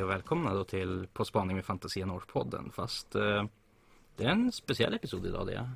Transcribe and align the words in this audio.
Hej 0.00 0.04
och 0.04 0.10
välkomna 0.10 0.54
då 0.54 0.64
till 0.64 1.06
På 1.12 1.24
spaning 1.24 1.56
med 1.56 1.64
Fantasia 1.64 2.06
North-podden. 2.06 2.72
Fast 2.72 3.14
eh, 3.14 3.44
det 4.16 4.24
är 4.24 4.28
en 4.28 4.52
speciell 4.52 4.94
episod 4.94 5.26
idag 5.26 5.46
det. 5.46 5.70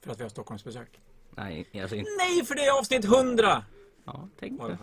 För 0.00 0.10
att 0.10 0.18
vi 0.18 0.22
har 0.22 0.30
Stockholmsbesök. 0.30 1.00
Nej, 1.30 1.68
alltså 1.82 1.96
inte... 1.96 2.10
Nej, 2.18 2.44
för 2.44 2.54
det 2.54 2.64
är 2.64 2.78
avsnitt 2.78 3.04
100! 3.04 3.64
Ja, 4.04 4.28
tänk 4.38 4.60
det. 4.60 4.78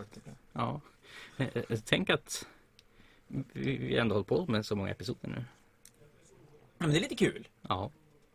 Ja. 0.52 0.80
Eh, 1.36 1.48
eh, 1.54 1.78
Tänk 1.84 2.10
att 2.10 2.46
vi 3.52 3.96
ändå 3.96 4.14
hållit 4.14 4.28
på 4.28 4.46
med 4.46 4.66
så 4.66 4.76
många 4.76 4.90
episoder 4.90 5.28
nu. 5.28 5.44
Men 6.78 6.90
det 6.90 6.96
är 6.96 7.00
lite 7.00 7.16
kul. 7.16 7.48
Ja. 7.68 7.90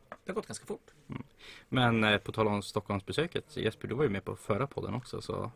Det 0.09 0.32
har 0.32 0.36
gått 0.36 0.48
ganska 0.48 0.66
fort. 0.66 0.92
Men 1.70 2.04
eh, 2.04 2.18
på 2.18 2.32
tal 2.32 2.48
om 2.48 2.62
Stockholmsbesöket, 2.62 3.57
Jesper 3.57 3.87
du 3.87 3.96
var 3.96 4.04
ju 4.04 4.09
med 4.09 4.25
på 4.25 4.36
förra 4.36 4.68
podden 4.68 4.93
också 4.93 5.21
så 5.21 5.51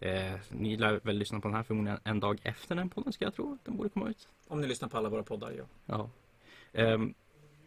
eh, 0.00 0.32
ni 0.50 0.76
lär 0.76 1.00
väl 1.02 1.16
lyssna 1.18 1.40
på 1.40 1.48
den 1.48 1.54
här 1.56 1.62
förmodligen 1.62 2.00
en 2.04 2.20
dag 2.20 2.40
efter 2.42 2.74
den 2.74 2.90
podden 2.90 3.12
ska 3.12 3.24
jag 3.24 3.34
tro. 3.34 3.58
Den 3.64 3.76
borde 3.76 3.88
komma 3.88 4.08
ut. 4.10 4.28
Om 4.48 4.60
ni 4.60 4.66
lyssnar 4.66 4.88
på 4.88 4.98
alla 4.98 5.08
våra 5.08 5.22
poddar, 5.22 5.52
ja. 5.58 5.64
Ja. 5.86 6.10
Ehm, 6.72 7.14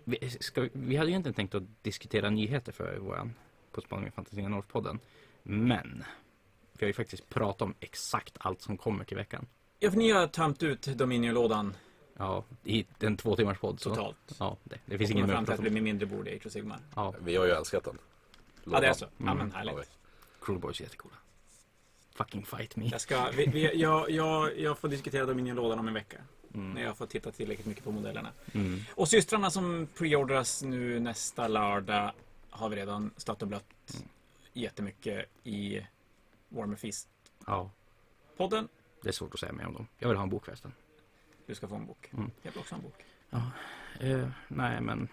vi, 0.03 0.29
ska, 0.29 0.69
vi 0.73 0.95
hade 0.95 1.11
egentligen 1.11 1.33
tänkt 1.33 1.55
att 1.55 1.63
diskutera 1.83 2.29
nyheter 2.29 2.71
för 2.71 2.97
våran 2.97 3.33
På 3.71 3.81
spaning 3.81 4.03
med 4.03 4.13
Fantasia 4.13 4.47
North-podden. 4.49 4.99
Men 5.43 6.03
vi 6.73 6.85
har 6.85 6.87
ju 6.87 6.93
faktiskt 6.93 7.29
pratat 7.29 7.61
om 7.61 7.73
exakt 7.79 8.37
allt 8.39 8.61
som 8.61 8.77
kommer 8.77 9.03
till 9.03 9.17
veckan. 9.17 9.45
Ja, 9.79 9.91
för 9.91 9.97
ni 9.97 10.11
har 10.11 10.27
tömt 10.27 10.63
ut 10.63 10.81
Dominion-lådan 10.81 11.75
Ja, 12.19 12.43
i 12.63 12.85
en 12.99 13.17
två 13.17 13.35
timmars 13.35 13.59
podd. 13.59 13.79
Så. 13.79 13.89
totalt. 13.89 14.35
Ja, 14.39 14.57
det, 14.63 14.79
det 14.85 14.95
Och 14.95 14.99
finns 14.99 15.11
ingen 15.11 15.27
mer 15.27 15.33
fram 15.33 15.43
att 15.43 15.59
om. 15.59 15.63
blir 15.73 15.81
mindre 15.81 16.05
bord 16.05 16.27
i 16.27 16.35
Age 16.35 16.45
of 16.45 16.51
Sigmar. 16.51 16.79
Ja, 16.95 17.13
Vi 17.21 17.35
har 17.35 17.45
ju 17.45 17.51
älskat 17.51 17.83
den. 17.83 17.97
Ja, 18.63 18.79
det 18.79 18.87
är 18.87 18.93
så. 18.93 19.05
Ja, 19.17 19.23
Mm. 19.31 19.37
men 19.37 19.51
Ja, 19.51 19.57
härligt. 19.57 19.91
Cruel 20.41 20.59
Boys 20.59 20.79
är 20.79 20.83
jättecoola. 20.83 21.15
Fucking 22.17 22.45
fight 22.45 22.75
me. 22.75 22.87
Jag, 22.87 23.01
ska, 23.01 23.29
vi, 23.31 23.45
vi, 23.45 23.75
jag, 23.81 24.09
jag, 24.11 24.59
jag 24.59 24.77
får 24.77 24.87
diskutera 24.87 25.25
Dominion-lådan 25.25 25.79
om 25.79 25.87
en 25.87 25.93
vecka. 25.93 26.17
Mm. 26.53 26.71
När 26.73 26.81
jag 26.83 26.97
får 26.97 27.05
titta 27.05 27.31
tillräckligt 27.31 27.67
mycket 27.67 27.83
på 27.83 27.91
modellerna. 27.91 28.29
Mm. 28.53 28.79
Och 28.95 29.07
systrarna 29.09 29.49
som 29.51 29.87
preordras 29.97 30.63
nu 30.63 30.99
nästa 30.99 31.47
lördag 31.47 32.11
har 32.49 32.69
vi 32.69 32.75
redan 32.75 33.11
stött 33.17 33.41
och 33.41 33.47
blött 33.47 33.63
Mm. 33.93 34.07
jättemycket 34.53 35.25
i 35.43 35.81
Warmer 36.49 36.75
Feast-podden. 36.75 37.07
Ja, 38.37 38.67
det 39.03 39.09
är 39.09 39.13
svårt 39.13 39.33
att 39.33 39.39
säga 39.39 39.53
mer 39.53 39.65
om 39.67 39.73
dem. 39.73 39.87
Jag 39.97 40.07
vill 40.07 40.17
ha 40.17 40.23
en 40.23 40.29
bok 40.29 40.45
förresten. 40.45 40.73
Du 41.45 41.55
ska 41.55 41.67
få 41.67 41.75
en 41.75 41.85
bok. 41.85 42.09
Mm. 42.13 42.31
Jag 42.41 42.51
vill 42.51 42.59
också 42.59 42.75
ha 42.75 42.81
en 42.81 42.83
bok. 42.83 43.05
Eh, 43.99 44.29
nej, 44.47 44.81
men 44.81 45.07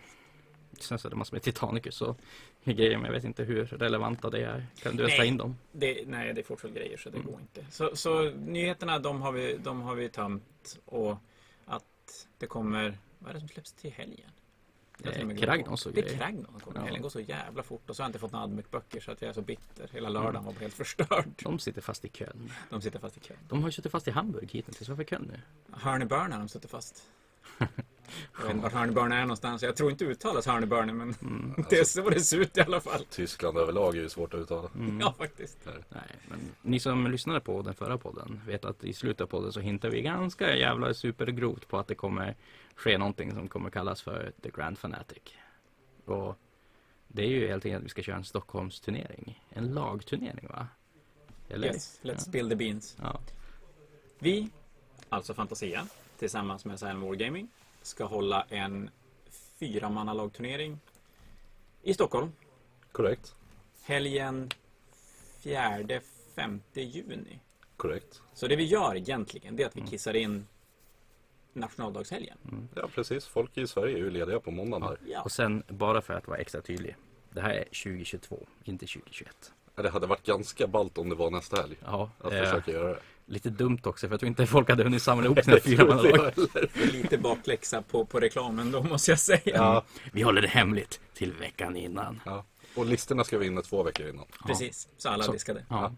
sen 0.83 0.99
så 0.99 1.09
är 1.09 1.11
det 1.11 1.17
massor 1.17 1.35
med 1.35 1.43
Titanicus 1.43 2.01
och 2.03 2.19
grejer, 2.65 2.97
men 2.97 3.05
jag 3.07 3.13
vet 3.13 3.25
inte 3.25 3.45
hur 3.45 3.65
relevanta 3.67 4.31
det 4.31 4.45
är. 4.45 4.67
Kan 4.83 4.97
du 4.97 5.07
Nej. 5.07 5.27
in 5.29 5.37
dem? 5.37 5.57
Det, 5.73 6.05
nej, 6.09 6.35
det 6.35 6.41
är 6.41 6.43
fortfarande 6.43 6.81
grejer 6.81 6.97
så 6.97 7.11
det 7.11 7.19
Mm. 7.19 7.31
går 7.31 7.41
inte. 7.41 7.67
Så, 7.71 7.97
så 7.97 8.23
nyheterna, 8.31 8.99
de 8.99 9.23
har, 9.23 9.33
vi, 9.33 9.57
de 9.57 9.81
har 9.83 9.95
vi 9.95 10.09
tömt. 10.09 10.79
Och 10.85 11.17
att 11.67 12.27
det 12.39 12.47
kommer... 12.47 12.99
Vad 13.19 13.31
är 13.31 13.35
det 13.35 13.41
som 13.41 13.49
släpps 13.49 13.73
till 13.73 13.93
helgen? 13.93 14.31
Eh, 15.05 15.37
Kragnos 15.37 15.87
och 15.87 15.93
Det 15.93 16.01
är. 16.13 16.17
Kragnos 16.19 16.51
som 16.51 16.61
kommer. 16.73 16.91
Ja. 16.93 16.99
Går 16.99 17.09
så 17.09 17.21
jävla 17.21 17.63
fort. 17.63 17.91
Och 17.91 17.97
så 17.97 18.03
har 18.03 18.05
jag 18.05 18.09
inte 18.09 18.19
fått 18.19 18.33
några 18.33 18.45
Admec-böcker 18.45 19.01
så 19.01 19.11
att 19.11 19.23
jag 19.23 19.29
är 19.29 19.33
så 19.33 19.43
bitter. 19.43 19.89
Hela 19.93 20.09
Mm. 20.09 20.23
lördagen 20.23 20.45
var 20.45 20.53
helt 20.53 20.75
förstörd. 20.75 21.29
De 21.43 21.59
sitter 21.59 21.81
fast 21.81 22.05
i 22.05 22.09
Köln. 22.09 22.53
De 22.71 22.81
sitter 22.81 22.99
fast 22.99 23.17
i 23.17 23.21
kön. 23.21 23.37
De 23.49 23.63
har 23.63 23.71
suttit 23.71 23.93
fast 23.93 24.09
i 24.09 24.11
Hamburg 24.11 24.51
hittills. 24.53 24.89
Varför 24.89 25.05
Köln 25.05 25.31
nu? 25.33 25.41
Hörneburn 25.73 26.33
har 26.33 26.39
de 26.39 26.49
suttit 26.49 26.71
fast. 26.71 27.03
Jag 28.37 28.43
vet 28.43 28.51
inte 28.51 28.63
vart 28.63 28.73
Hörneburn 28.73 29.13
är 29.13 29.21
någonstans. 29.21 29.63
Jag 29.63 29.77
tror 29.77 29.91
inte 29.91 30.05
uttalas 30.05 30.47
Hörneburn, 30.47 30.97
men 30.97 31.15
Mm. 31.23 31.65
det 31.71 31.79
är 31.79 31.85
så 31.85 32.09
det 32.11 32.21
ser 32.21 32.39
ut 32.39 32.57
i 32.57 32.61
alla 32.61 32.81
fall. 32.81 33.05
Tyskland 33.11 33.59
överlag 33.59 33.97
är 33.97 34.01
ju 34.03 34.09
svårt 34.09 34.35
att 34.35 34.41
uttala. 34.41 34.69
Mm. 34.75 35.01
Ja, 35.01 35.15
faktiskt. 35.19 35.59
Nej, 35.89 36.03
men 36.29 36.39
ni 36.63 36.81
som 36.81 37.07
lyssnade 37.11 37.41
på 37.41 37.63
den 37.63 37.75
förra 37.75 37.99
podden 37.99 38.41
vet 38.47 38.65
att 38.65 38.85
i 38.85 38.93
slutet 38.93 39.21
av 39.21 39.27
podden 39.27 39.53
så 39.53 39.61
hintar 39.61 39.89
vi 39.91 40.03
ganska 40.03 40.57
jävla 40.57 40.95
supergrovt 40.95 41.69
på 41.69 41.79
att 41.79 41.87
det 41.87 41.95
kommer 41.95 42.35
ske 42.75 42.99
någonting 42.99 43.33
som 43.33 43.49
kommer 43.49 43.71
kallas 43.71 44.03
för 44.03 44.33
The 44.43 44.51
Grand 44.51 44.79
Fanatic. 44.79 45.23
Och 46.05 46.37
det 47.09 47.23
är 47.23 47.29
ju 47.29 47.49
helt 47.49 47.65
enkelt 47.65 47.79
att 47.81 47.85
vi 47.85 47.89
ska 47.89 48.03
köra 48.03 48.17
en 48.17 48.25
Stockholmsturnering. 48.25 49.45
En 49.51 49.75
lagturnering 49.75 50.49
va? 50.49 50.67
Eller? 51.49 51.69
Yes, 51.69 52.01
let's 52.03 52.13
Ja. 52.13 52.19
spill 52.19 52.49
the 52.49 52.57
beans. 52.57 52.97
Ja. 53.03 53.21
Vi, 54.19 54.51
alltså 55.09 55.35
Fantasia, 55.35 55.87
tillsammans 56.19 56.65
med 56.65 56.79
Silent 56.79 57.03
Wargaming, 57.05 57.49
ska 57.87 58.05
hålla 58.05 58.47
en 58.49 58.91
fyramannalagturnering 59.61 60.79
i 61.83 61.95
Stockholm. 61.95 62.33
Korrekt. 62.93 63.35
Helgen 63.83 64.49
4-5 65.43 66.61
juni. 66.75 67.41
Korrekt. 67.77 68.23
Så 68.35 68.47
det 68.47 68.57
vi 68.57 68.65
gör 68.65 68.97
egentligen, 68.97 69.57
det 69.57 69.63
är 69.63 69.67
att 69.67 69.77
vi 69.77 69.81
Mm. 69.81 69.91
kissar 69.91 70.15
in 70.17 70.47
nationaldagshelgen. 71.53 72.39
Ja, 72.75 72.89
precis. 72.95 73.27
Folk 73.27 73.59
i 73.59 73.67
Sverige 73.67 73.95
är 73.95 73.99
ju 73.99 74.11
lediga 74.11 74.41
på 74.41 74.51
måndagen 74.51 74.83
här. 74.83 74.99
Ja. 75.07 75.23
Och 75.23 75.33
sen 75.33 75.63
bara 75.69 76.01
för 76.03 76.15
att 76.15 76.29
vara 76.29 76.39
extra 76.39 76.61
tydlig. 76.61 76.97
Det 77.33 77.41
här 77.41 77.51
är 77.51 77.65
2022, 77.65 78.47
inte 78.65 78.87
2021. 78.87 79.53
Ja, 79.75 79.83
Det 79.83 79.91
hade 79.91 80.07
varit 80.07 80.27
ganska 80.27 80.67
ballt 80.67 80.99
om 80.99 81.09
det 81.09 81.15
var 81.15 81.31
nästa 81.31 81.61
helg. 81.61 81.77
Ja, 81.85 82.11
Att 82.19 82.33
eh, 82.33 82.39
försöka 82.45 82.71
göra 82.73 82.89
det. 82.89 83.01
Lite 83.27 83.51
dumt 83.51 83.79
också 83.85 84.07
för 84.09 84.13
jag 84.13 84.21
tror 84.21 84.29
inte 84.29 84.47
folk 84.47 84.69
hade 84.69 84.85
hunnit 84.85 85.03
samla 85.03 85.25
ihop 85.25 85.45
sina 85.45 85.57
fyra 85.65 85.95
heller. 85.95 86.35
Lite 86.93 87.19
bakläxa 87.19 87.83
på, 87.83 88.05
på 88.05 88.21
reklamen 88.21 88.71
då 88.71 88.83
måste 88.83 89.11
jag 89.11 89.19
säga. 89.19 89.41
Ja, 89.45 89.85
Vi 90.13 90.23
håller 90.23 90.43
det 90.43 90.49
hemligt 90.49 91.01
till 91.15 91.33
veckan 91.33 91.77
innan. 91.77 92.21
ja. 92.25 92.45
Och 92.77 92.87
listorna 92.87 93.25
ska 93.25 93.39
vi 93.39 93.47
in 93.47 93.63
två 93.63 93.83
veckor 93.83 94.07
innan. 94.09 94.25
Precis, 94.47 94.89
så 94.97 95.09
alla 95.09 95.25
Så- 95.25 95.33
diskade. 95.33 95.65
Ja. 95.69 95.93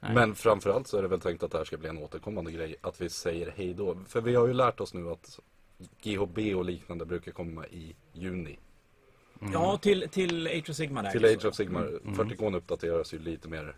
Men 0.00 0.34
framförallt 0.34 0.88
så 0.88 0.98
är 0.98 1.02
det 1.02 1.08
väl 1.08 1.20
tänkt 1.20 1.42
att 1.42 1.50
det 1.50 1.58
här 1.58 1.64
ska 1.64 1.76
bli 1.76 1.88
en 1.88 1.98
återkommande 1.98 2.52
grej. 2.52 2.76
Att 2.80 3.00
vi 3.00 3.10
säger 3.10 3.52
hej 3.56 3.74
då. 3.74 3.98
För 4.08 4.20
vi 4.20 4.34
har 4.34 4.46
ju 4.46 4.52
lärt 4.52 4.80
oss 4.80 4.94
nu 4.94 5.10
att 5.10 5.38
GHB 6.02 6.38
och 6.56 6.64
liknande 6.64 7.04
brukar 7.06 7.32
komma 7.32 7.66
i 7.66 7.96
juni. 8.12 8.58
Mm. 9.40 9.52
Ja, 9.52 9.78
till, 9.78 10.08
till 10.10 10.46
Age 10.46 10.70
of 10.70 10.76
Sigmar. 10.76 11.10
Till 11.10 11.24
Age 11.24 11.44
of 11.44 11.54
Sigmar. 11.54 11.86
Mm. 12.04 12.14
40 12.14 12.56
uppdateras 12.56 13.14
ju 13.14 13.18
lite 13.18 13.48
mer 13.48 13.76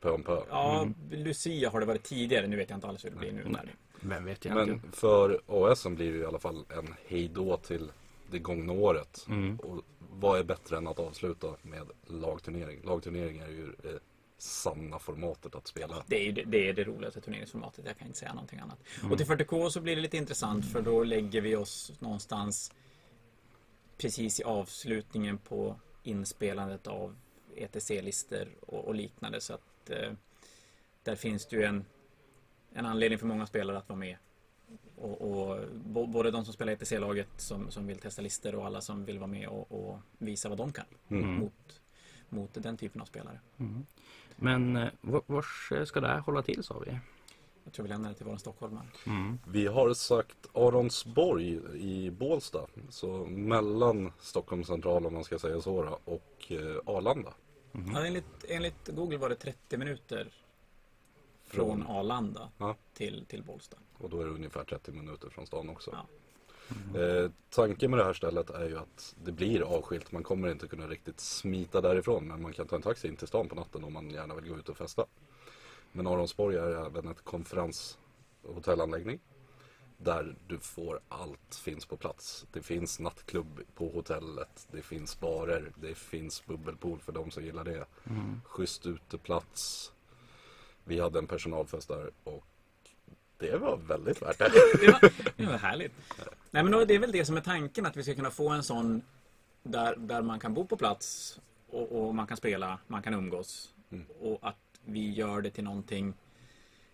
pö 0.00 0.10
om 0.10 0.22
pö. 0.22 0.42
Ja, 0.48 0.80
Mm. 0.82 0.94
Lucia 1.24 1.70
har 1.70 1.80
det 1.80 1.86
varit 1.86 2.02
tidigare. 2.02 2.46
Nu 2.46 2.56
vet 2.56 2.70
jag 2.70 2.76
inte 2.76 2.86
alls 2.86 3.04
hur 3.04 3.10
det 3.10 3.16
blir 3.16 3.32
nu. 3.32 3.44
Nej. 3.46 3.74
Vem 4.00 4.24
vet 4.24 4.46
egentligen? 4.46 4.80
Men 4.82 4.92
för 4.92 5.40
OSen 5.46 5.94
blir 5.94 6.12
det 6.12 6.18
i 6.18 6.24
alla 6.24 6.38
fall 6.38 6.64
en 6.68 6.94
hejdå 7.06 7.56
till 7.56 7.92
det 8.30 8.38
gångna 8.38 8.72
året. 8.72 9.26
Mm. 9.28 9.56
Och 9.58 9.82
vad 9.98 10.38
är 10.38 10.44
bättre 10.44 10.76
än 10.76 10.86
att 10.86 10.98
avsluta 10.98 11.56
med 11.62 11.90
lagturnering? 12.06 12.80
Lagturnering 12.84 13.38
är 13.38 13.48
ju 13.48 13.66
det 13.82 13.98
sanna 14.38 14.98
formatet 14.98 15.54
att 15.54 15.66
spela. 15.66 16.04
Det 16.06 16.28
är, 16.28 16.32
det, 16.32 16.42
det 16.42 16.68
är 16.68 16.72
det 16.72 16.84
roligaste 16.84 17.20
turneringsformatet. 17.20 17.84
Jag 17.86 17.98
kan 17.98 18.06
inte 18.06 18.18
säga 18.18 18.34
någonting 18.34 18.58
annat. 18.58 18.78
Mm. 19.00 19.12
Och 19.12 19.18
till 19.18 19.26
40K 19.26 19.68
så 19.68 19.80
blir 19.80 19.96
det 19.96 20.02
lite 20.02 20.16
intressant 20.16 20.72
för 20.72 20.82
då 20.82 21.04
lägger 21.04 21.40
vi 21.40 21.56
oss 21.56 21.92
någonstans 21.98 22.72
precis 23.98 24.40
i 24.40 24.44
avslutningen 24.44 25.38
på 25.38 25.76
inspelandet 26.02 26.86
av 26.86 27.16
ETC-listor 27.56 28.48
och, 28.60 28.84
och 28.84 28.94
liknande. 28.94 29.40
Så 29.40 29.54
att 29.54 29.62
eh, 29.90 30.12
där 31.02 31.16
finns 31.16 31.46
det 31.46 31.56
ju 31.56 31.62
en, 31.64 31.84
en 32.72 32.86
anledning 32.86 33.18
för 33.18 33.26
många 33.26 33.46
spelare 33.46 33.78
att 33.78 33.88
vara 33.88 33.98
med. 33.98 34.16
Och, 34.96 35.20
och 35.50 35.58
både 36.08 36.30
de 36.30 36.44
som 36.44 36.54
spelar 36.54 36.72
ETC-laget 36.72 37.28
som, 37.36 37.70
som 37.70 37.86
vill 37.86 37.98
testa 37.98 38.22
listor 38.22 38.54
och 38.54 38.66
alla 38.66 38.80
som 38.80 39.04
vill 39.04 39.18
vara 39.18 39.26
med 39.30 39.48
och, 39.48 39.72
och 39.72 39.98
visa 40.18 40.48
vad 40.48 40.58
de 40.58 40.72
kan 40.72 40.84
Mm. 41.08 41.34
mot, 41.34 41.80
mot 42.28 42.54
den 42.54 42.76
typen 42.76 43.00
av 43.00 43.04
spelare. 43.06 43.40
Mm. 43.58 43.86
Men 44.36 44.76
eh, 44.76 44.88
var- 45.00 45.44
eh, 45.72 45.84
ska 45.84 46.00
det 46.00 46.06
här 46.08 46.18
hålla 46.18 46.42
till 46.42 46.62
sa 46.62 46.78
vi? 46.86 46.98
Jag 47.64 47.72
tror 47.72 47.82
vi 47.82 47.88
lämnar 47.88 48.08
det 48.08 48.14
till 48.14 48.26
våra 48.26 48.38
stockholmare. 48.38 48.86
Mm. 49.06 49.38
Vi 49.48 49.66
har 49.66 49.94
sagt 49.94 50.36
Aronsborg 50.54 51.60
i 51.74 52.10
Bålsta. 52.10 52.66
Så 52.88 53.26
mellan 53.26 54.12
Stockholm 54.20 54.64
central 54.64 55.06
om 55.06 55.14
man 55.14 55.24
ska 55.24 55.38
säga 55.38 55.60
så 55.60 55.98
och 56.04 56.46
eh, 56.48 56.76
Arlanda. 56.86 57.32
Mhm. 57.72 57.94
Ja, 57.94 58.06
enligt, 58.06 58.44
enligt 58.48 58.88
Google 58.88 59.18
var 59.18 59.28
det 59.28 59.34
30 59.34 59.76
minuter 59.76 60.32
från 61.44 61.86
Arlanda 61.86 62.50
Ja. 62.58 62.76
till, 62.94 63.24
till 63.28 63.42
Bålsta. 63.42 63.76
Och 63.98 64.10
då 64.10 64.20
är 64.20 64.24
det 64.24 64.30
ungefär 64.30 64.64
30 64.64 64.92
minuter 64.92 65.28
från 65.28 65.46
stan 65.46 65.68
också. 65.68 65.90
Ja. 65.92 66.06
Eh, 67.00 67.30
tanken 67.50 67.90
med 67.90 68.00
det 68.00 68.04
här 68.04 68.12
stället 68.12 68.50
är 68.50 68.68
ju 68.68 68.78
att 68.78 69.14
det 69.24 69.32
blir 69.32 69.62
avskilt. 69.62 70.12
Man 70.12 70.22
kommer 70.22 70.48
inte 70.50 70.68
kunna 70.68 70.86
riktigt 70.88 71.20
smita 71.20 71.80
därifrån. 71.80 72.28
Men 72.28 72.42
man 72.42 72.52
kan 72.52 72.66
ta 72.66 72.76
en 72.76 72.82
taxi 72.82 73.08
in 73.08 73.16
till 73.16 73.28
stan 73.28 73.48
på 73.48 73.54
natten 73.54 73.84
om 73.84 73.92
man 73.92 74.10
gärna 74.10 74.34
vill 74.34 74.48
gå 74.48 74.56
ut 74.58 74.68
och 74.68 74.76
festa. 74.76 75.06
Men 75.92 76.06
Aronsborg 76.06 76.56
är 76.56 76.86
även 76.86 77.08
ett 77.08 77.24
konferenshotellanläggning. 77.24 79.20
Där 80.02 80.36
du 80.46 80.58
får 80.58 81.00
allt 81.08 81.54
finns 81.64 81.86
på 81.86 81.96
plats. 81.96 82.46
Det 82.52 82.62
finns 82.62 83.00
nattklubb 83.00 83.60
på 83.74 83.88
hotellet. 83.88 84.68
Det 84.72 84.82
finns 84.82 85.20
barer. 85.20 85.72
Det 85.76 85.94
finns 85.94 86.46
bubbelpool 86.46 87.00
för 87.00 87.12
de 87.12 87.30
som 87.30 87.44
gillar 87.44 87.64
det. 87.64 87.86
Mm. 88.04 88.40
Schysst 88.44 88.86
uteplats. 88.86 89.92
Vi 90.84 91.00
hade 91.00 91.18
en 91.18 91.26
personalfest 91.26 91.88
där 91.88 92.10
och 92.24 92.44
det 93.38 93.56
var 93.56 93.76
väldigt 93.76 94.22
värt 94.22 94.38
det. 94.38 94.50
Det 94.80 94.86
var, 94.86 95.12
det 95.36 95.46
var 95.46 95.58
härligt. 95.58 95.92
Nej, 96.50 96.62
men 96.62 96.86
det 96.86 96.94
är 96.94 96.98
väl 96.98 97.12
det 97.12 97.24
som 97.24 97.36
är 97.36 97.40
tanken, 97.40 97.86
att 97.86 97.96
vi 97.96 98.02
ska 98.02 98.14
kunna 98.14 98.30
få 98.30 98.48
en 98.48 98.62
sån 98.62 99.02
där, 99.62 99.96
där 99.96 100.22
man 100.22 100.40
kan 100.40 100.54
bo 100.54 100.66
på 100.66 100.76
plats 100.76 101.38
och, 101.70 101.92
och 101.92 102.14
man 102.14 102.26
kan 102.26 102.36
spela, 102.36 102.78
man 102.86 103.02
kan 103.02 103.14
umgås. 103.14 103.74
Mm. 103.90 104.06
Och 104.20 104.38
att 104.42 104.56
vi 104.84 105.10
gör 105.10 105.40
det 105.40 105.50
till 105.50 105.64
någonting 105.64 106.14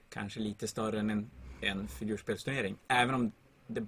kanske 0.09 0.41
lite 0.41 0.69
större 0.69 1.01
än 1.01 1.11
en 1.11 1.31
en 1.61 1.89
figurspelsturnering. 1.89 2.77
Även 2.89 3.15
om 3.15 3.33
det 3.67 3.87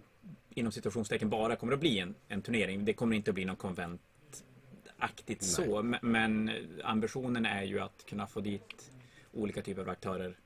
inom 0.50 0.72
situationstecken 0.72 1.30
bara 1.30 1.56
kommer 1.56 1.72
att 1.72 1.80
bli 1.80 1.98
en, 1.98 2.14
en 2.28 2.42
turnering. 2.42 2.84
Det 2.84 2.92
kommer 2.92 3.16
inte 3.16 3.30
att 3.30 3.34
bli 3.34 3.44
någon 3.44 3.56
konventaktigt 3.56 5.42
så. 5.42 5.82
Men, 5.82 6.00
men 6.02 6.50
ambitionen 6.84 7.46
är 7.46 7.62
ju 7.62 7.80
att 7.80 8.06
kunna 8.06 8.26
få 8.26 8.40
dit 8.40 8.90
olika 9.32 9.62
typer 9.62 9.82
av 9.82 9.88
aktörer 9.88 10.36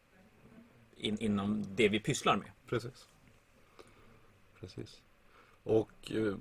in, 0.96 1.18
inom 1.20 1.64
det 1.76 1.88
vi 1.88 2.00
pysslar 2.00 2.36
med. 2.36 2.50
Precis. 2.66 3.06
Precis. 4.60 5.02
Och 5.62 6.12
eh, 6.12 6.34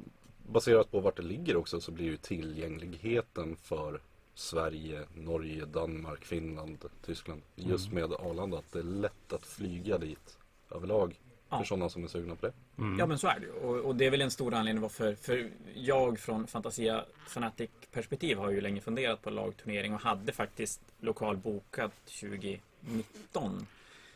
baserat 0.47 0.91
på 0.91 0.99
vart 0.99 1.17
det 1.17 1.23
ligger 1.23 1.55
också 1.55 1.81
så 1.81 1.91
blir 1.91 2.05
ju 2.05 2.17
tillgängligheten 2.17 3.55
för 3.55 4.01
Sverige, 4.33 5.05
Norge, 5.15 5.65
Danmark, 5.65 6.25
Finland, 6.25 6.85
Tyskland. 7.05 7.41
Just 7.55 7.91
med 7.91 8.13
Arlanda 8.13 8.57
att 8.57 8.71
det 8.71 8.79
är 8.79 8.83
lätt 8.83 9.33
att 9.33 9.45
flyga 9.45 9.97
dit 9.97 10.37
överlag. 10.71 11.19
Ja. 11.49 11.57
För 11.57 11.65
sådana 11.65 11.89
som 11.89 12.03
är 12.03 12.07
sugna 12.07 12.35
på 12.35 12.45
det. 12.45 12.53
Ja 12.99 13.05
men 13.05 13.17
så 13.17 13.27
är 13.27 13.39
det 13.39 13.45
ju. 13.45 13.51
Och, 13.51 13.85
och 13.85 13.95
det 13.95 14.05
är 14.05 14.11
väl 14.11 14.21
en 14.21 14.31
stor 14.31 14.53
anledning 14.53 14.81
varför 14.81 15.15
för 15.15 15.51
jag 15.75 16.19
från 16.19 16.47
Fantasia 16.47 17.05
Fanatic 17.27 17.69
perspektiv 17.91 18.37
har 18.37 18.51
ju 18.51 18.61
länge 18.61 18.81
funderat 18.81 19.21
på 19.21 19.29
lagturnering 19.29 19.93
och 19.93 20.01
hade 20.01 20.31
faktiskt 20.31 20.81
lokal 20.99 21.37
bokad 21.37 21.91
2019 22.21 23.67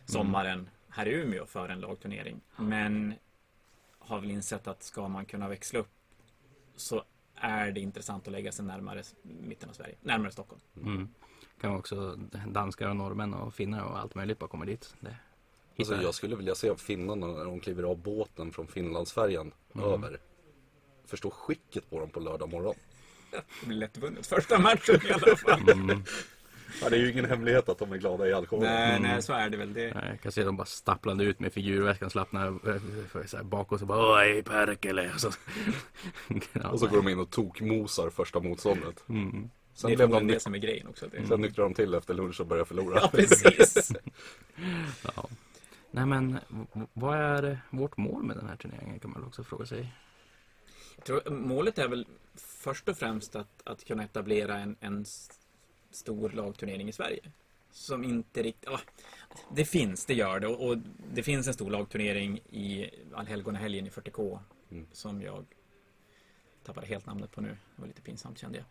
sommaren 0.06 0.70
här 0.90 1.08
i 1.08 1.14
Umeå 1.14 1.46
för 1.46 1.70
en 1.70 1.80
lagturnering. 1.80 2.42
Men 2.56 3.14
har 4.00 4.20
väl 4.20 4.32
insett 4.32 4.68
att 4.68 4.84
ska 4.84 5.08
man 5.08 5.26
kunna 5.26 5.48
växla 5.48 5.80
upp 5.80 5.90
så 6.76 7.04
är 7.36 7.72
det 7.72 7.80
intressant 7.80 8.28
att 8.28 8.32
lägga 8.32 8.52
sig 8.52 8.66
närmare 8.66 9.04
mitten 9.22 9.70
av 9.70 9.74
Sverige, 9.74 9.96
närmare 10.02 10.32
Stockholm. 10.32 10.62
Mm. 10.84 11.10
Kan 11.62 11.76
också 11.76 12.20
danskar 12.48 12.90
och 12.90 12.96
norrmän 12.96 13.34
och 13.34 13.54
finnar 13.54 13.84
och 13.84 14.00
allt 14.00 14.16
möjligt 14.16 14.40
bara 14.40 14.48
komma 14.48 14.66
dit. 14.66 14.96
Det 15.00 15.16
Alltså, 15.78 15.96
jag 15.96 16.14
skulle 16.14 16.36
vilja 16.36 16.56
se 16.56 16.76
finnarna 16.76 17.28
när 17.28 17.46
de 17.46 17.60
kliver 17.60 17.84
av 17.84 17.98
båten 17.98 18.52
från 18.52 18.68
Finlandsfärjan 18.68 19.52
över. 19.84 20.20
Förstå 21.06 21.30
skicket 21.30 21.90
på 21.90 22.00
dem 22.00 22.10
på 22.10 22.20
lördag 22.20 22.50
morgon. 22.50 22.76
Det 23.32 23.68
blir 23.68 23.78
lättvunnet 23.78 24.28
första 24.28 24.60
matchen 24.60 25.00
i 25.10 25.12
alla 25.12 25.36
fall. 25.36 25.70
Mm. 25.70 26.04
Ja, 26.82 26.90
det 26.90 26.96
är 26.96 27.00
ju 27.00 27.12
ingen 27.12 27.26
hemlighet 27.26 27.70
att 27.70 27.78
de 27.78 27.92
är 27.92 27.98
glada 27.98 28.28
i 28.28 28.34
alkohol. 28.34 28.64
Nej, 28.64 29.00
nej, 29.00 29.22
så 29.22 29.34
är 29.34 29.50
det 29.50 29.58
väl. 29.58 29.74
Det, 29.74 29.82
Jag 30.10 30.22
kan 30.22 30.32
se 30.32 30.44
dem 30.44 30.58
bara 30.58 30.66
stapplande 30.66 31.24
ut 31.24 31.40
med 31.40 31.54
figurväskan 31.54 32.10
slappna 32.10 32.46
eh, 32.46 32.54
för 33.10 33.28
så 33.28 33.38
här 33.38 33.44
bakåt 33.44 33.82
och 33.82 33.88
bara 33.88 34.22
Oj 34.22 34.44
perkele 34.44 35.12
och 35.14 35.20
så 35.20 35.32
Och 36.72 36.80
så 36.80 36.88
går 36.88 36.98
de 36.98 37.08
in 37.08 37.20
och 37.20 37.30
tokmosar 37.30 38.10
första 38.10 38.40
motståndet. 38.40 39.04
mm. 39.10 39.50
Sen, 39.74 39.96
det 39.96 40.04
är 40.04 40.08
väl 40.08 40.28
det 40.28 40.40
som 40.40 40.54
är 40.54 40.58
grejen 40.58 40.88
också. 40.88 41.08
Det. 41.08 41.28
sen 41.28 41.42
nyktrar 41.42 41.64
de 41.64 41.74
till 41.74 41.94
efter 41.94 42.14
lunch 42.14 42.42
och 42.42 42.48
börjar 42.48 42.66
förlora. 42.66 43.00
Ja, 43.02 43.10
precis. 43.14 43.92
ja. 45.16 45.30
Nej 45.96 46.06
men 46.06 46.40
vad 46.94 47.18
är 47.18 47.62
vårt 47.70 47.98
mål 47.98 48.24
med 48.24 48.38
den 48.38 48.48
här 48.48 48.56
turneringen 48.56 49.00
kan 49.00 49.12
man 49.12 49.22
väl 49.22 49.28
också 49.28 49.44
fråga 49.44 49.66
sig. 49.66 49.94
Jag 50.96 51.06
tror, 51.06 51.30
målet 51.30 51.78
är 51.78 51.88
väl 51.88 52.08
först 52.36 52.90
och 52.90 52.98
främst 52.98 53.36
att, 53.36 53.62
att 53.64 53.86
kunna 53.86 54.04
etablera 54.04 54.58
en, 54.58 54.76
en 54.80 55.06
stor 55.92 56.30
lagturnering 56.30 56.90
i 56.90 56.92
Sverige. 56.92 57.22
Som 57.72 58.04
inte 58.04 58.44
riktigt... 58.44 58.70
Ja, 58.72 58.80
det 59.56 59.66
finns, 59.66 60.06
det 60.06 60.14
gör 60.14 60.40
det. 60.40 60.48
Och, 60.48 60.68
och 60.70 60.78
det 61.14 61.24
finns 61.24 61.48
en 61.48 61.54
stor 61.54 61.70
lagturnering 61.70 62.40
i 62.50 62.90
Allhelgonahelgen 63.14 63.88
i 63.88 63.90
40K. 63.90 64.40
Mm. 64.72 64.88
Som 64.92 65.22
jag 65.22 65.46
tappade 66.64 66.88
helt 66.88 67.06
namnet 67.06 67.32
på 67.32 67.42
nu. 67.42 67.58
Det 67.76 67.82
var 67.82 67.88
lite 67.88 68.02
pinsamt 68.02 68.40
kände 68.40 68.58
jag. 68.58 68.66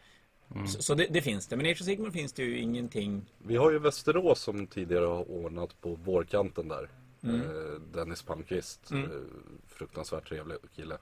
Mm. 0.56 0.68
Så, 0.68 0.82
så 0.82 0.94
det, 0.94 1.06
det 1.10 1.22
finns 1.22 1.46
det. 1.46 1.56
Men 1.56 1.66
i 1.66 1.70
Age 1.70 1.80
of 1.80 1.84
Sigmar 1.84 2.10
finns 2.10 2.32
det 2.32 2.42
ju 2.42 2.58
ingenting. 2.58 3.24
Vi 3.38 3.56
har 3.56 3.70
ju 3.70 3.78
Västerås 3.78 4.40
som 4.40 4.66
tidigare 4.66 5.04
har 5.04 5.30
ordnat 5.30 5.80
på 5.80 5.94
vårkanten 5.94 6.68
där. 6.68 6.88
Mm. 7.24 7.40
Eh, 7.40 7.80
Dennis 7.92 8.22
Palmqvist, 8.22 8.90
Mm. 8.90 9.10
eh, 9.10 9.16
fruktansvärt 9.68 10.28
trevlig 10.28 10.56
kille. 10.76 10.98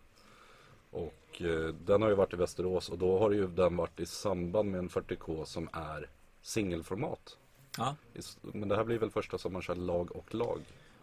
Och 0.90 1.42
eh, 1.42 1.74
den 1.74 2.02
har 2.02 2.08
ju 2.08 2.14
varit 2.14 2.32
i 2.32 2.36
Västerås 2.36 2.88
och 2.88 2.98
då 2.98 3.18
har 3.18 3.30
ju 3.30 3.46
den 3.46 3.76
varit 3.76 4.00
i 4.00 4.06
samband 4.06 4.70
med 4.70 4.78
en 4.78 4.88
40K 4.88 5.44
som 5.44 5.68
är 5.72 6.08
singelformat. 6.42 7.38
Ja. 7.78 7.96
Men 8.42 8.68
det 8.68 8.76
här 8.76 8.84
blir 8.84 8.98
väl 8.98 9.10
första 9.10 9.38
som 9.38 9.52
man 9.52 9.62
kör 9.62 9.74
lag 9.74 10.16
och 10.16 10.34
lag. 10.34 10.60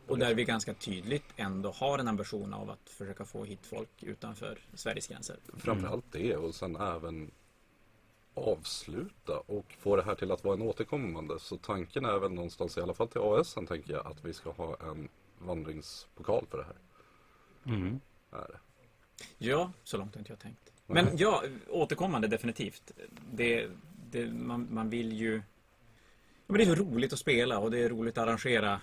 Och 0.07 0.17
där 0.19 0.33
vi 0.35 0.43
ganska 0.45 0.73
tydligt 0.73 1.23
ändå 1.35 1.71
har 1.71 1.99
en 1.99 2.07
ambition 2.07 2.53
av 2.53 2.69
att 2.69 2.89
försöka 2.89 3.25
få 3.25 3.43
hit 3.43 3.59
folk 3.65 4.03
utanför 4.03 4.59
Sveriges 4.73 5.07
gränser. 5.07 5.37
Framförallt 5.57 6.05
det 6.11 6.35
och 6.35 6.55
sen 6.55 6.75
även 6.75 7.31
avsluta 8.33 9.39
och 9.39 9.75
få 9.79 9.95
det 9.95 10.03
här 10.03 10.15
till 10.15 10.31
att 10.31 10.43
vara 10.43 10.53
en 10.53 10.61
återkommande. 10.61 11.39
Så 11.39 11.57
tanken 11.57 12.05
är 12.05 12.19
väl 12.19 12.31
någonstans, 12.31 12.77
i 12.77 12.81
alla 12.81 12.93
fall 12.93 13.07
till 13.07 13.21
AS, 13.21 13.47
sen 13.47 13.67
tänker 13.67 13.93
jag 13.93 14.07
att 14.07 14.25
vi 14.25 14.33
ska 14.33 14.51
ha 14.51 14.77
en 14.91 15.09
vandringspokal 15.39 16.45
för 16.49 16.57
det 16.57 16.63
här. 16.63 16.75
Mm. 17.75 17.99
Är 18.31 18.47
det. 18.47 18.59
Ja, 19.37 19.71
så 19.83 19.97
långt 19.97 20.15
har 20.15 20.19
inte 20.19 20.31
jag 20.31 20.39
tänkt. 20.39 20.73
Men 20.85 21.17
ja, 21.17 21.43
återkommande 21.69 22.27
definitivt. 22.27 22.91
Det, 23.31 23.69
det, 24.11 24.27
man, 24.27 24.67
man 24.71 24.89
vill 24.89 25.13
ju... 25.13 25.35
Ja, 25.35 26.53
men 26.53 26.57
det 26.57 26.63
är 26.63 26.75
så 26.75 26.83
roligt 26.83 27.13
att 27.13 27.19
spela 27.19 27.59
och 27.59 27.71
det 27.71 27.79
är 27.79 27.89
roligt 27.89 28.17
att 28.17 28.27
arrangera. 28.27 28.81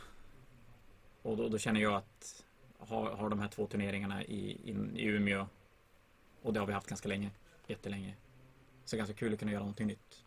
Och 1.22 1.36
då, 1.36 1.48
då 1.48 1.58
känner 1.58 1.80
jag 1.80 1.94
att 1.94 2.44
ha, 2.78 3.14
ha 3.14 3.28
de 3.28 3.38
här 3.38 3.48
två 3.48 3.66
turneringarna 3.66 4.24
i, 4.24 4.70
in, 4.70 4.96
i 4.96 5.04
Umeå 5.04 5.46
och 6.42 6.52
det 6.52 6.60
har 6.60 6.66
vi 6.66 6.72
haft 6.72 6.88
ganska 6.88 7.08
länge, 7.08 7.30
jättelänge. 7.66 8.14
Så 8.86 8.96
ganska 8.96 9.14
kul 9.14 9.32
att 9.32 9.38
kunna 9.38 9.52
göra 9.52 9.60
någonting 9.62 9.86
nytt. 9.86 10.24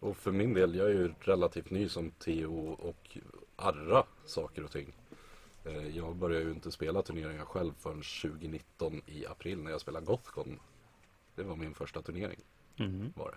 Och 0.00 0.16
för 0.16 0.32
min 0.32 0.54
del, 0.54 0.74
jag 0.74 0.86
är 0.90 0.94
ju 0.94 1.14
relativt 1.20 1.70
ny 1.70 1.88
som 1.88 2.10
TO 2.10 2.68
och 2.68 3.18
arra 3.56 4.06
saker 4.26 4.64
och 4.64 4.70
ting. 4.70 4.96
Eh, 5.64 5.96
Jag 5.96 6.16
började 6.16 6.44
ju 6.44 6.50
inte 6.50 6.70
spela 6.72 7.02
turneringar 7.02 7.44
själv 7.44 7.72
förrän 7.78 8.02
2019 8.22 9.02
i 9.06 9.26
april 9.26 9.58
när 9.58 9.70
jag 9.70 9.80
spelade 9.80 10.06
Gothcon. 10.06 10.60
Det 11.34 11.42
var 11.42 11.56
min 11.56 11.74
första 11.74 12.02
turnering. 12.02 12.40
Mm. 12.78 13.12
Var 13.16 13.30
det. 13.30 13.36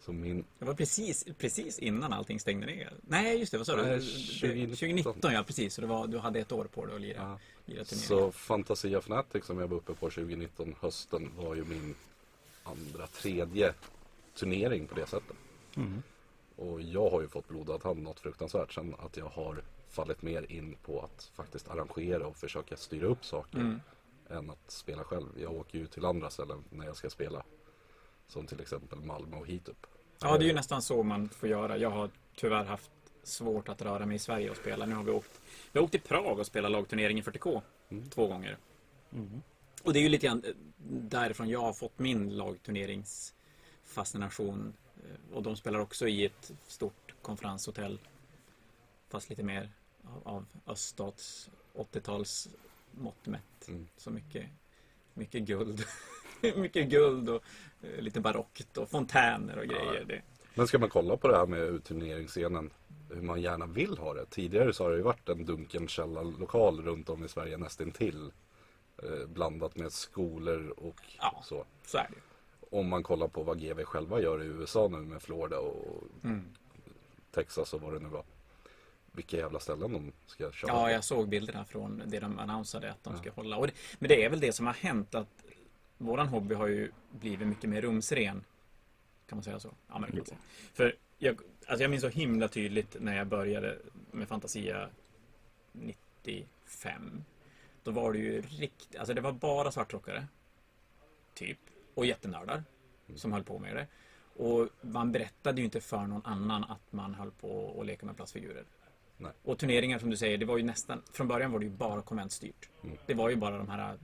Så 0.00 0.12
min, 0.12 0.44
Det 0.58 0.64
var 0.64 0.74
precis, 0.74 1.24
precis 1.38 1.78
innan 1.78 2.12
allting 2.12 2.40
stängde 2.40 2.66
ner. 2.66 2.92
Nej, 3.02 3.38
just 3.38 3.52
det, 3.52 3.58
vad 3.58 3.66
sa 3.66 3.76
du? 3.76 3.82
Nej, 3.82 3.96
Det- 3.98 4.00
2019. 4.00 4.76
2019, 4.76 5.32
ja 5.32 5.44
precis. 5.46 5.74
Så 5.74 5.80
det 5.80 5.86
var, 5.86 6.06
du 6.06 6.18
hade 6.18 6.40
ett 6.40 6.52
år 6.52 6.64
på 6.64 6.86
dig 6.86 6.94
att 6.94 7.00
lira, 7.00 7.16
Ja. 7.16 7.38
lira 7.64 7.84
turneringen. 7.84 8.08
så 8.08 8.32
Fantasia 8.32 8.98
Fnatic 8.98 9.44
som 9.44 9.58
jag 9.58 9.68
var 9.68 9.76
uppe 9.76 9.94
på 9.94 10.10
2019 10.10 10.74
hösten 10.80 11.30
var 11.36 11.54
ju 11.54 11.64
min 11.64 11.94
andra, 12.70 13.06
tredje 13.06 13.74
turnering 14.34 14.86
på 14.86 14.94
det 14.94 15.06
sättet. 15.06 15.36
Mm. 15.76 16.02
Och 16.56 16.80
jag 16.80 17.10
har 17.10 17.20
ju 17.20 17.28
fått 17.28 17.48
blodad 17.48 17.84
hand 17.84 18.02
något 18.02 18.20
fruktansvärt 18.20 18.72
sen 18.72 18.94
att 18.98 19.16
jag 19.16 19.26
har 19.28 19.62
fallit 19.88 20.22
mer 20.22 20.52
in 20.52 20.76
på 20.84 21.00
att 21.00 21.30
faktiskt 21.34 21.68
arrangera 21.68 22.26
och 22.26 22.36
försöka 22.36 22.76
styra 22.76 23.06
upp 23.06 23.24
saker 23.24 23.58
Mm. 23.58 23.80
än 24.30 24.50
att 24.50 24.70
spela 24.70 25.04
själv. 25.04 25.28
Jag 25.40 25.52
åker 25.52 25.78
ju 25.78 25.86
till 25.86 26.04
andra 26.04 26.30
ställen 26.30 26.64
när 26.70 26.86
jag 26.86 26.96
ska 26.96 27.10
spela. 27.10 27.42
Som 28.26 28.46
till 28.46 28.60
exempel 28.60 28.98
Malmö 29.00 29.36
och 29.36 29.46
hit 29.46 29.68
upp. 29.68 29.86
Ja, 30.20 30.38
det 30.38 30.44
är 30.44 30.48
ju 30.48 30.54
nästan 30.54 30.82
så 30.82 31.02
man 31.02 31.28
får 31.28 31.48
göra. 31.48 31.76
Jag 31.78 31.90
har 31.90 32.10
tyvärr 32.36 32.64
haft 32.64 32.90
svårt 33.22 33.68
att 33.68 33.82
röra 33.82 34.06
mig 34.06 34.16
i 34.16 34.18
Sverige 34.18 34.50
och 34.50 34.56
spela. 34.56 34.86
Nu 34.86 34.94
har 34.94 35.02
vi 35.04 35.10
åkt, 35.10 35.40
vi 35.72 35.78
har 35.78 35.84
åkt 35.84 35.90
till 35.92 36.00
Prag 36.00 36.38
och 36.38 36.46
spelat 36.46 36.70
lagturnering 36.70 37.18
i 37.18 37.22
40K 37.22 37.62
Mm. 37.88 38.10
två 38.10 38.26
gånger. 38.26 38.56
Mm. 39.12 39.42
Och 39.88 39.94
det 39.94 40.00
är 40.00 40.02
ju 40.02 40.08
lite 40.08 40.26
grann 40.26 40.44
eh, 40.44 40.50
därifrån 40.88 41.48
jag 41.48 41.60
har 41.60 41.72
fått 41.72 41.98
min 41.98 42.36
lagturneringsfascination. 42.36 44.72
Eh, 44.96 45.02
Och 45.36 45.42
de 45.42 45.56
spelar 45.56 45.78
också 45.78 46.08
i 46.08 46.24
ett 46.24 46.52
stort 46.66 47.14
konferenshotell. 47.22 48.00
Fast 49.08 49.30
lite 49.30 49.42
mer 49.42 49.70
av, 50.24 50.46
öststats 50.66 51.50
80-tals 51.74 52.48
mått 52.92 53.26
mätt. 53.26 53.68
Mm. 53.68 53.88
Så 53.96 54.10
mycket, 54.10 54.46
mycket 55.14 55.42
guld. 55.42 55.84
mycket 56.56 56.88
guld 56.88 57.28
och 57.28 57.42
eh, 57.82 58.02
lite 58.02 58.20
barockt 58.20 58.78
och 58.78 58.90
fontäner 58.90 59.58
och 59.58 59.66
grejer. 59.66 60.04
Det, 60.04 60.22
Men 60.54 60.66
ska 60.66 60.78
man 60.78 60.88
kolla 60.88 61.16
på 61.16 61.28
det 61.28 61.36
här 61.36 61.46
med 61.46 61.84
turneringsscenen 61.84 62.70
hur 63.10 63.22
man 63.22 63.40
gärna 63.40 63.66
vill 63.66 63.98
ha 63.98 64.14
det. 64.14 64.26
Tidigare 64.26 64.72
så 64.72 64.84
har 64.84 64.90
det 64.90 64.96
ju 64.96 65.02
varit 65.02 65.28
en 65.28 65.44
dunken 65.44 65.88
källarlokal 65.88 66.82
runt 66.82 67.08
om 67.08 67.24
i 67.24 67.28
Sverige 67.28 67.56
nästintill. 67.56 68.32
Eh, 69.02 69.26
blandat 69.26 69.76
med 69.76 69.92
skolor 69.92 70.70
och 70.76 71.00
Ja. 71.18 71.42
så. 71.44 71.64
så. 71.86 71.98
Om 72.70 72.88
man 72.88 73.02
kollar 73.02 73.28
på 73.28 73.42
vad 73.42 73.60
GV 73.60 73.84
själva 73.84 74.20
gör 74.20 74.42
i 74.42 74.46
USA 74.46 74.88
nu 74.88 74.96
med 74.98 75.22
Florida 75.22 75.58
och 75.58 76.02
Mm. 76.24 76.44
Texas 77.30 77.74
och 77.74 77.80
vad 77.80 77.92
det 77.92 77.98
nu 78.00 78.08
var. 78.08 78.24
Vilka 79.12 79.36
jävla 79.36 79.60
ställen 79.60 79.92
de 79.92 80.12
ska 80.26 80.52
köra 80.52 80.70
Ja, 80.70 80.90
jag 80.90 81.04
såg 81.04 81.28
bilderna 81.28 81.64
från 81.64 82.02
det 82.06 82.20
de 82.20 82.38
annonsade 82.38 82.90
att 82.90 83.04
de 83.04 83.12
Ja. 83.14 83.20
ska 83.20 83.30
hålla. 83.30 83.56
Och 83.56 83.66
det, 83.66 83.72
men 83.98 84.08
det 84.08 84.24
är 84.24 84.30
väl 84.30 84.40
det 84.40 84.52
som 84.52 84.66
har 84.66 84.72
hänt 84.74 85.14
att 85.14 85.44
våran 85.98 86.28
hobby 86.28 86.54
har 86.54 86.66
ju 86.66 86.90
blivit 87.10 87.48
mycket 87.48 87.70
mer 87.70 87.82
rumsren. 87.82 88.44
Kan 89.26 89.36
man 89.36 89.42
säga 89.44 89.60
så? 89.60 89.68
Ja, 89.88 89.98
men 89.98 90.10
kan 90.10 90.16
man 90.18 90.26
säga. 90.26 90.38
För 90.74 90.96
jag, 91.18 91.40
alltså 91.66 91.82
jag 91.84 91.90
minns 91.90 92.02
så 92.02 92.08
himla 92.08 92.48
tydligt 92.48 92.96
när 93.00 93.16
jag 93.16 93.26
började 93.26 93.78
med 94.10 94.28
Fantasia 94.28 94.88
95. 95.72 97.24
Då 97.88 97.92
var 97.92 98.12
det 98.12 98.18
ju 98.18 98.40
riktigt, 98.40 98.96
alltså 98.96 99.14
det 99.14 99.20
var 99.20 99.32
bara 99.32 99.72
svartrockare. 99.72 100.26
Typ. 101.34 101.58
Och 101.94 102.06
jättenördar. 102.06 102.64
Som 103.14 103.32
höll 103.32 103.44
på 103.44 103.58
med 103.58 103.76
det. 103.76 103.86
Och 104.44 104.68
man 104.80 105.12
berättade 105.12 105.60
ju 105.60 105.64
inte 105.64 105.80
för 105.80 106.06
någon 106.06 106.26
annan 106.26 106.64
att 106.64 106.92
man 106.92 107.14
höll 107.14 107.30
på 107.30 107.76
att 107.80 107.86
leka 107.86 108.06
med 108.06 108.16
plastfigurer. 108.16 108.64
Nej. 109.16 109.32
Och 109.42 109.58
turneringar 109.58 109.98
som 109.98 110.10
du 110.10 110.16
säger, 110.16 110.38
det 110.38 110.44
var 110.44 110.58
ju 110.58 110.64
nästan, 110.64 111.02
från 111.12 111.28
början 111.28 111.52
var 111.52 111.58
det 111.58 111.64
ju 111.64 111.70
bara 111.70 112.02
konventstyrt. 112.02 112.68
Mm. 112.84 112.96
Det 113.06 113.14
var 113.14 113.28
ju 113.28 113.36
bara 113.36 113.58
de 113.58 113.68
här 113.68 113.98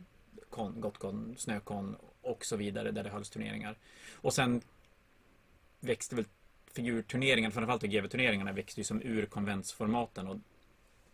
kon, 0.51 0.81
Gotcon, 0.81 1.35
Snökon 1.39 1.97
och 2.23 2.45
så 2.45 2.57
vidare 2.57 2.91
där 2.91 3.05
det 3.05 3.11
hölls 3.11 3.31
turneringar. 3.31 3.79
Och 4.15 4.35
sen 4.35 4.61
växte 5.81 6.17
väl 6.17 6.25
figurturneringarna, 6.73 7.53
framförallt 7.53 7.83
GV-turneringarna, 7.83 8.53
växte 8.53 8.81
ju 8.81 8.85
som 8.85 9.03
ur 9.03 9.27
konventsformaten 9.27 10.29
och 10.29 10.37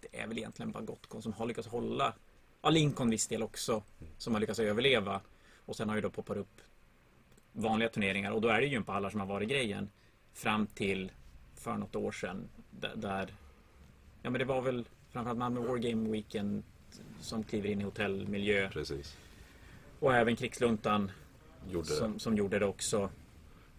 det 0.00 0.20
är 0.20 0.26
väl 0.26 0.38
egentligen 0.38 0.72
bara 0.72 0.82
Gotcon 0.82 1.22
som 1.22 1.32
har 1.32 1.46
lyckats 1.46 1.68
hålla, 1.68 2.14
ja 2.62 2.70
Lincoln 2.70 3.10
viss 3.10 3.26
del 3.26 3.42
också, 3.42 3.82
som 4.18 4.32
har 4.32 4.40
lyckats 4.40 4.58
överleva. 4.58 5.20
Och 5.66 5.76
sen 5.76 5.88
har 5.88 5.96
ju 5.96 6.02
då 6.02 6.10
poppat 6.10 6.36
upp 6.36 6.60
vanliga 7.52 7.88
turneringar 7.88 8.32
och 8.32 8.40
då 8.40 8.48
är 8.48 8.60
det 8.60 8.66
ju 8.66 8.72
gympahallar 8.72 9.10
som 9.10 9.20
har 9.20 9.26
varit 9.26 9.48
grejen 9.48 9.90
fram 10.32 10.66
till 10.66 11.12
för 11.54 11.74
något 11.74 11.96
år 11.96 12.12
sedan 12.12 12.48
där, 12.94 13.34
ja 14.22 14.30
men 14.30 14.38
det 14.38 14.44
var 14.44 14.62
väl 14.62 14.88
framförallt 15.10 15.38
Malmö 15.38 15.60
Wargame 15.60 16.08
Weekend 16.10 16.62
som 17.20 17.44
kliver 17.44 17.68
in 17.68 17.80
i 17.80 17.84
hotellmiljö 17.84 18.70
Precis. 18.70 19.16
och 20.00 20.14
även 20.14 20.36
Krigsluntan 20.36 21.10
Gjorde 21.70 21.86
som, 21.86 22.18
som 22.18 22.36
gjorde 22.36 22.58
det 22.58 22.66
också. 22.66 23.10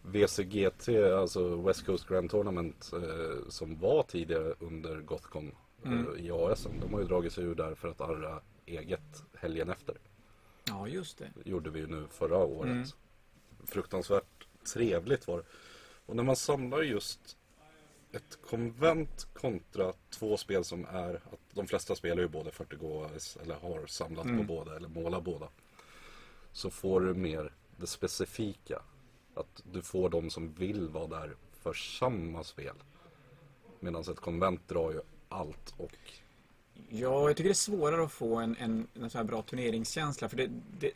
VCGT, 0.02 0.90
alltså 1.20 1.56
West 1.62 1.86
Coast 1.86 2.08
Grand 2.08 2.30
Tournament, 2.30 2.92
eh, 2.94 3.50
som 3.50 3.80
var 3.80 4.04
tidigare 4.04 4.54
under 4.60 5.02
Gothcon 5.02 5.52
Mm. 5.86 6.08
eh, 6.08 6.26
i 6.26 6.32
AS. 6.32 6.68
De 6.82 6.94
har 6.94 7.00
ju 7.02 7.08
dragit 7.08 7.34
sig 7.34 7.44
ur 7.44 7.56
där 7.56 7.76
för 7.76 7.88
att 7.88 8.02
arra 8.02 8.42
eget 8.66 9.24
helgen 9.34 9.70
efter. 9.70 9.98
Ja 10.68 10.88
just 10.88 11.18
det. 11.18 11.32
Gjorde 11.46 11.70
vi 11.70 11.80
ju 11.80 11.88
nu 11.88 12.08
förra 12.12 12.38
året. 12.38 12.72
Mm. 12.72 12.88
Fruktansvärt 13.66 14.48
trevligt 14.74 15.28
var 15.28 15.38
det. 15.38 15.44
Och 16.06 16.16
när 16.16 16.24
man 16.24 16.36
samlar 16.36 16.82
just 16.82 17.38
ett 18.12 18.40
konvent 18.42 19.28
kontra 19.34 19.94
två 20.10 20.38
spel 20.38 20.64
som 20.64 20.86
är 20.86 21.16
att 21.16 21.40
de 21.54 21.68
flesta 21.68 21.96
spelar 21.96 22.22
ju 22.22 22.28
både 22.28 22.52
40 22.52 22.76
GS 22.76 23.38
eller 23.38 23.56
har 23.56 23.86
samlat 23.88 24.26
Mm. 24.26 24.38
på 24.38 24.44
båda 24.44 24.76
eller 24.76 24.88
målar 24.88 25.22
båda. 25.22 25.50
Så 26.52 26.70
får 26.70 27.02
du 27.02 27.14
mer 27.14 27.54
det 27.78 27.88
specifika. 27.88 28.82
Att 29.34 29.62
du 29.72 29.82
får 29.82 30.10
de 30.10 30.30
som 30.30 30.54
vill 30.54 30.90
vara 30.90 31.08
där 31.08 31.36
för 31.54 31.74
samma 31.74 32.44
spel. 32.44 32.76
Medan 33.80 34.02
ett 34.02 34.20
konvent 34.20 34.68
drar 34.68 34.92
ju 34.92 35.02
allt 35.30 35.74
och 35.78 35.98
Ja, 36.90 37.30
jag 37.30 37.38
tycker 37.38 37.50
det 37.50 37.54
är 37.54 37.54
svårare 37.54 38.04
att 38.04 38.12
få 38.12 38.36
en, 38.36 38.56
en, 38.60 38.88
en 38.94 39.10
så 39.10 39.18
här 39.18 39.26
bra 39.26 39.42
turneringskänsla. 39.42 40.30
För 40.30 40.38
det, 40.38 40.50
det, 40.80 40.92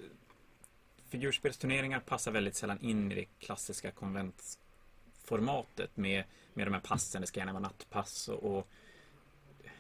figurspelsturneringar 1.10 2.00
passar 2.00 2.32
väldigt 2.32 2.56
sällan 2.56 2.82
in 2.82 3.12
i 3.12 3.16
det 3.16 3.26
klassiska 3.40 3.92
konventsformatet 3.92 5.98
med, 5.98 6.24
med 6.54 6.68
de 6.68 6.74
här 6.74 6.82
passen. 6.82 7.22
Det 7.22 7.28
ska 7.28 7.40
gärna 7.40 7.54
vara 7.54 7.64
nattpass 7.64 8.28
och, 8.28 8.58
och 8.58 8.68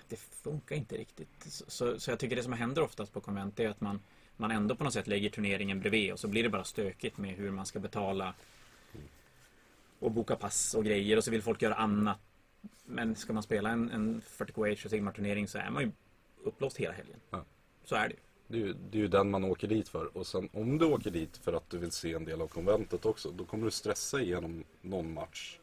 det 0.07 0.15
funkar 0.15 0.75
inte 0.75 0.97
riktigt. 0.97 1.29
Så, 1.39 1.63
så, 1.67 1.99
så 1.99 2.11
jag 2.11 2.19
tycker 2.19 2.35
det 2.35 2.43
som 2.43 2.53
händer 2.53 2.81
oftast 2.81 3.13
på 3.13 3.21
konvent 3.21 3.59
är 3.59 3.69
att 3.69 3.81
man, 3.81 3.99
man 4.37 4.51
ändå 4.51 4.75
på 4.75 4.83
något 4.83 4.93
sätt 4.93 5.07
lägger 5.07 5.29
turneringen 5.29 5.79
bredvid 5.79 6.11
och 6.11 6.19
så 6.19 6.27
blir 6.27 6.43
det 6.43 6.49
bara 6.49 6.63
stökigt 6.63 7.17
med 7.17 7.35
hur 7.35 7.51
man 7.51 7.65
ska 7.65 7.79
betala 7.79 8.33
och 9.99 10.11
boka 10.11 10.35
pass 10.35 10.73
och 10.73 10.85
grejer 10.85 11.17
och 11.17 11.23
så 11.23 11.31
vill 11.31 11.41
folk 11.41 11.61
göra 11.61 11.75
annat. 11.75 12.19
Men 12.85 13.15
ska 13.15 13.33
man 13.33 13.43
spela 13.43 13.69
en, 13.69 13.91
en 13.91 14.21
40KH 14.21 14.85
och 14.85 14.91
Sigmar-turnering 14.91 15.47
så 15.47 15.57
är 15.57 15.69
man 15.69 15.83
ju 15.83 15.91
upplåst 16.43 16.77
hela 16.77 16.93
helgen. 16.93 17.19
Ja. 17.29 17.45
Så 17.83 17.95
är 17.95 18.07
det 18.07 18.13
ju. 18.13 18.19
Det 18.47 18.57
är, 18.57 18.61
ju, 18.67 18.73
det 18.73 18.97
är 18.97 19.01
ju 19.01 19.07
den 19.07 19.29
man 19.29 19.43
åker 19.43 19.67
dit 19.67 19.89
för. 19.89 20.17
Och 20.17 20.27
sen 20.27 20.49
om 20.53 20.77
du 20.77 20.85
åker 20.85 21.11
dit 21.11 21.37
för 21.37 21.53
att 21.53 21.69
du 21.69 21.77
vill 21.77 21.91
se 21.91 22.13
en 22.13 22.25
del 22.25 22.41
av 22.41 22.47
konventet 22.47 23.05
också. 23.05 23.31
Då 23.31 23.45
kommer 23.45 23.65
du 23.65 23.71
stressa 23.71 24.21
igenom 24.21 24.63
någon 24.81 25.13
match. 25.13 25.59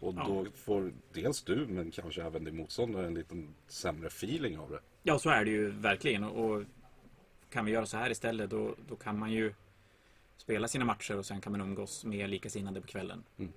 Och 0.00 0.14
Ja. 0.14 0.24
då 0.26 0.46
får 0.54 0.92
dels 1.12 1.42
du 1.42 1.66
men 1.66 1.90
kanske 1.90 2.22
även 2.22 2.44
din 2.44 2.56
motståndare 2.56 3.06
en 3.06 3.14
liten 3.14 3.54
sämre 3.66 4.06
feeling 4.06 4.58
av 4.58 4.70
det. 4.70 4.80
Ja, 5.02 5.18
så 5.18 5.30
är 5.30 5.44
det 5.44 5.50
ju 5.50 5.70
verkligen. 5.70 6.24
Och, 6.24 6.50
och 6.50 6.62
kan 7.50 7.64
vi 7.64 7.72
göra 7.72 7.86
så 7.86 7.96
här 7.96 8.10
istället 8.10 8.50
då, 8.50 8.74
då 8.88 8.96
kan 8.96 9.18
man 9.18 9.32
ju 9.32 9.54
spela 10.36 10.68
sina 10.68 10.84
matcher 10.84 11.16
och 11.18 11.26
sen 11.26 11.40
kan 11.40 11.52
man 11.52 11.60
umgås 11.60 12.04
med 12.04 12.30
likasinnade 12.30 12.80
på 12.80 12.86
kvällen. 12.86 13.24
Mm. 13.38 13.52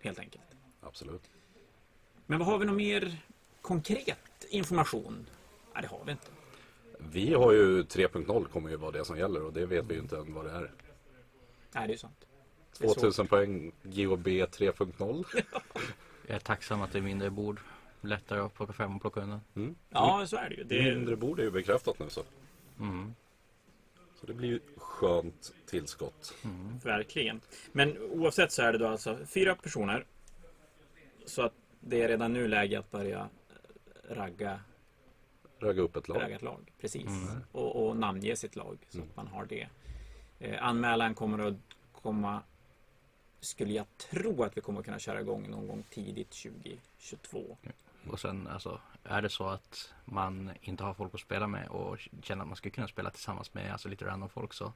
Helt 0.00 0.18
enkelt. 0.18 0.44
Absolut. 0.80 1.30
Men 2.32 2.38
vad 2.38 2.48
har 2.48 2.58
vi 2.58 2.66
någon 2.66 2.76
mer 2.76 3.16
konkret 3.62 4.46
information? 4.48 5.26
Nej, 5.74 5.82
det 5.82 5.88
har 5.88 6.04
vi 6.04 6.12
inte. 6.12 6.26
Vi 6.98 7.34
har 7.34 7.52
ju 7.52 7.82
3.0 7.82 8.44
kommer 8.44 8.70
ju 8.70 8.76
vara 8.76 8.90
det 8.90 9.04
som 9.04 9.18
gäller 9.18 9.42
och 9.42 9.52
det 9.52 9.66
vet 9.66 9.86
vi 9.86 9.94
ju 9.94 10.00
inte 10.00 10.16
än 10.16 10.34
vad 10.34 10.44
det 10.44 10.50
är. 10.50 10.60
Nej, 10.60 10.70
det 11.72 11.80
är 11.80 11.88
ju 11.88 11.98
sant. 11.98 12.26
Det 12.78 12.84
är 12.84 12.88
så. 12.88 12.94
2000 12.94 13.26
poäng 13.26 13.72
GOB 13.82 14.26
3.0. 14.26 15.24
Jag 16.26 16.34
är 16.34 16.38
tacksam 16.38 16.82
att 16.82 16.92
det 16.92 16.98
är 16.98 17.02
mindre 17.02 17.30
bord. 17.30 17.60
Lättare 18.00 18.40
att 18.40 18.54
plocka 18.54 18.72
fram 18.72 18.96
och 18.96 19.00
plocka 19.02 19.20
undan. 19.20 19.40
Mm. 19.56 19.74
Ja, 19.90 20.26
så 20.26 20.36
är 20.36 20.48
det 20.48 20.54
ju. 20.54 20.64
Det 20.64 20.94
Mindre 20.94 21.16
bord 21.16 21.40
är 21.40 21.44
ju 21.44 21.50
bekräftat 21.50 21.98
nu 21.98 22.08
så. 22.08 22.22
Mm. 22.80 23.14
Så 24.20 24.26
det 24.26 24.34
blir 24.34 24.48
ju 24.48 24.60
skönt 24.76 25.52
tillskott. 25.66 26.34
Verkligen. 26.82 27.40
Men 27.72 27.98
oavsett 27.98 28.52
så 28.52 28.62
är 28.62 28.72
det 28.72 28.78
då 28.78 28.86
alltså 28.86 29.18
fyra 29.26 29.54
personer. 29.54 30.04
Så 31.26 31.42
att 31.42 31.52
det 31.84 32.02
är 32.02 32.08
redan 32.08 32.32
nu 32.32 32.48
läge 32.48 32.78
att 32.78 32.90
börja 32.90 33.28
ragga, 34.08 34.60
Ragga 35.60 35.82
upp 35.82 35.96
ett 35.96 36.08
lag. 36.08 36.22
ragga 36.22 36.36
ett 36.36 36.42
lag. 36.42 36.72
Precis. 36.80 37.06
Mm. 37.06 37.42
Och, 37.52 37.86
och 37.88 37.96
namnge 37.96 38.36
sitt 38.36 38.56
lag 38.56 38.78
så 38.88 38.98
Mm. 38.98 39.10
att 39.10 39.16
man 39.16 39.26
har 39.26 39.44
det. 39.46 39.68
Eh, 40.38 40.62
anmälan 40.64 41.14
kommer 41.14 41.38
att 41.38 41.54
komma 41.92 42.42
skulle 43.40 43.72
jag 43.72 43.86
tro 43.98 44.42
att 44.44 44.56
vi 44.56 44.60
kommer 44.60 44.78
att 44.80 44.84
kunna 44.84 44.98
köra 44.98 45.20
igång 45.20 45.50
någon 45.50 45.66
gång 45.66 45.84
tidigt 45.90 46.30
2022. 46.30 47.56
Och 48.10 48.20
sen 48.20 48.46
alltså, 48.46 48.80
är 49.04 49.22
det 49.22 49.28
så 49.30 49.48
att 49.48 49.92
man 50.04 50.50
inte 50.60 50.84
har 50.84 50.94
folk 50.94 51.14
att 51.14 51.20
spela 51.20 51.46
med 51.46 51.68
och 51.68 51.98
känner 52.22 52.42
att 52.42 52.48
man 52.48 52.56
skulle 52.56 52.72
kunna 52.72 52.88
spela 52.88 53.10
tillsammans 53.10 53.54
med 53.54 53.72
alltså, 53.72 53.88
lite 53.88 54.04
random 54.04 54.28
folk 54.28 54.52
så 54.54 54.72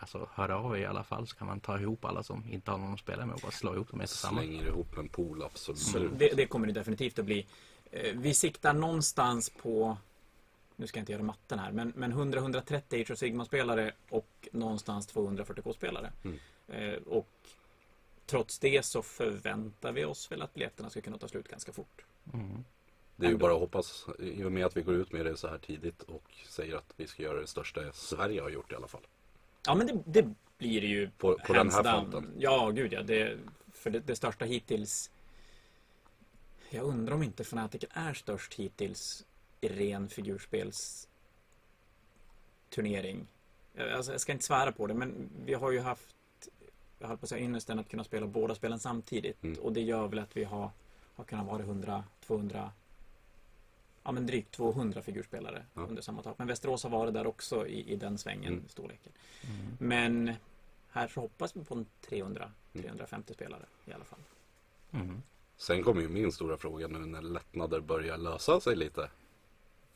Alltså 0.00 0.28
hör 0.34 0.48
av 0.48 0.76
er 0.76 0.80
i 0.80 0.86
alla 0.86 1.04
fall 1.04 1.26
så 1.26 1.36
kan 1.36 1.46
man 1.46 1.60
ta 1.60 1.78
ihop 1.78 2.04
alla 2.04 2.22
som 2.22 2.44
inte 2.50 2.70
har 2.70 2.78
någon 2.78 2.94
att 2.94 3.00
spela 3.00 3.26
med 3.26 3.34
och 3.34 3.40
bara 3.40 3.50
slå 3.50 3.74
ihop 3.74 3.90
dem 3.90 4.00
tillsammans. 4.00 4.46
Slänger 4.46 4.66
ihop 4.66 4.98
en 4.98 5.08
pool, 5.08 5.42
absolut. 5.42 5.78
Så 5.78 5.98
det, 5.98 6.28
det 6.36 6.46
kommer 6.46 6.66
det 6.66 6.72
definitivt 6.72 7.18
att 7.18 7.24
bli. 7.24 7.46
Eh, 7.90 8.16
Vi 8.16 8.34
siktar 8.34 8.72
någonstans 8.72 9.50
på 9.50 9.96
nu 10.80 10.86
ska 10.86 10.98
jag 10.98 11.02
inte 11.02 11.12
göra 11.12 11.22
matten 11.22 11.58
här, 11.58 11.72
men, 11.72 11.92
men 11.96 12.12
100-130 12.12 13.00
Age 13.02 13.10
of 13.10 13.18
Sigma-spelare 13.18 13.92
och 14.08 14.48
någonstans 14.52 15.14
240K-spelare. 15.14 16.12
Mm. 16.24 16.38
Eh, 16.68 16.98
och 17.06 17.28
trots 18.26 18.58
det 18.58 18.84
så 18.84 19.02
förväntar 19.02 19.92
vi 19.92 20.04
oss 20.04 20.32
väl 20.32 20.42
att 20.42 20.54
biljetterna 20.54 20.90
ska 20.90 21.00
kunna 21.00 21.18
ta 21.18 21.28
slut 21.28 21.48
ganska 21.48 21.72
fort. 21.72 22.04
Mm. 22.34 22.64
Det 23.16 23.26
är 23.26 23.30
ju 23.30 23.36
bara 23.36 23.52
att 23.52 23.60
hoppas, 23.60 24.06
i 24.18 24.44
och 24.44 24.52
med 24.52 24.66
att 24.66 24.76
vi 24.76 24.82
går 24.82 24.94
ut 24.94 25.12
med 25.12 25.26
det 25.26 25.36
så 25.36 25.48
här 25.48 25.58
tidigt 25.58 26.02
och 26.02 26.32
säger 26.48 26.76
att 26.76 26.94
vi 26.96 27.06
ska 27.06 27.22
göra 27.22 27.40
det 27.40 27.46
största 27.46 27.92
Sverige 27.92 28.40
har 28.40 28.50
gjort 28.50 28.72
i 28.72 28.74
alla 28.74 28.88
fall. 28.88 29.06
Ja, 29.66 29.74
men 29.74 29.86
det, 29.86 30.02
det 30.06 30.34
blir 30.58 30.80
det 30.80 30.86
ju. 30.86 31.10
På, 31.10 31.38
på 31.46 31.52
den 31.52 31.70
här 31.70 31.82
fronten. 31.82 32.34
Ja, 32.38 32.70
gud 32.70 32.92
ja. 32.92 33.02
Det, 33.02 33.38
för 33.72 33.90
det, 33.90 34.00
det 34.00 34.16
största 34.16 34.44
hittills. 34.44 35.10
Jag 36.70 36.84
undrar 36.84 37.14
om 37.14 37.22
inte 37.22 37.42
Fnatic 37.42 37.84
är 37.90 38.14
störst 38.14 38.54
hittills 38.54 39.26
i 39.60 39.68
ren 39.68 40.08
figurspels 40.08 41.08
turnering. 42.70 43.26
Jag- 43.74 43.90
Alltså, 43.90 44.12
jag 44.12 44.20
ska 44.20 44.32
inte 44.32 44.44
svära 44.44 44.72
på 44.72 44.86
det, 44.86 44.94
men 44.94 45.30
vi 45.44 45.54
har 45.54 45.70
ju 45.70 45.80
haft 45.80 46.14
jag 46.98 47.08
höll 47.08 47.16
på 47.18 47.24
att 47.24 47.28
säga 47.28 47.44
ynnesten 47.44 47.78
att 47.78 47.88
kunna 47.88 48.04
spela 48.04 48.26
båda 48.26 48.54
spelen 48.54 48.78
samtidigt. 48.78 49.42
Mm. 49.44 49.58
Och 49.60 49.72
det 49.72 49.80
gör 49.80 50.08
väl 50.08 50.18
att 50.18 50.36
vi 50.36 50.44
har, 50.44 50.70
har 51.14 51.24
kunnat 51.24 51.46
vara 51.46 51.62
100, 51.62 52.04
200 52.26 52.70
Ja 54.02 54.12
men 54.12 54.26
drygt 54.26 54.50
200 54.50 55.02
figurspelare 55.02 55.64
Ja. 55.74 55.80
under 55.82 56.02
samma 56.02 56.22
tak. 56.22 56.38
Men 56.38 56.46
Västerås 56.46 56.82
har 56.82 56.90
varit 56.90 57.14
där 57.14 57.26
också 57.26 57.66
i, 57.66 57.92
i 57.92 57.96
den 57.96 58.18
svängen, 58.18 58.52
Mm. 58.52 58.68
storleken. 58.68 59.12
Mm. 59.44 59.76
Men 59.78 60.34
här 60.90 61.08
så 61.08 61.20
hoppas 61.20 61.56
vi 61.56 61.64
på 61.64 61.74
en 61.74 61.86
300, 62.00 62.50
Mm. 62.74 62.82
350 62.82 63.34
spelare 63.34 63.62
i 63.84 63.92
alla 63.92 64.04
fall. 64.04 64.18
Mm. 64.92 65.22
Sen 65.56 65.82
kommer 65.82 66.02
ju 66.02 66.08
min 66.08 66.32
stora 66.32 66.56
fråga 66.56 66.88
nu 66.88 66.98
när 66.98 67.22
lättnader 67.22 67.80
börjar 67.80 68.18
lösa 68.18 68.60
sig 68.60 68.76
lite. 68.76 69.10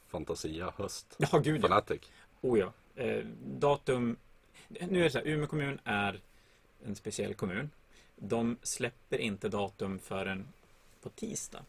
Fantasia, 0.08 0.73
höst, 0.76 1.16
Ja, 1.18 1.38
gud 1.38 1.56
ja. 1.64 1.68
Fanatic. 1.68 2.00
Oh 2.40 2.58
ja. 2.58 2.73
Eh, 3.02 3.25
datum. 3.46 4.16
Nu 4.68 5.00
är 5.00 5.04
det 5.04 5.11
så 5.11 5.18
här, 5.18 5.26
Umeå 5.26 5.46
kommun 5.46 5.78
är 5.84 6.20
en 6.87 6.94
speciell 6.96 7.34
kommun. 7.34 7.70
De 8.16 8.56
släpper 8.62 9.18
inte 9.18 9.49
datum 9.49 9.99
förrän 9.99 10.49
på 11.02 11.08
tisdag. 11.08 11.64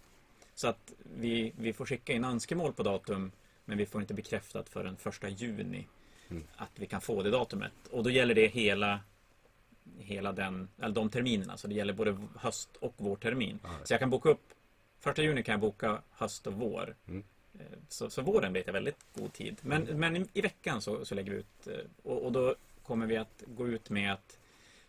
Så 0.55 0.67
att 0.67 0.93
vi, 1.15 1.53
vi 1.57 1.73
får 1.73 1.85
skicka 1.85 2.13
in 2.13 2.23
önskemål 2.23 2.73
på 2.73 2.83
datum 2.83 3.31
men 3.65 3.77
vi 3.77 3.85
får 3.85 4.01
inte 4.01 4.13
bekräftat 4.13 4.69
förrän 4.69 4.97
första 4.97 5.29
juni 5.29 5.87
Mm. 6.29 6.43
att 6.55 6.69
vi 6.75 6.85
kan 6.85 7.01
få 7.01 7.23
det 7.23 7.29
datumet. 7.29 7.71
Och 7.91 8.03
då 8.03 8.09
gäller 8.09 8.35
det 8.35 8.47
hela 8.47 8.99
hela 9.99 10.31
den, 10.31 10.67
eller 10.81 10.95
de 10.95 11.09
terminerna. 11.09 11.57
Så 11.57 11.67
det 11.67 11.73
gäller 11.75 11.93
både 11.93 12.17
höst 12.35 12.69
och 12.75 12.93
vårtermin. 12.97 13.59
Ja. 13.63 13.69
Så 13.83 13.93
jag 13.93 13.99
kan 13.99 14.09
boka 14.09 14.29
upp 14.29 14.53
Första 14.99 15.23
juni 15.23 15.43
kan 15.43 15.53
jag 15.53 15.59
boka 15.59 16.01
höst 16.11 16.47
och 16.47 16.53
vår. 16.53 16.95
Mm. 17.07 17.23
Eh, 17.59 17.65
Så, 17.89 18.09
så 18.09 18.21
våren 18.21 18.53
vet 18.53 18.65
jag 18.67 18.73
väldigt 18.73 19.05
god 19.13 19.33
tid. 19.33 19.57
Men, 19.61 19.83
men 19.83 20.15
i, 20.15 20.25
i 20.33 20.41
veckan 20.41 20.81
så, 20.81 21.05
så 21.05 21.15
lägger 21.15 21.31
vi 21.31 21.37
ut 21.37 21.67
eh, 21.67 21.73
och, 22.03 22.25
och 22.25 22.31
då 22.31 22.55
kommer 22.83 23.05
vi 23.07 23.17
att 23.17 23.43
gå 23.47 23.67
ut 23.67 23.89
med 23.89 24.13
att 24.13 24.39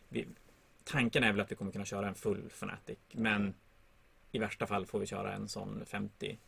vi, 0.08 0.26
tanken 0.85 1.25
är 1.25 1.32
väl 1.32 1.40
att 1.40 1.50
vi 1.50 1.54
kommer 1.56 1.73
kunna 1.73 1.85
köra 1.85 2.08
en 2.08 2.14
full 2.14 2.46
Fnatic. 2.46 2.99
Men 3.12 3.54
i 4.36 4.38
värsta 4.38 4.66
fall 4.66 4.86
får 4.86 4.98
vi 4.98 5.06
köra 5.06 5.32
en 5.32 5.48
sån 5.48 5.84
50 5.86 6.38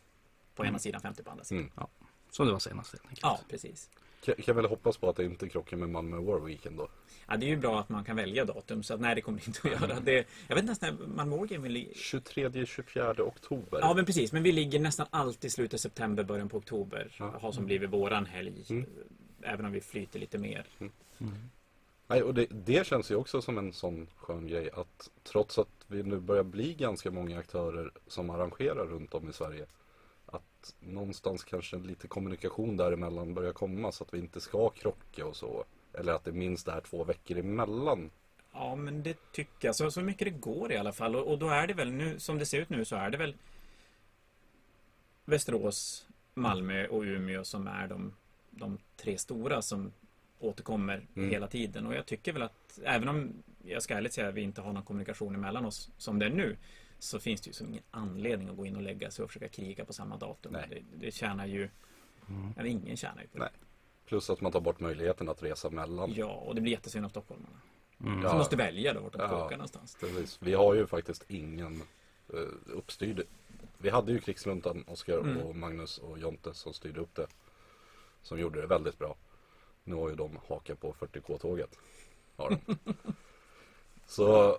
på 0.55 0.65
ena 0.65 0.79
sidan, 0.79 1.01
50 1.01 1.23
på 1.23 1.31
andra 1.31 1.43
sidan. 1.43 1.71
Mm. 1.77 1.87
Som 2.29 2.45
det 2.45 2.51
var 2.51 2.59
senast 2.59 2.91
helt 2.91 3.03
enkelt. 3.03 3.21
Ja, 3.23 3.39
precis. 3.49 3.89
Kan, 4.21 4.35
kan 4.35 4.55
väl 4.55 4.65
hoppas 4.65 4.97
på 4.97 5.09
att 5.09 5.15
det 5.15 5.23
inte 5.23 5.49
krockar 5.49 5.77
med 5.77 5.89
Malmö 5.89 6.17
War 6.17 6.39
Weekend 6.39 6.77
då. 6.77 6.87
Ja, 7.27 7.37
det 7.37 7.45
är 7.45 7.49
ju 7.49 7.57
bra 7.57 7.79
att 7.79 7.89
man 7.89 8.03
kan 8.03 8.15
välja 8.15 8.45
datum, 8.45 8.83
så 8.83 8.93
att, 8.93 8.99
nej 8.99 9.15
det 9.15 9.21
kommer 9.21 9.39
det 9.39 9.47
inte 9.47 9.59
att 9.63 9.81
göra. 9.81 9.99
Det, 9.99 10.27
jag 10.47 10.55
vet 10.55 10.65
nästan 10.65 10.95
när 10.95 11.07
Malmö 11.07 11.37
Wargame 11.37 11.67
vill... 11.67 11.93
23-24 11.95 13.21
oktober. 13.21 13.79
Ja, 13.81 13.93
men 13.93 14.05
precis. 14.05 14.31
Men 14.31 14.43
vi 14.43 14.51
ligger 14.51 14.79
nästan 14.79 15.07
alltid 15.09 15.45
i 15.47 15.51
slutet 15.51 15.73
av 15.73 15.77
september, 15.77 16.23
början 16.23 16.49
på 16.49 16.57
oktober. 16.57 17.15
Ja. 17.17 17.39
Har 17.41 17.51
som 17.51 17.65
blivit 17.65 17.89
våran 17.89 18.25
helg. 18.25 18.65
Mm. 18.69 18.85
Även 19.41 19.65
om 19.65 19.71
vi 19.71 19.81
flyter 19.81 20.19
lite 20.19 20.37
mer. 20.37 20.65
Nej, 22.09 22.23
och 22.23 22.33
det, 22.33 22.47
det 22.49 22.87
känns 22.87 23.11
ju 23.11 23.15
också 23.15 23.41
som 23.41 23.57
en 23.57 23.73
sån 23.73 24.07
skön 24.17 24.47
grej 24.47 24.69
att 24.73 25.09
trots 25.23 25.59
att 25.59 25.85
vi 25.87 26.03
nu 26.03 26.19
börjar 26.19 26.43
bli 26.43 26.73
ganska 26.73 27.11
många 27.11 27.39
aktörer 27.39 27.91
som 28.07 28.29
arrangerar 28.29 28.85
runt 28.85 29.13
om 29.13 29.29
i 29.29 29.33
Sverige. 29.33 29.65
Att 30.25 30.75
någonstans 30.79 31.43
kanske 31.43 31.77
lite 31.77 32.07
kommunikation 32.07 32.77
däremellan 32.77 33.33
börjar 33.33 33.53
komma 33.53 33.91
så 33.91 34.03
att 34.03 34.13
vi 34.13 34.19
inte 34.19 34.41
ska 34.41 34.69
krocka 34.69 35.25
och 35.25 35.35
så. 35.35 35.65
Eller 35.93 36.13
att 36.13 36.23
det 36.23 36.31
minst 36.31 36.67
är 36.67 36.81
två 36.81 37.03
veckor 37.03 37.37
emellan. 37.37 38.09
Ja, 38.53 38.75
men 38.75 39.03
det 39.03 39.31
tycker 39.31 39.67
jag. 39.67 39.75
Så, 39.75 39.91
så 39.91 40.01
mycket 40.01 40.25
det 40.25 40.39
går 40.39 40.71
i 40.71 40.77
alla 40.77 40.93
fall. 40.93 41.15
Och, 41.15 41.31
och 41.31 41.39
då 41.39 41.49
är 41.49 41.67
det 41.67 41.73
väl 41.73 41.91
nu, 41.91 42.19
som 42.19 42.37
det 42.37 42.45
ser 42.45 42.61
ut 42.61 42.69
nu, 42.69 42.85
så 42.85 42.95
är 42.95 43.09
det 43.09 43.17
väl 43.17 43.35
Västerås, 45.25 46.07
Malmö 46.33 46.87
och 46.87 47.01
Umeå 47.01 47.43
som 47.43 47.67
är 47.67 47.87
de, 47.87 48.13
de 48.49 48.77
tre 48.97 49.17
stora 49.17 49.61
som 49.61 49.91
återkommer 50.39 51.07
Mm. 51.15 51.29
hela 51.29 51.47
tiden. 51.47 51.87
Och 51.87 51.93
jag 51.95 52.05
tycker 52.05 52.33
väl 52.33 52.41
att, 52.41 52.79
även 52.83 53.09
om 53.09 53.33
jag 53.63 53.83
ska 53.83 53.93
ärligt 53.95 54.13
säga 54.13 54.27
att 54.27 54.33
vi 54.35 54.41
inte 54.41 54.61
har 54.61 54.73
någon 54.73 54.83
kommunikation 54.83 55.35
emellan 55.35 55.65
oss 55.65 55.89
som 55.97 56.19
det 56.19 56.25
är 56.25 56.29
nu, 56.29 56.57
så 56.99 57.19
finns 57.19 57.41
det 57.41 57.47
ju 57.47 57.53
som 57.53 57.67
ingen 57.67 57.83
anledning 57.91 58.49
att 58.49 58.57
gå 58.57 58.65
in 58.65 58.75
och 58.75 58.81
lägga 58.81 59.11
sig 59.11 59.23
och 59.23 59.29
försöka 59.29 59.47
kriga 59.47 59.85
på 59.85 59.93
samma 59.93 60.17
datum. 60.17 60.51
Nej. 60.53 60.65
Det, 60.69 61.05
det 61.05 61.11
tjänar 61.11 61.45
ju, 61.45 61.69
eller 62.57 62.69
ingen 62.69 62.97
tjänar 62.97 63.21
ju 63.21 63.27
på 63.27 63.37
det. 63.37 63.43
Nej. 63.43 63.51
Plus 64.05 64.29
att 64.29 64.41
man 64.41 64.51
tar 64.51 64.59
bort 64.61 64.79
möjligheten 64.79 65.29
att 65.29 65.43
resa 65.43 65.69
mellan. 65.69 66.13
Ja, 66.15 66.25
och 66.31 66.55
det 66.55 66.61
blir 66.61 66.71
jättesynd 66.71 67.05
om 67.05 67.09
stockholmarna. 67.11 67.55
Mm. 68.03 68.21
Ja. 68.21 68.29
Som 68.29 68.37
måste 68.37 68.55
välja 68.55 68.93
då 68.93 68.99
vart 68.99 69.13
de 69.13 69.17
ska 69.17 69.27
Ja. 69.37 69.45
åka 69.45 69.55
någonstans. 69.57 69.97
Precis. 69.99 70.37
Vi 70.41 70.53
har 70.53 70.75
ju 70.75 70.87
faktiskt 70.87 71.25
ingen 71.27 71.81
uh, 72.33 72.39
uppstyrd. 72.65 73.21
Vi 73.77 73.89
hade 73.89 74.11
ju 74.11 74.19
Krigsluntan, 74.19 74.83
Oskar 74.87 75.17
Mm. 75.17 75.37
och 75.37 75.55
Magnus 75.55 75.97
och 75.97 76.19
Jonte 76.19 76.53
som 76.53 76.73
styrde 76.73 76.99
upp 76.99 77.15
det. 77.15 77.27
Som 78.21 78.39
gjorde 78.39 78.61
det 78.61 78.67
väldigt 78.67 78.99
bra. 78.99 79.15
Nu 79.83 79.95
har 79.95 80.09
ju 80.09 80.15
de 80.15 80.39
hakat 80.49 80.79
på 80.81 80.93
40K-tåget. 80.93 81.77
Har 82.35 82.49
de. 82.49 82.77
Så 84.05 84.57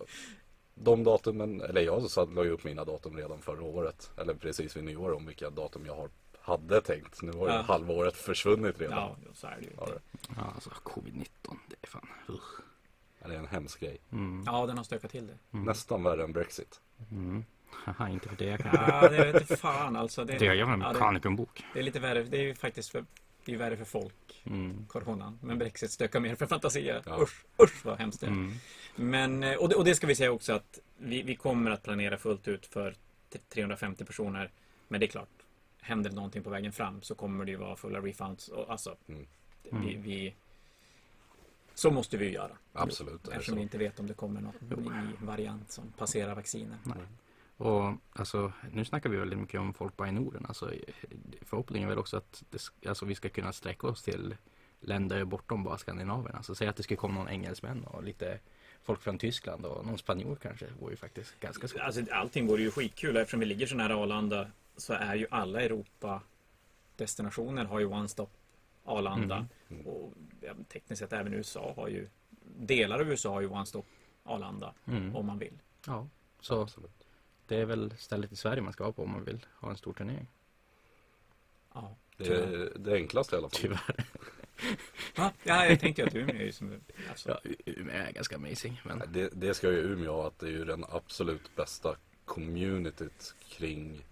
de 0.75 1.05
datumen, 1.05 1.61
eller 1.61 1.81
jag 1.81 2.03
så 2.11 2.27
la 2.27 2.45
ju 2.45 2.51
upp 2.51 2.65
mina 2.65 2.85
datum 2.85 3.17
redan 3.17 3.43
förra 3.43 3.63
året. 3.63 4.11
Eller 4.17 4.35
precis 4.35 4.77
vid 4.77 4.85
nyår 4.85 5.13
om 5.13 5.27
vilka 5.27 5.51
datum 5.51 5.87
jag 5.87 5.97
har, 5.97 6.09
hade 6.41 6.81
tänkt. 6.81 7.23
Nu 7.23 7.33
har 7.33 7.49
ju 7.49 7.55
Ja. 7.55 7.61
halva 7.61 7.95
året 7.95 8.17
försvunnit 8.17 8.81
redan. 8.81 8.99
Ja, 8.99 9.17
så 9.35 9.47
är 9.47 9.57
det 9.61 9.65
ju. 9.65 9.71
Ja, 9.77 9.87
det- 9.87 10.01
Ja, 10.37 10.43
alltså 10.55 10.71
covid-19, 10.71 11.57
det 11.69 11.77
är 11.83 11.87
fan... 11.87 12.09
Usch. 12.29 12.61
Ja, 13.23 13.29
Det 13.29 13.35
är 13.35 13.39
en 13.39 13.47
hemsk 13.47 13.81
grej. 13.81 13.99
Mm. 14.13 14.43
Ja, 14.47 14.67
den 14.67 14.77
har 14.77 14.85
stökat 14.85 15.11
till 15.11 15.27
det. 15.27 15.59
Nästan 15.59 16.03
värre 16.03 16.25
än 16.25 16.33
Brexit. 16.33 16.81
Mm. 17.11 17.45
Haha, 17.73 18.09
inte 18.09 18.29
för 18.29 18.37
det 18.37 18.59
kanske. 18.63 18.93
Ja, 18.93 19.09
det 19.09 19.33
vet 19.33 19.41
inte 19.43 19.57
fan 19.57 19.97
alltså. 19.97 20.25
Det, 20.25 20.39
Det 20.39 20.49
med 20.67 20.75
en 20.75 20.81
ja, 20.81 20.93
det, 20.93 20.99
det 21.73 21.79
är 21.79 21.83
lite 21.83 22.01
värre. 22.01 22.23
Det 22.23 22.37
är 22.39 22.43
ju 22.43 22.55
faktiskt 22.55 22.91
för, 22.91 23.01
det 23.45 23.51
är 23.51 23.53
ju 23.53 23.57
värre 23.59 23.77
för 23.77 23.85
folk, 23.85 24.15
Mm. 24.45 24.87
coronan. 24.89 25.39
Men 25.43 25.59
Brexit 25.59 25.91
stökar 25.91 26.21
mer 26.21 26.35
för 26.35 26.47
Fantasia. 26.47 27.03
Ja. 27.07 27.23
Usch, 27.23 27.45
usch 27.63 27.85
vad 27.85 27.99
hemskt 27.99 28.21
det 28.21 28.27
är. 28.27 28.31
Mm. 28.31 28.53
Men, 28.97 29.43
eh, 29.43 29.55
och 29.57 29.69
det, 29.69 29.75
och 29.75 29.85
det 29.85 29.95
ska 29.95 30.07
vi 30.07 30.15
säga 30.15 30.33
också 30.33 30.53
att 30.53 30.79
vi, 30.99 31.23
vi 31.23 31.37
kommer 31.37 31.71
att 31.71 31.83
planera 31.83 32.19
fullt 32.19 32.49
ut 32.49 32.67
för 32.67 32.93
t- 33.33 33.39
350 33.49 34.05
personer. 34.05 34.51
Men 34.89 35.01
det 35.01 35.07
är 35.07 35.09
klart, 35.09 35.29
händer 35.81 36.11
det 36.11 36.17
någonting 36.17 36.43
på 36.43 36.51
vägen 36.51 36.73
fram 36.73 37.03
så 37.03 37.15
kommer 37.15 37.45
det 37.45 37.51
ju 37.51 37.57
vara 37.57 37.77
fulla 37.77 38.01
refunds. 38.01 38.49
Och, 38.49 38.71
alltså, 38.71 38.97
Mm. 39.09 39.87
vi, 39.87 39.95
vi, 39.97 40.35
så 41.75 41.91
måste 41.91 42.17
vi 42.17 42.25
ju 42.27 42.33
göra. 42.33 42.57
Absolut, 42.73 43.29
Eftersom 43.29 43.57
vi 43.57 43.63
inte 43.63 43.79
vet 43.79 44.01
om 44.01 44.07
det 44.07 44.15
kommer 44.15 44.41
någon 44.41 44.55
ny 44.85 45.27
variant 45.27 45.71
som 45.71 45.93
passerar 45.99 46.35
vacciner. 46.35 46.77
Nej. 46.85 46.97
Och 47.61 47.95
alltså, 48.13 48.53
nu 48.73 48.85
snackar 48.85 49.11
vi 49.11 49.17
väldigt 49.17 49.39
mycket 49.39 49.61
om 49.61 49.75
folk 49.75 49.97
bara 49.97 50.09
i 50.09 50.13
Norden. 50.13 50.47
Alltså, 50.49 50.73
förhoppningen 51.43 51.89
är 51.89 51.91
väl 51.91 51.99
också 51.99 52.17
att 52.17 52.43
det, 52.51 52.89
alltså, 52.89 53.05
vi 53.07 53.15
ska 53.15 53.29
kunna 53.29 53.53
sträcka 53.53 53.87
oss 53.87 54.03
till 54.03 54.37
länder 54.81 55.25
bortom 55.25 55.65
bara 55.65 55.79
Skandinavien. 55.79 56.37
Alltså, 56.37 56.55
säg 56.55 56.69
att 56.69 56.77
det 56.77 56.83
skulle 56.83 56.97
komma 56.97 57.15
någon 57.15 57.29
engelsmän 57.29 57.85
och 57.85 58.05
lite 58.05 58.39
folk 58.83 59.01
från 59.01 59.19
Tyskland 59.19 59.65
och 59.65 59.87
någon 59.87 59.99
spanjor 59.99 60.37
kanske. 60.43 60.67
Det 60.67 60.73
vore 60.81 60.93
ju 60.93 60.97
faktiskt 60.97 61.41
ganska 61.41 61.69
svårt. 61.69 61.81
Alltså, 61.81 62.03
allting 62.11 62.47
vore 62.47 62.63
ju 62.63 62.71
skitkul 62.71 63.17
eftersom 63.17 63.41
vi 63.41 63.47
ligger 63.47 63.67
så 63.67 63.77
nära 63.77 63.97
Arlanda 63.97 64.47
så 64.77 64.93
är 64.93 65.15
ju 65.15 65.27
alla 65.31 65.61
Europa 65.61 66.23
destinationer 66.97 67.65
har 67.65 67.81
ju 67.81 67.87
one-stop 67.87 68.29
Arlanda. 68.85 69.47
Mm. 69.69 69.87
Och 69.87 70.13
ja, 70.41 70.53
tekniskt 70.69 71.01
sett 71.01 71.13
även 71.13 71.35
USA 71.35 71.73
har 71.77 71.89
ju 71.89 72.09
delar 72.59 73.01
av 73.01 73.09
USA 73.09 73.33
har 73.33 73.41
ju 73.41 73.49
one-stop 73.49 73.85
Arlanda 74.25 74.75
Mm. 74.87 75.17
om 75.17 75.27
man 75.27 75.39
vill. 75.39 75.59
Ja, 75.87 76.09
så 76.41 76.63
Absolut. 76.63 77.00
Det 77.51 77.57
är 77.57 77.65
väl 77.65 77.95
stället 77.99 78.33
i 78.33 78.37
Sverige 78.37 78.63
man 78.63 78.73
ska 78.73 78.85
vara 78.85 78.93
på 78.93 79.03
om 79.03 79.11
man 79.11 79.25
vill 79.25 79.47
ha 79.61 79.71
en 79.71 79.77
stor 79.77 79.93
turnering. 79.93 80.27
Ja, 81.75 81.97
Det 82.17 82.27
är 82.29 82.73
det 82.77 82.95
enklaste 82.95 83.37
i 83.37 83.39
alla 83.39 83.49
fall. 83.49 83.61
Tyvärr. 83.61 84.05
ja, 85.15 85.33
ja 85.45 85.67
jag 85.67 85.81
tänkte 85.81 86.05
att 86.05 86.15
Umeå 86.15 86.37
är 86.37 86.45
ju 86.45 86.53
som 86.53 86.81
alltså, 87.11 87.29
Ja, 87.45 87.51
Umeå 87.67 87.95
är 87.97 88.13
ganska 88.13 88.37
amazing. 88.37 88.81
Men 88.85 89.03
Det, 89.13 89.29
det 89.33 89.55
ska 89.55 89.71
ju 89.71 89.79
Umeå 89.79 90.13
ha, 90.13 90.27
att 90.27 90.39
det 90.39 90.47
är 90.47 90.51
ju 90.51 90.65
den 90.65 90.85
absolut 90.89 91.57
bästa 91.57 91.97
communityt 92.25 93.35
kring 93.49 94.05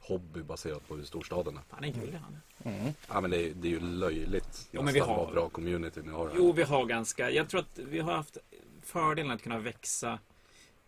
hobby 0.00 0.42
baserat 0.42 0.88
på 0.88 0.96
hur 0.96 1.04
storstaden 1.04 1.56
är. 1.56 1.62
fan 1.68 1.84
är 1.84 1.92
gullig 1.92 2.18
han 2.18 2.38
mm. 2.74 2.92
Ja 3.08 3.20
men 3.20 3.30
det 3.30 3.36
är, 3.50 3.54
det 3.54 3.68
är 3.68 3.70
ju 3.70 3.80
löjligt 3.80 4.68
Jo, 4.72 4.82
men 4.82 4.94
vi 4.94 5.00
har- 5.00 5.16
vad 5.16 5.32
bra 5.34 5.48
community 5.48 6.00
ni 6.02 6.12
har 6.12 6.28
här. 6.28 6.34
Jo, 6.36 6.52
vi 6.52 6.62
har 6.62 6.84
ganska, 6.86 7.30
jag 7.30 7.48
tror 7.48 7.60
att 7.60 7.78
vi 7.78 7.98
har 7.98 8.12
haft 8.12 8.36
fördelen 8.82 9.30
att 9.32 9.42
kunna 9.42 9.58
växa 9.58 10.18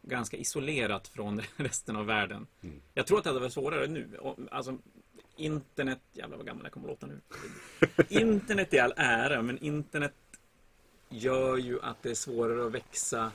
ganska 0.03 0.37
isolerat 0.37 1.09
från 1.09 1.43
resten 1.57 1.97
av 1.97 2.07
världen. 2.07 2.47
Mm. 2.63 2.81
Jag 2.95 3.07
tror 3.07 3.19
att 3.19 3.25
det 3.25 3.31
hade 3.31 3.41
varit 3.41 3.53
svårare 3.53 3.87
nu. 3.87 4.09
Alltså, 4.51 4.79
internet, 5.37 6.01
jävlar 6.13 6.37
vad 6.37 6.47
gammal 6.47 6.65
jag 6.65 6.73
kommer 6.73 6.89
att 6.89 7.03
låta 7.03 7.07
nu. 7.07 7.21
internet 8.21 8.75
i 8.75 8.79
all 8.79 8.95
ära, 8.97 9.43
men 9.43 9.59
internet 9.59 10.15
gör 11.09 11.57
ju 11.57 11.83
att 11.83 12.03
det 12.03 12.11
är 12.11 12.15
svårare 12.15 12.67
att 12.67 12.73
växa 12.73 13.33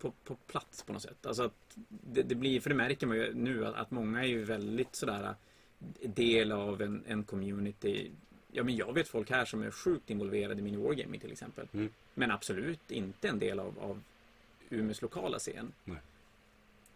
på, 0.00 0.12
på 0.24 0.34
plats 0.34 0.82
på 0.82 0.92
något 0.92 1.02
sätt. 1.02 1.26
Alltså 1.26 1.42
att 1.42 1.76
det, 1.88 2.22
det 2.22 2.34
blir, 2.34 2.60
för 2.60 2.70
det 2.70 2.76
märker 2.76 3.06
man 3.06 3.16
ju 3.16 3.34
nu, 3.34 3.66
att, 3.66 3.74
att 3.74 3.90
många 3.90 4.22
är 4.22 4.28
ju 4.28 4.44
väldigt 4.44 4.94
sådär 4.94 5.34
del 6.02 6.52
av 6.52 6.82
en, 6.82 7.04
en 7.06 7.24
community. 7.24 8.10
Ja, 8.52 8.64
men 8.64 8.76
jag 8.76 8.92
vet 8.92 9.08
folk 9.08 9.30
här 9.30 9.44
som 9.44 9.62
är 9.62 9.70
sjukt 9.70 10.10
involverade 10.10 10.60
i 10.60 10.62
mini 10.62 10.76
wargaming 10.76 11.20
till 11.20 11.32
exempel. 11.32 11.68
Mm. 11.72 11.92
Men 12.14 12.30
absolut 12.30 12.90
inte 12.90 13.28
en 13.28 13.38
del 13.38 13.60
av, 13.60 13.78
av 13.78 14.02
Umeås 14.70 15.02
lokala 15.02 15.38
scen. 15.38 15.72
Nej. 15.84 15.98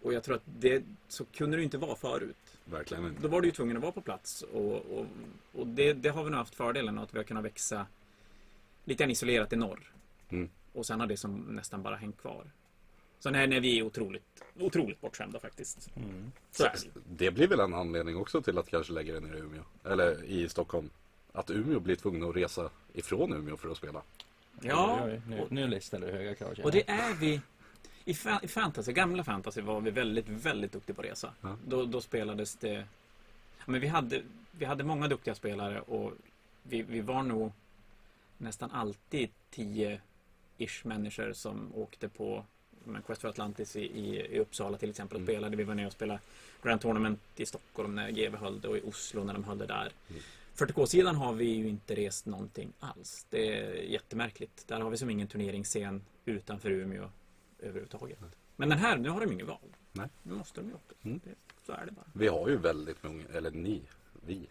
Och 0.03 0.13
jag 0.13 0.23
tror 0.23 0.37
att 0.37 0.43
det, 0.59 0.83
så 1.09 1.25
kunde 1.25 1.57
det 1.57 1.63
inte 1.63 1.79
vara 1.79 1.97
förut. 1.97 2.37
Verkligen 2.65 3.07
inte. 3.07 3.23
Då 3.23 3.29
var 3.29 3.41
du 3.41 3.49
ju 3.49 3.53
tvungen 3.53 3.77
att 3.77 3.83
vara 3.83 3.93
på 3.93 4.01
plats. 4.01 4.43
Och, 4.43 4.77
och, 4.77 5.07
och 5.53 5.67
det, 5.67 5.93
det 5.93 6.09
har 6.09 6.25
vi 6.25 6.31
nog 6.31 6.39
haft 6.39 6.55
fördelen 6.55 6.99
av 6.99 7.05
att 7.05 7.15
vi 7.15 7.19
har 7.19 7.25
kunnat 7.25 7.45
växa 7.45 7.87
lite 8.85 9.03
grann 9.03 9.11
isolerat 9.11 9.53
i 9.53 9.57
norr. 9.57 9.93
Mm. 10.29 10.49
Och 10.73 10.87
sen 10.87 11.01
har 11.01 11.07
det 11.07 11.17
som 11.17 11.37
nästan 11.37 11.83
bara 11.83 11.97
hängt 11.97 12.21
kvar. 12.21 12.45
Så 13.19 13.31
nej, 13.31 13.47
nej, 13.47 13.61
vi 13.61 13.79
är 13.79 13.83
otroligt, 13.83 14.45
otroligt 14.61 15.01
bortskämda 15.01 15.41
faktiskt. 15.41 15.91
Mm. 15.97 16.33
Så 16.51 16.69
det 17.11 17.31
blir 17.31 17.49
väl 17.49 17.61
en 17.61 17.75
anledning 17.75 18.17
också 18.17 18.43
till 18.43 18.59
att 18.59 18.69
kanske 18.69 18.93
lägga 18.93 19.15
det 19.15 19.21
ner 19.21 19.35
i 19.35 19.39
Umeå. 19.39 19.63
Eller 19.85 20.25
i 20.25 20.49
Stockholm. 20.49 20.91
Att 21.33 21.51
Umeå 21.51 21.81
blir 21.81 21.97
tvungna 21.97 22.27
att 22.27 22.37
resa 22.37 22.71
ifrån 22.93 23.33
Umeå 23.33 23.57
för 23.57 23.69
att 23.69 23.77
spela. 23.77 24.03
Ja, 24.61 25.07
nu, 25.49 25.67
nu 25.69 25.81
ställer 25.81 26.07
du 26.07 26.13
höga 26.13 26.35
krav. 26.35 26.55
Och 26.65 26.73
det 26.73 26.91
är 26.91 27.15
vi. 27.15 27.41
I, 28.05 28.13
fa- 28.13 28.41
I 28.45 28.49
fantasy, 28.49 28.93
gamla 28.93 29.25
fantasy 29.25 29.61
var 29.61 29.81
vi 29.81 29.91
väldigt, 29.91 30.29
väldigt 30.29 30.73
duktiga 30.73 30.95
på 30.95 31.03
att 31.03 31.07
resa. 31.09 31.33
Ja. 31.41 31.57
Då, 31.69 31.85
då 31.85 32.01
spelades 32.01 32.57
det... 32.57 32.85
Men 33.67 33.81
vi 33.81 33.87
hade, 33.87 34.23
vi 34.53 34.65
hade 34.65 34.85
många 34.85 35.09
duktiga 35.09 35.35
spelare 35.35 35.81
och 35.81 36.13
vi, 36.63 36.83
vi 36.83 37.01
var 37.01 37.23
nog 37.23 37.53
nästan 38.39 38.71
alltid 38.71 39.31
10-ish 39.55 40.87
människor 40.87 41.33
som 41.33 41.75
åkte 41.75 42.09
på 42.09 42.45
men 42.85 43.03
Quest 43.03 43.21
for 43.21 43.29
Atlantis 43.29 43.77
i, 43.77 43.81
i, 43.81 44.21
i 44.21 44.39
Uppsala 44.39 44.79
till 44.79 44.91
exempel 44.91 45.17
och 45.17 45.21
Mm. 45.21 45.35
spelade. 45.35 45.57
Vi 45.57 45.65
var 45.65 45.75
nere 45.75 45.87
och 45.87 45.93
spelade 45.93 46.21
Grand 46.63 46.81
Tournament 46.81 47.21
i 47.37 47.47
Stockholm 47.47 47.95
när 47.95 48.11
GW 48.11 48.37
höll 48.37 48.61
det 48.61 48.69
och 48.69 48.77
i 48.77 48.81
Oslo 48.85 49.25
när 49.25 49.33
de 49.35 49.45
höll 49.45 49.59
det 49.59 49.67
där. 49.67 49.93
Mm. 50.11 50.23
40K-sidan 50.57 51.17
har 51.17 51.33
vi 51.33 51.45
ju 51.45 51.69
inte 51.69 51.95
rest 51.95 52.27
någonting 52.27 52.73
alls. 52.81 53.27
Det 53.31 53.59
är 53.59 53.75
jättemärkligt. 53.83 54.69
Där 54.69 54.81
har 54.81 54.91
vi 54.91 54.97
som 54.97 55.11
ingen 55.11 55.29
turneringsscen 55.29 56.03
utanför 56.25 56.71
Umeå 56.71 57.09
överhuvudtaget. 57.65 58.19
Men 58.57 58.69
den 58.69 58.79
här, 58.79 58.97
nu 58.99 59.09
har 59.09 59.21
de 59.21 59.33
ingen 59.33 59.47
val. 59.47 59.59
Nej. 59.93 60.09
Nu 60.23 60.35
måste 60.35 60.61
de 60.61 60.67
ju 60.69 60.75
åka. 60.75 60.95
Mm. 61.03 61.21
Det, 61.25 61.35
så 61.67 61.73
är 61.73 61.87
det 61.87 61.93
bara. 61.93 62.05
Vi 62.13 62.29
har 62.29 62.49
ju 62.49 62.57
väldigt 62.57 63.03
många, 63.03 63.25
eller 63.33 63.51
ni, 63.51 63.83
vi, 64.27 64.47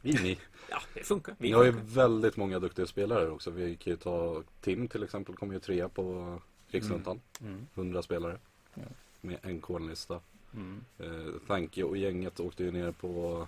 vi 0.00 0.12
ni. 0.12 0.38
Ja, 0.70 0.80
det 0.94 1.02
funkar. 1.04 1.34
Vi 1.38 1.48
Vi 1.48 1.52
har 1.54 1.64
ju 1.64 1.70
väldigt 1.84 2.36
många 2.36 2.58
duktiga 2.58 2.86
spelare 2.86 3.30
också. 3.30 3.50
Vi 3.50 3.76
kan 3.76 3.90
ju 3.90 3.96
ta 3.96 4.42
Tim 4.60 4.88
till 4.88 5.02
exempel, 5.02 5.34
kom 5.36 5.52
ju 5.52 5.58
trea 5.60 5.88
på 5.88 6.38
Riksluntan. 6.68 7.20
Mm. 7.40 7.66
100 7.74 8.02
spelare. 8.02 8.38
Ja. 8.74 8.82
Med 9.20 9.38
en 9.42 9.60
kolonlista. 9.60 10.20
Mm. 10.54 10.84
Eh, 10.98 11.32
Thanky 11.46 11.82
och 11.82 11.96
gänget 11.96 12.40
åkte 12.40 12.64
ju 12.64 12.70
ner 12.70 12.92
på 12.92 13.46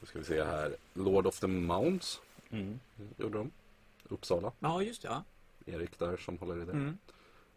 Nu 0.00 0.06
ska 0.06 0.18
vi 0.18 0.24
se 0.24 0.44
här. 0.44 0.76
Lord 0.94 1.26
of 1.26 1.40
the 1.40 1.46
Mounts 1.46 2.20
Mm. 2.50 2.80
gjorde 3.16 3.38
de. 3.38 3.50
Uppsala. 4.08 4.52
Ja, 4.58 4.82
just 4.82 5.02
det. 5.02 5.08
Ja. 5.08 5.24
Erik 5.66 5.98
där 5.98 6.16
som 6.16 6.38
håller 6.38 6.62
i 6.62 6.64
det. 6.64 6.72
Mm. 6.72 6.98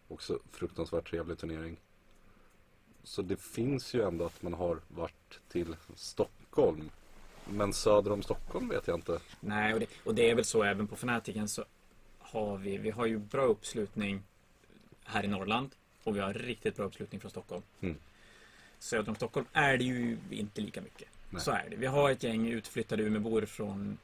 Också 0.07 0.39
fruktansvärt 0.51 1.09
trevlig 1.09 1.37
turnering. 1.37 1.77
Så 3.03 3.21
det 3.21 3.41
finns 3.41 3.93
ju 3.93 4.03
ändå 4.03 4.25
att 4.25 4.41
man 4.41 4.53
har 4.53 4.79
varit 4.87 5.39
till 5.49 5.75
Stockholm. 5.95 6.89
Men 7.49 7.73
söder 7.73 8.11
om 8.11 8.23
Stockholm 8.23 8.69
vet 8.69 8.87
jag 8.87 8.97
inte. 8.97 9.19
Nej, 9.39 9.73
och 9.73 9.79
det, 9.79 9.87
och 10.03 10.15
det 10.15 10.29
är 10.29 10.35
väl 10.35 10.45
så 10.45 10.63
även 10.63 10.87
på 10.87 10.95
Fanatiken 10.95 11.49
så 11.49 11.65
har 12.19 12.57
vi, 12.57 12.77
vi 12.77 12.89
har 12.89 13.05
ju 13.05 13.17
bra 13.17 13.41
uppslutning 13.41 14.23
här 15.03 15.23
i 15.23 15.27
Norrland 15.27 15.69
och 16.03 16.15
vi 16.15 16.19
har 16.19 16.33
riktigt 16.33 16.75
bra 16.75 16.85
uppslutning 16.85 17.21
från 17.21 17.31
Stockholm. 17.31 17.63
Mm. 17.81 17.97
Söder 18.79 19.09
om 19.09 19.15
Stockholm 19.15 19.45
är 19.53 19.77
det 19.77 19.83
ju 19.83 20.17
inte 20.29 20.61
lika 20.61 20.81
mycket. 20.81 21.07
Nej. 21.29 21.41
Så 21.41 21.51
är 21.51 21.67
det. 21.69 21.75
Vi 21.75 21.85
har 21.85 22.11
ett 22.11 22.23
gäng 22.23 22.47
utflyttade 22.47 23.03
Umeåbor 23.03 23.45
från 23.45 23.97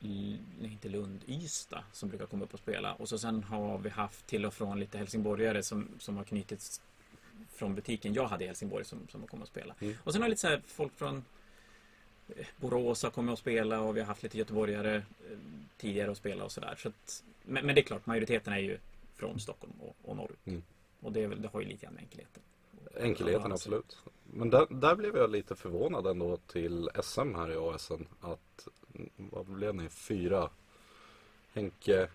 inte 0.00 0.88
Lund, 0.88 1.24
Ystad 1.26 1.82
som 1.92 2.08
brukar 2.08 2.26
komma 2.26 2.44
upp 2.44 2.54
och 2.54 2.60
spela. 2.60 2.94
Och 2.94 3.08
så 3.08 3.18
sen 3.18 3.42
har 3.42 3.78
vi 3.78 3.88
haft 3.88 4.26
till 4.26 4.46
och 4.46 4.54
från 4.54 4.80
lite 4.80 4.98
helsingborgare 4.98 5.62
som, 5.62 5.88
som 5.98 6.16
har 6.16 6.24
knutits 6.24 6.80
från 7.48 7.74
butiken 7.74 8.14
jag 8.14 8.28
hade 8.28 8.44
i 8.44 8.46
Helsingborg 8.46 8.84
som, 8.84 9.08
som 9.08 9.20
har 9.20 9.28
kommit 9.28 9.42
och 9.42 9.48
spela. 9.48 9.74
Mm. 9.80 9.94
Och 10.04 10.12
sen 10.12 10.22
har 10.22 10.28
lite 10.28 10.40
så 10.40 10.48
här 10.48 10.62
folk 10.66 10.94
från 10.96 11.24
eh, 12.36 12.46
Borås 12.56 13.02
har 13.02 13.10
kommit 13.10 13.32
och 13.32 13.38
spela 13.38 13.80
och 13.80 13.96
vi 13.96 14.00
har 14.00 14.06
haft 14.06 14.22
lite 14.22 14.38
göteborgare 14.38 14.96
eh, 14.96 15.38
tidigare 15.76 16.10
att 16.10 16.16
spela 16.16 16.44
och 16.44 16.52
sådär. 16.52 16.74
Så 16.78 16.88
att, 16.88 17.24
men, 17.42 17.66
men 17.66 17.74
det 17.74 17.80
är 17.80 17.82
klart, 17.82 18.06
majoriteten 18.06 18.52
är 18.52 18.58
ju 18.58 18.78
från 19.14 19.40
Stockholm 19.40 19.72
och, 19.80 19.96
och 20.02 20.16
norrut. 20.16 20.46
Mm. 20.46 20.62
Och 21.00 21.12
det, 21.12 21.26
väl, 21.26 21.42
det 21.42 21.48
har 21.48 21.60
ju 21.60 21.66
lite 21.66 21.84
grann 21.84 21.94
med 21.94 22.02
enkelheten. 22.02 22.42
Enkelheten 23.00 23.42
Ja, 23.50 23.52
absolut. 23.52 23.98
Men 24.24 24.50
där, 24.50 24.66
där 24.70 24.96
blev 24.96 25.16
jag 25.16 25.30
lite 25.30 25.56
förvånad 25.56 26.06
ändå 26.06 26.36
till 26.36 26.90
SM 27.02 27.34
här 27.34 27.50
i 27.50 27.56
ASN. 27.56 28.02
Att, 28.20 28.68
vad 29.16 29.46
blev 29.46 29.74
ni? 29.74 29.88
Fyra? 29.88 30.50
Henke, 31.52 32.08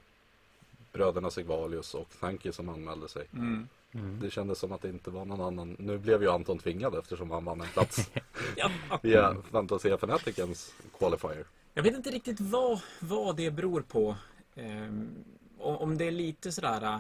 bröderna 0.92 1.30
Sigvalius 1.30 1.96
och 1.96 2.08
Thanky 2.20 2.52
som 2.52 2.70
anmälde 2.70 3.10
sig. 3.10 3.28
Mm. 3.34 3.68
Mm. 3.92 4.20
Det 4.20 4.32
kändes 4.32 4.60
som 4.60 4.72
att 4.72 4.82
det 4.82 4.90
inte 4.90 5.10
var 5.10 5.26
någon 5.26 5.42
annan. 5.42 5.76
Nu 5.80 5.98
blev 5.98 6.22
ju 6.22 6.32
Anton 6.32 6.60
tvingad 6.60 6.96
eftersom 6.96 7.32
han 7.32 7.46
vann 7.46 7.62
en 7.62 7.68
plats 7.68 8.10
Ja, 8.58 8.72
via 9.02 9.36
Fantasia 9.52 9.98
Fanaticens 9.98 10.74
qualifier. 10.98 11.46
Jag 11.74 11.84
vet 11.84 11.96
inte 11.96 12.12
riktigt 12.12 12.40
vad, 12.40 12.82
vad 13.00 13.36
det 13.36 13.52
beror 13.52 13.82
på. 13.82 14.16
Ehm, 14.56 15.24
om 15.58 15.98
det 15.98 16.06
är 16.06 16.12
lite 16.12 16.52
sådär 16.52 16.84
äh, 16.84 17.00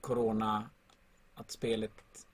Corona, 0.00 0.70
att 1.34 1.50
spelet 1.50 2.26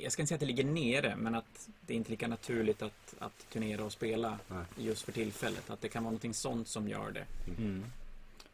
jag 0.00 0.12
ska 0.12 0.22
inte 0.22 0.28
säga 0.28 0.36
att 0.36 0.40
det 0.40 0.46
ligger 0.46 0.64
nere, 0.64 1.16
men 1.16 1.34
att 1.34 1.68
det 1.86 1.92
är 1.92 1.96
inte 1.96 2.10
lika 2.10 2.28
naturligt 2.28 2.82
att, 2.82 3.14
att 3.18 3.50
turnera 3.52 3.84
och 3.84 3.92
spela 3.92 4.38
Nej. 4.48 4.64
just 4.76 5.02
för 5.02 5.12
tillfället. 5.12 5.70
Att 5.70 5.80
det 5.80 5.88
kan 5.88 6.02
vara 6.02 6.10
någonting 6.10 6.34
sånt 6.34 6.68
som 6.68 6.88
gör 6.88 7.10
det. 7.10 7.26
Mm. 7.58 7.84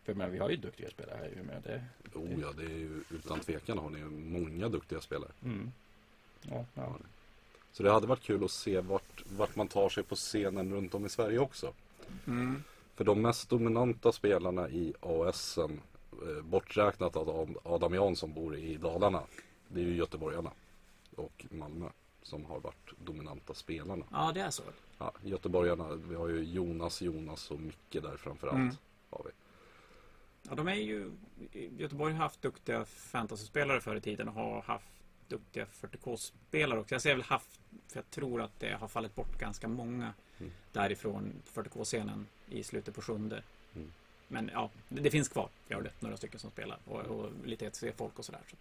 För 0.05 0.15
men 0.15 0.33
vi 0.33 0.39
har 0.39 0.51
ju 0.51 0.57
duktiga 0.57 0.91
spelare 0.91 1.17
här 1.17 1.29
i 1.29 1.41
Umeå. 1.41 1.61
Det, 1.65 1.85
Oh 2.15 2.41
ja, 2.41 2.53
det 2.53 2.65
är 2.65 2.79
ju 2.79 3.03
utan 3.11 3.41
tvekan 3.41 3.79
har 3.79 3.91
ni 3.91 3.99
ju 3.99 4.11
många 4.11 4.69
duktiga 4.69 5.01
spelare. 5.01 5.31
mm. 5.45 5.73
ja, 6.43 6.65
ja. 6.75 6.97
Så 7.73 7.83
det 7.83 7.93
hade 7.93 8.07
varit 8.07 8.23
kul 8.23 8.45
att 8.45 8.51
se 8.51 8.81
vart, 8.81 9.25
vart 9.37 9.57
man 9.57 9.69
tar 9.69 9.89
sig 9.89 10.03
på 10.03 10.15
scenen 10.15 10.73
runt 10.73 10.95
om 10.95 11.07
i 11.07 11.09
Sverige 11.09 11.39
också. 11.39 11.73
Mm. 12.27 12.63
För 12.95 13.05
de 13.05 13.23
mest 13.23 13.49
dominanta 13.49 14.13
spelarna 14.13 14.69
i 14.69 14.95
ASN, 15.01 15.61
eh, 15.61 16.43
borträknat 16.43 17.17
Adam, 17.17 17.57
Adam 17.63 17.95
Jan 17.95 18.17
som 18.17 18.33
bor 18.33 18.57
i 18.57 18.77
Dalarna, 18.77 19.23
det 19.69 19.81
är 19.81 19.85
ju 19.85 19.97
göteborgarna 19.97 20.51
och 21.19 21.47
Malmö 21.51 21.89
som 22.23 22.45
har 22.45 22.61
varit 22.61 22.93
dominanta 23.05 23.55
spelarna. 23.55 24.05
Ja, 24.11 24.33
det 24.35 24.41
är 24.41 24.51
så. 24.51 24.63
Ja, 24.99 25.13
göteborgarna, 25.23 25.95
vi 25.95 26.15
har 26.15 26.29
ju 26.29 26.45
Jonas, 26.45 27.03
Jonas 27.03 27.51
och 27.51 27.61
Micke 27.61 28.03
där 28.03 28.17
framförallt. 28.17 28.57
Mm. 28.57 28.75
Har 29.11 29.23
vi. 29.25 29.31
Ja, 30.49 30.55
de 30.55 30.69
är 30.69 30.75
ju... 30.75 31.13
Göteborg 31.53 32.15
har 32.15 32.23
haft 32.23 32.43
duktiga 32.43 32.85
fantasyspelare 32.85 33.81
förr 33.81 33.97
i 33.97 34.01
tiden 34.01 34.29
och 34.29 34.35
har 34.35 34.63
haft 34.63 34.89
duktiga 35.29 35.67
40K-spelare 35.81 36.81
också. 36.81 36.95
Jag 36.95 37.03
säger 37.03 37.17
väl 37.17 37.25
haft, 37.25 37.61
för 37.89 37.99
jag 37.99 38.11
tror 38.11 38.43
att 38.43 38.61
det 38.61 38.73
har 38.73 38.89
fallit 38.89 39.15
bort 39.15 39.39
ganska 39.39 39.69
många 39.69 40.13
Mm. 40.41 40.53
därifrån 40.73 41.33
40K-scenen 41.55 42.27
i 42.49 42.63
slutet 42.63 42.95
på 42.95 43.03
sjunde. 43.03 43.43
Mm. 43.75 43.93
Men 44.29 44.51
ja, 44.53 44.71
det, 44.89 45.01
det 45.01 45.11
finns 45.11 45.29
kvar, 45.29 45.49
gör 45.69 45.83
det, 45.83 45.93
några 46.01 46.17
stycken 46.17 46.41
som 46.41 46.51
spelar 46.51 46.79
och, 46.85 47.01
och 47.01 47.31
lite 47.45 47.67
ETC-folk 47.67 48.19
och 48.19 48.25
sådär. 48.25 48.41
Så. 48.51 48.57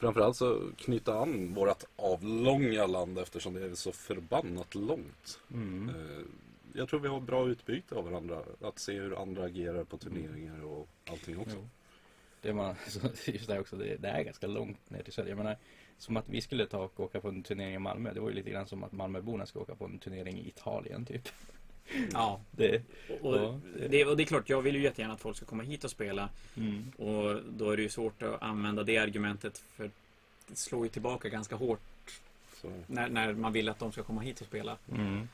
Framförallt 0.00 0.36
så 0.36 0.70
knyta 0.78 1.18
an 1.18 1.54
vårat 1.54 1.84
avlånga 1.96 2.86
land 2.86 3.18
eftersom 3.18 3.54
det 3.54 3.64
är 3.64 3.74
så 3.74 3.92
förbannat 3.92 4.74
långt. 4.74 5.40
Mm. 5.52 5.88
Eh, 5.88 6.24
Jag 6.72 6.88
tror 6.88 7.00
vi 7.00 7.08
har 7.08 7.20
bra 7.20 7.48
utbyte 7.48 7.94
av 7.94 8.04
varandra. 8.04 8.42
Att 8.60 8.78
se 8.78 8.92
hur 8.92 9.22
andra 9.22 9.44
agerar 9.44 9.84
på 9.84 9.98
turneringar 9.98 10.64
och 10.64 10.88
allting 11.10 11.38
också. 11.38 11.56
Jo. 11.56 11.68
Det 12.42 12.52
man, 12.54 12.74
just 13.26 13.48
det 13.48 13.60
också, 13.60 13.76
det, 13.76 13.96
det 13.96 14.08
är 14.08 14.22
ganska 14.22 14.46
långt 14.46 14.90
ner 14.90 15.02
till 15.02 15.12
Söder. 15.12 15.28
Jag 15.28 15.38
menar, 15.38 15.56
som 15.98 16.16
att 16.16 16.28
vi 16.28 16.40
skulle 16.40 16.66
ta 16.66 16.78
och 16.78 17.00
åka 17.00 17.20
på 17.20 17.28
en 17.28 17.42
turnering 17.42 17.74
i 17.74 17.78
Malmö. 17.78 18.12
Det 18.14 18.20
var 18.20 18.28
ju 18.28 18.34
lite 18.34 18.50
grann 18.50 18.66
som 18.66 18.84
att 18.84 18.92
Malmöborna 18.92 19.46
ska 19.46 19.60
åka 19.60 19.74
på 19.74 19.84
en 19.84 19.98
turnering 19.98 20.38
i 20.38 20.48
Italien 20.48 21.04
typ. 21.04 21.28
Ja, 22.12 22.40
Det, 22.50 22.76
och, 23.20 23.36
Ja, 23.36 23.40
och, 23.46 23.60
det- 23.78 23.88
det, 23.88 24.04
och 24.04 24.16
det 24.16 24.22
är 24.22 24.24
klart, 24.24 24.48
jag 24.48 24.62
vill 24.62 24.74
ju 24.74 24.82
jättegärna 24.82 25.14
att 25.14 25.20
folk 25.20 25.36
ska 25.36 25.46
komma 25.46 25.62
hit 25.62 25.84
och 25.84 25.90
spela. 25.90 26.28
mm. 26.56 26.92
Och 26.98 27.42
då 27.52 27.70
är 27.70 27.76
det 27.76 27.82
ju 27.82 27.88
svårt 27.88 28.22
att 28.22 28.42
använda 28.42 28.82
det 28.82 28.96
argumentet 28.98 29.58
för 29.58 29.90
det 30.46 30.56
slår 30.56 30.84
ju 30.84 30.88
tillbaka 30.90 31.28
ganska 31.28 31.56
hårt 31.56 31.80
Så, 32.60 32.82
när, 32.86 33.08
när 33.08 33.32
man 33.34 33.52
vill 33.52 33.68
att 33.68 33.78
de 33.78 33.92
ska 33.92 34.02
komma 34.02 34.20
hit 34.20 34.40
och 34.40 34.46
spela. 34.46 34.76
Mm. 34.92 35.28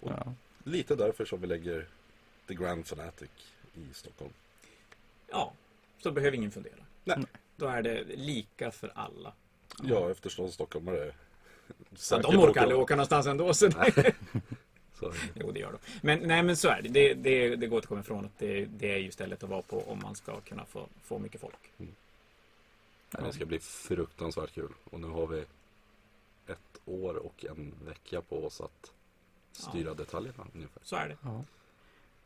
Och- 0.00 0.10
Ja. 0.16 0.32
lite 0.64 0.94
därför 0.96 1.24
som 1.24 1.40
vi 1.40 1.46
lägger 1.46 1.86
The 2.48 2.54
Grand 2.54 2.86
Fanatic 2.86 3.30
i 3.74 3.94
Stockholm. 3.94 4.32
Ja, 5.30 5.52
så 6.02 6.10
behöver 6.10 6.36
ingen 6.36 6.50
fundera. 6.50 6.74
Nej. 7.04 7.18
Då 7.56 7.66
är 7.66 7.82
det 7.82 8.04
lika 8.04 8.70
för 8.70 8.92
alla. 8.94 9.32
Ja, 9.82 10.10
eftersom 10.10 10.52
stockholmare 10.52 11.12
säkert 11.94 12.26
de 12.30 12.38
orkar 12.38 12.62
aldrig 12.62 12.80
åka 12.80 12.94
någonstans 12.96 13.26
ändå. 13.26 13.54
Så 13.54 13.70
Så, 14.98 15.12
jo, 15.34 15.50
det 15.50 15.60
gör 15.60 15.72
de. 15.72 15.78
Men, 16.02 16.28
nej, 16.28 16.42
men 16.42 16.56
så 16.56 16.68
är 16.68 16.82
det. 16.82 16.88
Det, 16.88 17.14
det, 17.14 17.56
det 17.56 17.66
går 17.66 17.78
att 17.78 17.86
komma 17.86 18.00
ifrån 18.00 18.24
att 18.24 18.38
det, 18.38 18.64
det 18.64 18.92
är 18.92 18.98
ju 18.98 19.10
stället 19.10 19.42
att 19.42 19.50
vara 19.50 19.62
på 19.62 19.80
om 19.80 19.98
man 20.02 20.14
ska 20.14 20.40
kunna 20.40 20.64
få, 20.64 20.88
få 21.02 21.18
mycket 21.18 21.40
folk. 21.40 21.72
det 23.10 23.32
ska 23.32 23.46
bli 23.46 23.58
fruktansvärt 23.58 24.54
kul. 24.54 24.72
Och 24.84 25.00
nu 25.00 25.06
har 25.06 25.26
vi 25.26 25.44
ett 26.46 26.80
år 26.84 27.14
och 27.14 27.44
en 27.44 27.74
vecka 27.84 28.20
på 28.20 28.46
oss 28.46 28.60
att 28.60 28.92
styra 29.52 29.94
detaljerna 29.94 30.46
ungefär. 30.54 30.82
Så 30.82 30.96
är 30.96 31.08
det. 31.08 31.16
Ja. 31.22 31.44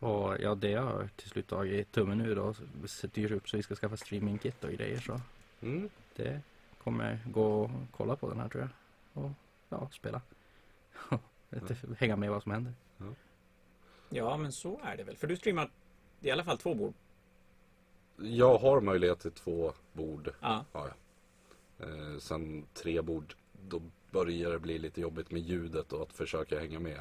Och 0.00 0.36
ja, 0.40 0.54
det 0.54 0.74
har 0.74 1.08
till 1.16 1.28
slut 1.30 1.48
tagit 1.48 1.92
tummen 1.92 2.18
nu 2.18 2.34
då. 2.34 2.54
Styrs 2.86 3.30
upp 3.30 3.48
så 3.48 3.56
vi 3.56 3.62
ska 3.62 3.74
skaffa 3.74 3.96
streamingkit 3.96 4.64
och 4.64 4.70
grejer 4.70 5.00
så. 5.00 5.20
Mm. 5.60 5.90
Det 6.16 6.40
kommer 6.82 7.18
gå 7.26 7.64
att 7.64 7.96
kolla 7.96 8.16
på 8.16 8.28
den 8.28 8.40
här 8.40 8.48
tror 8.48 8.62
jag. 8.62 9.24
Och 9.24 9.30
ja, 9.68 9.88
spela. 9.92 10.20
Hänga 11.98 12.16
med 12.16 12.30
vad 12.30 12.42
som 12.42 12.52
händer. 12.52 12.74
Ja, 14.08 14.36
men 14.36 14.52
så 14.52 14.80
är 14.84 14.96
det 14.96 15.04
väl. 15.04 15.16
För 15.16 15.26
du 15.26 15.36
streamar 15.36 15.70
i 16.20 16.30
alla 16.30 16.44
fall 16.44 16.58
två 16.58 16.74
bord. 16.74 16.94
Jag 18.16 18.58
har 18.58 18.80
möjlighet 18.80 19.20
till 19.20 19.30
två 19.30 19.72
bord. 19.92 20.30
Ja, 20.40 20.64
Ja, 20.72 20.88
ja. 20.88 20.94
Eh, 21.86 22.18
sen 22.18 22.66
tre 22.74 23.02
bord, 23.02 23.34
då 23.68 23.82
börjar 24.10 24.50
det 24.50 24.58
bli 24.58 24.78
lite 24.78 25.00
jobbigt 25.00 25.30
med 25.30 25.42
ljudet 25.42 25.92
och 25.92 26.02
att 26.02 26.12
försöka 26.12 26.60
hänga 26.60 26.80
med. 26.80 27.00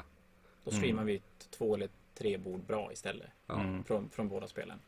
då 0.64 0.70
Mm. 0.70 0.80
streamar 0.80 1.04
vi 1.04 1.22
två 1.50 1.74
eller 1.74 1.88
tre 2.14 2.38
bord 2.38 2.60
bra 2.60 2.92
istället. 2.92 3.30
Ja. 3.46 3.60
Mm. 3.60 3.84
Från, 3.84 4.10
från 4.10 4.28
båda 4.28 4.46
spelen. 4.48 4.78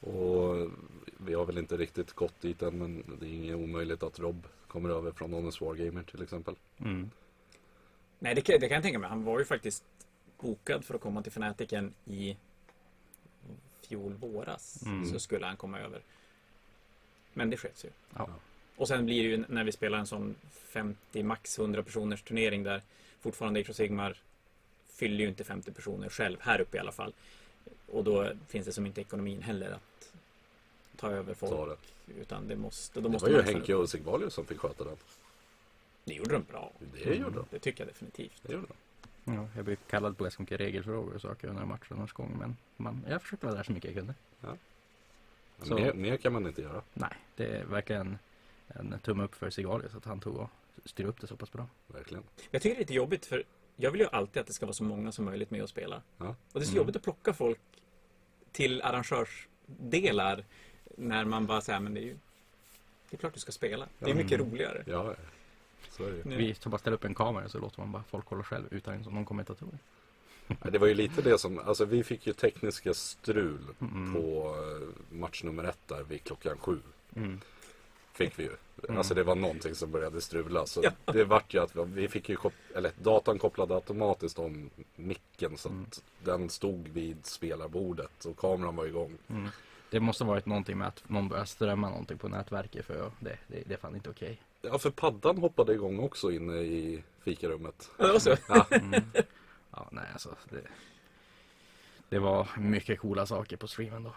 Och 0.00 0.70
vi 1.18 1.34
har 1.34 1.46
väl 1.46 1.58
inte 1.58 1.76
riktigt 1.76 2.12
gått 2.12 2.40
dit 2.40 2.62
än 2.62 2.78
men 2.78 3.16
det 3.20 3.26
är 3.26 3.34
inget 3.34 3.56
omöjligt 3.56 4.02
att 4.02 4.18
Rob 4.18 4.46
kommer 4.68 4.88
över 4.90 5.12
från 5.12 5.32
Honest 5.32 5.60
Wargamer 5.60 6.02
till 6.02 6.22
exempel. 6.22 6.54
Mm. 6.78 7.10
Nej, 8.22 8.34
det 8.34 8.40
kan, 8.40 8.60
det 8.60 8.68
kan 8.68 8.74
jag 8.74 8.82
tänka 8.82 8.98
mig. 8.98 9.10
Han 9.10 9.24
var 9.24 9.38
ju 9.38 9.44
faktiskt 9.44 9.84
bokad 10.40 10.84
för 10.84 10.94
att 10.94 11.00
komma 11.00 11.22
till 11.22 11.32
Fanatiken 11.32 11.94
i 12.04 12.36
fjol 13.88 14.12
våras. 14.12 14.82
Mm. 14.86 15.04
Så 15.12 15.18
skulle 15.18 15.46
han 15.46 15.56
komma 15.56 15.78
över. 15.78 16.00
Men 17.32 17.50
det 17.50 17.56
sköts 17.56 17.84
ju. 17.84 17.88
Ja. 18.16 18.28
Och 18.76 18.88
sen 18.88 19.06
blir 19.06 19.22
det 19.22 19.28
ju 19.28 19.44
när 19.48 19.64
vi 19.64 19.72
spelar 19.72 19.98
en 19.98 20.06
sån 20.06 20.34
50 20.50 21.22
max 21.22 21.58
100 21.58 21.82
personers 21.82 22.22
turnering 22.22 22.62
där 22.62 22.82
fortfarande 23.20 23.60
Age 23.60 23.74
Sigmar 23.76 24.16
fyller 24.88 25.18
ju 25.18 25.28
inte 25.28 25.44
50 25.44 25.72
personer 25.72 26.08
själv, 26.08 26.36
här 26.40 26.60
uppe 26.60 26.76
i 26.76 26.80
alla 26.80 26.92
fall. 26.92 27.12
Och 27.92 28.04
då 28.04 28.32
finns 28.48 28.66
det 28.66 28.72
som 28.72 28.86
inte 28.86 29.00
ekonomin 29.00 29.42
heller 29.42 29.70
att 29.70 30.12
ta 30.96 31.10
över 31.10 31.34
folk. 31.34 31.78
Utan 32.20 32.48
det 32.48 32.56
måste, 32.56 33.00
då 33.00 33.08
Det 33.08 33.12
måste 33.12 33.30
var 33.30 33.38
ju 33.38 33.42
Henke 33.42 33.74
och 33.74 33.90
Sigvalius 33.90 34.34
som 34.34 34.46
fick 34.46 34.58
sköta 34.58 34.84
den. 34.84 34.96
Det 36.04 36.14
gjorde 36.14 36.32
de 36.32 36.42
bra. 36.42 36.72
Det 37.04 37.14
gjorde 37.14 37.36
de. 37.36 37.44
Det 37.50 37.58
tycker 37.58 37.80
jag 37.84 37.88
definitivt. 37.94 38.42
Det 38.42 38.52
gjorde 38.52 38.66
de. 38.66 38.74
Ja, 39.34 39.48
jag 39.56 39.64
blev 39.64 39.76
kallad 39.76 40.16
på 40.18 40.24
ganska 40.24 40.42
mycket 40.42 40.60
regelfrågor 40.60 41.14
och 41.14 41.20
saker 41.20 41.48
under 41.48 41.64
matchernas 41.64 42.12
gång. 42.12 42.36
Men 42.38 42.56
man, 42.76 43.04
jag 43.08 43.22
försökte 43.22 43.46
vara 43.46 43.56
där 43.56 43.62
så 43.62 43.72
mycket 43.72 43.94
jag 43.94 43.98
kunde. 43.98 44.14
Så- 45.62 45.74
Mer, 45.74 45.92
mer 45.92 46.16
kan 46.16 46.32
man 46.32 46.46
inte 46.46 46.62
göra. 46.62 46.82
Nej, 46.94 47.12
det 47.36 47.46
är 47.46 47.64
verkligen 47.64 48.18
en 48.66 48.98
tumme 49.02 49.24
upp 49.24 49.34
för 49.34 49.50
Sigalius 49.50 49.94
att 49.94 50.04
han 50.04 50.20
tog 50.20 50.36
och 50.36 50.50
styra 50.84 51.08
upp 51.08 51.20
det 51.20 51.26
så 51.26 51.36
pass 51.36 51.52
bra. 51.52 51.66
Verkligen. 51.86 52.24
Jag 52.50 52.62
tycker 52.62 52.74
det 52.74 52.78
är 52.78 52.80
lite 52.80 52.94
jobbigt 52.94 53.26
för 53.26 53.44
jag 53.76 53.90
vill 53.90 54.00
ju 54.00 54.06
alltid 54.12 54.40
att 54.40 54.46
det 54.46 54.52
ska 54.52 54.66
vara 54.66 54.74
så 54.74 54.84
många 54.84 55.12
som 55.12 55.24
möjligt 55.24 55.50
med 55.50 55.62
och 55.62 55.68
spela. 55.68 56.02
Ja. 56.18 56.26
Och 56.28 56.36
det 56.52 56.60
är 56.60 56.64
så 56.64 56.70
Mm. 56.70 56.76
jobbigt 56.76 56.96
att 56.96 57.02
plocka 57.02 57.32
folk 57.32 57.60
till 58.52 58.82
arrangörsdelar 58.82 60.44
när 60.96 61.24
man 61.24 61.46
bara 61.46 61.60
säger 61.60 61.80
men 61.80 61.94
det 61.94 62.00
är 62.00 62.04
ju 62.04 62.16
det 63.10 63.16
är 63.16 63.18
klart 63.18 63.34
du 63.34 63.40
ska 63.40 63.52
spela. 63.52 63.88
Det 63.98 64.10
är 64.10 64.14
mycket 64.14 64.40
roligare. 64.40 64.82
Ja, 64.86 65.14
så 65.90 66.04
är 66.04 66.10
det 66.10 66.16
ju. 66.16 66.22
Nu. 66.24 66.36
Vi 66.36 66.54
tar 66.54 66.70
bara 66.70 66.78
ställa 66.78 66.94
upp 66.96 67.04
en 67.04 67.14
kamera 67.14 67.48
så 67.48 67.58
låter 67.58 67.80
man 67.80 67.92
bara 67.92 68.02
folk 68.02 68.24
kolla 68.24 68.42
själv 68.42 68.64
utan 68.70 69.00
någon 69.02 69.24
kommentator. 69.24 69.68
Det 70.72 70.78
var 70.78 70.86
ju 70.86 70.94
lite 70.94 71.22
det 71.22 71.38
som, 71.38 71.58
alltså 71.58 71.84
vi 71.84 72.04
fick 72.04 72.26
ju 72.26 72.32
tekniska 72.32 72.94
strul 72.94 73.66
Mm. 73.80 74.12
på 74.14 74.54
eh, 74.56 75.16
match 75.18 75.42
nummer 75.42 75.64
ett 75.64 75.78
där 75.88 76.02
vid 76.02 76.24
klockan 76.24 76.58
sju. 76.58 76.78
Mm. 77.16 77.40
Fick 78.12 78.38
vi 78.38 78.42
ju. 78.42 78.52
Mm. 78.88 78.98
Alltså 78.98 79.14
det 79.14 79.22
var 79.22 79.34
någonting 79.34 79.74
som 79.74 79.90
började 79.90 80.20
strula. 80.20 80.66
Så 80.66 80.80
Ja. 80.84 81.12
det 81.12 81.24
vart 81.24 81.54
ju 81.54 81.58
att 81.62 81.76
vi- 81.76 81.84
vi 81.84 82.08
fick 82.08 82.28
ju, 82.28 82.36
kop- 82.36 82.72
eller 82.76 82.92
datan 83.02 83.38
kopplade 83.38 83.74
automatiskt 83.74 84.38
om 84.38 84.70
micken 84.96 85.56
så 85.56 85.68
att 85.68 85.72
Mm. 85.74 85.86
den 86.24 86.48
stod 86.50 86.88
vid 86.88 87.26
spelarbordet 87.26 88.24
och 88.24 88.36
kameran 88.36 88.76
var 88.76 88.86
igång. 88.86 89.18
Mm. 89.28 89.48
Det 89.90 90.00
måste 90.00 90.24
varit 90.24 90.46
någonting 90.46 90.78
med 90.78 90.88
att 90.88 91.08
någon 91.08 91.28
började 91.28 91.46
strömma 91.48 91.88
någonting 91.90 92.18
på 92.18 92.28
nätverket 92.28 92.86
för 92.86 93.10
det, 93.20 93.38
det, 93.48 93.62
det 93.66 93.74
är 93.74 93.78
fan 93.78 93.94
inte 93.94 94.10
okej. 94.10 94.40
Ja, 94.62 94.78
för 94.78 94.90
paddan 94.90 95.38
hoppade 95.38 95.72
igång 95.72 95.98
också 96.00 96.32
inne 96.32 96.56
i 96.56 97.02
fikarummet. 97.24 97.90
Ja, 97.98 98.12
det 98.12 98.20
så. 98.20 98.36
Ja, 98.48 98.66
Mm. 98.70 99.02
Ja, 99.70 99.88
nej 99.92 100.04
alltså. 100.12 100.34
Det, 100.50 100.62
det 102.08 102.18
var 102.18 102.48
mycket 102.58 103.00
coola 103.00 103.26
saker 103.26 103.56
på 103.56 103.68
streamen 103.68 104.02
då. 104.02 104.12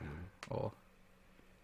Mm. 0.00 0.18
Och 0.48 0.74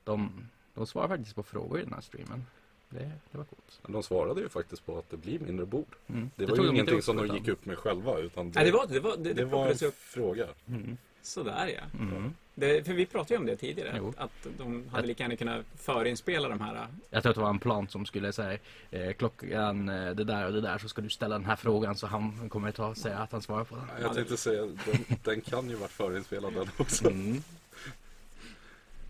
de, 0.05 0.49
de 0.75 0.87
svarade 0.87 1.14
faktiskt 1.14 1.37
på 1.37 1.43
frågor 1.43 1.81
i 1.81 1.83
den 1.83 1.93
här 1.93 2.01
streamen. 2.01 2.47
Det, 2.88 3.12
det 3.31 3.38
var 3.38 3.45
coolt. 3.45 3.81
de 3.87 4.03
svarade 4.03 4.41
ju 4.41 4.49
faktiskt 4.49 4.87
på 4.87 4.99
att 4.99 5.11
det 5.11 5.17
blir 5.17 5.38
mindre 5.38 5.67
bord. 5.67 5.97
Mm. 6.07 6.31
Det, 6.37 6.47
tog 6.47 6.59
var 6.59 6.64
ju 6.64 6.71
ingenting 6.71 7.03
som 7.03 7.17
de 7.17 7.27
gick 7.27 7.49
upp 7.49 7.64
med 7.64 7.79
själva 7.79 8.19
utan 8.19 8.53
Nej, 8.55 8.64
det 8.64 8.73
var 8.73 8.87
det. 8.87 9.01
Var, 9.01 9.17
det, 9.17 9.23
det 9.23 9.33
det 9.35 9.45
var 9.45 9.69
en 9.69 9.93
fråga. 9.93 10.49
Mm. 10.67 10.97
sådär 11.23 11.67
ja. 11.67 11.99
Mm. 11.99 12.35
Det, 12.59 12.87
för 12.87 12.92
vi 12.92 13.07
pratade 13.07 13.35
ju 13.35 13.38
om 13.38 13.47
det 13.47 13.57
tidigare. 13.57 13.94
Jo. 13.97 14.09
Att, 14.16 14.47
att 14.47 14.59
de 14.59 14.88
hade 14.88 15.07
lika 15.07 15.25
gärna 15.25 15.37
kunnat 15.37 15.66
förinspela 15.77 16.49
de 16.49 16.61
här. 16.61 16.88
Jag 17.11 17.23
tror 17.23 17.31
att 17.31 17.37
det 17.37 17.42
var 17.42 17.51
en 17.51 17.59
plan 17.59 17.88
som 17.88 18.07
skulle 18.07 18.33
säga 18.33 18.59
eh, 18.90 19.12
klockan 19.12 19.88
eh, 19.88 20.11
det 20.11 20.25
där 20.25 20.47
och 20.47 20.53
det 20.53 20.61
där 20.61 20.79
så 20.79 20.88
ska 20.88 21.01
du 21.01 21.09
ställa 21.11 21.38
den 21.38 21.44
här 21.44 21.57
frågan 21.57 21.97
så 21.97 22.07
han 22.07 22.49
kommer 22.49 22.73
ta 22.73 22.94
säga 22.94 23.18
att 23.18 23.33
han 23.33 23.42
svarar 23.42 23.64
på 23.64 23.77
den. 23.77 23.85
Jag 24.01 24.14
tänkte 24.14 24.37
säga, 24.37 24.62
den, 24.62 25.18
den 25.25 25.40
kan 25.40 25.71
ju 25.71 25.77
varit 25.77 25.90
förinspelad 25.90 26.55
den 26.55 26.68
också. 26.77 27.11
Mm. 27.11 27.42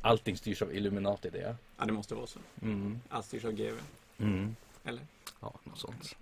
Allting 0.00 0.36
styrs 0.36 0.62
av 0.62 0.74
Illuminati 0.74 1.30
det. 1.30 1.56
Ja, 1.78 1.84
det 1.84 1.92
måste 1.92 2.14
vara 2.14 2.26
så. 2.26 2.38
Mm. 2.62 3.00
Allt 3.08 3.26
styrs 3.26 3.44
av 3.44 3.52
GV. 3.52 3.74
Mm. 4.18 4.56
Eller? 4.84 5.02
Ja, 5.40 5.54
något 5.64 5.78
sånt. 5.78 6.16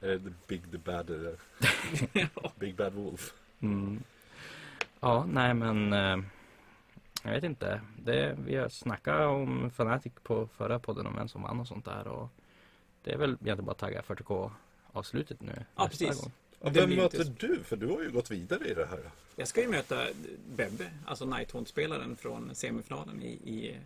Eh, 0.00 0.08
The 0.08 0.30
Big 0.46 0.70
the 0.70 0.78
Bad 0.78 1.10
eh, 1.10 2.26
Big 2.58 2.74
Bad 2.74 2.94
Wolf. 2.94 3.32
Mm. 3.60 4.02
Ja, 5.06 5.26
nej 5.28 5.54
men 5.54 5.92
eh, 5.92 6.24
jag 7.22 7.30
vet 7.30 7.44
inte. 7.44 7.80
Det, 8.04 8.36
vi 8.46 8.56
har 8.56 8.68
snackat 8.68 9.20
om 9.20 9.70
Fanatic 9.70 10.12
på 10.22 10.48
förra 10.56 10.78
podden 10.78 11.06
om 11.06 11.16
vem 11.16 11.28
som 11.28 11.42
vann 11.42 11.60
och 11.60 11.68
sånt 11.68 11.84
där 11.84 12.08
och 12.08 12.28
det 13.02 13.12
är 13.12 13.18
väl 13.18 13.30
egentligen 13.30 13.64
bara 13.64 13.72
att 13.72 13.78
tagga 13.78 14.00
40K 14.00 14.50
avslutet 14.92 15.40
nu. 15.40 15.64
Ja, 15.76 15.88
precis. 15.88 16.20
gång. 16.20 16.32
Det 16.60 16.80
vem 16.80 16.90
möter 16.90 17.24
du? 17.38 17.62
För 17.64 17.76
du 17.76 17.86
har 17.86 18.02
ju 18.02 18.10
gått 18.10 18.30
vidare 18.30 18.68
i 18.68 18.74
det 18.74 18.86
här. 18.86 19.10
Jag 19.36 19.48
ska 19.48 19.62
ju 19.62 19.68
möta 19.68 19.96
Bebbe, 20.56 20.90
alltså 21.06 21.24
Nighthaunt-spelaren 21.24 22.16
från 22.16 22.54
semifinalen 22.54 23.22
i, 23.22 23.32
i 23.32 23.78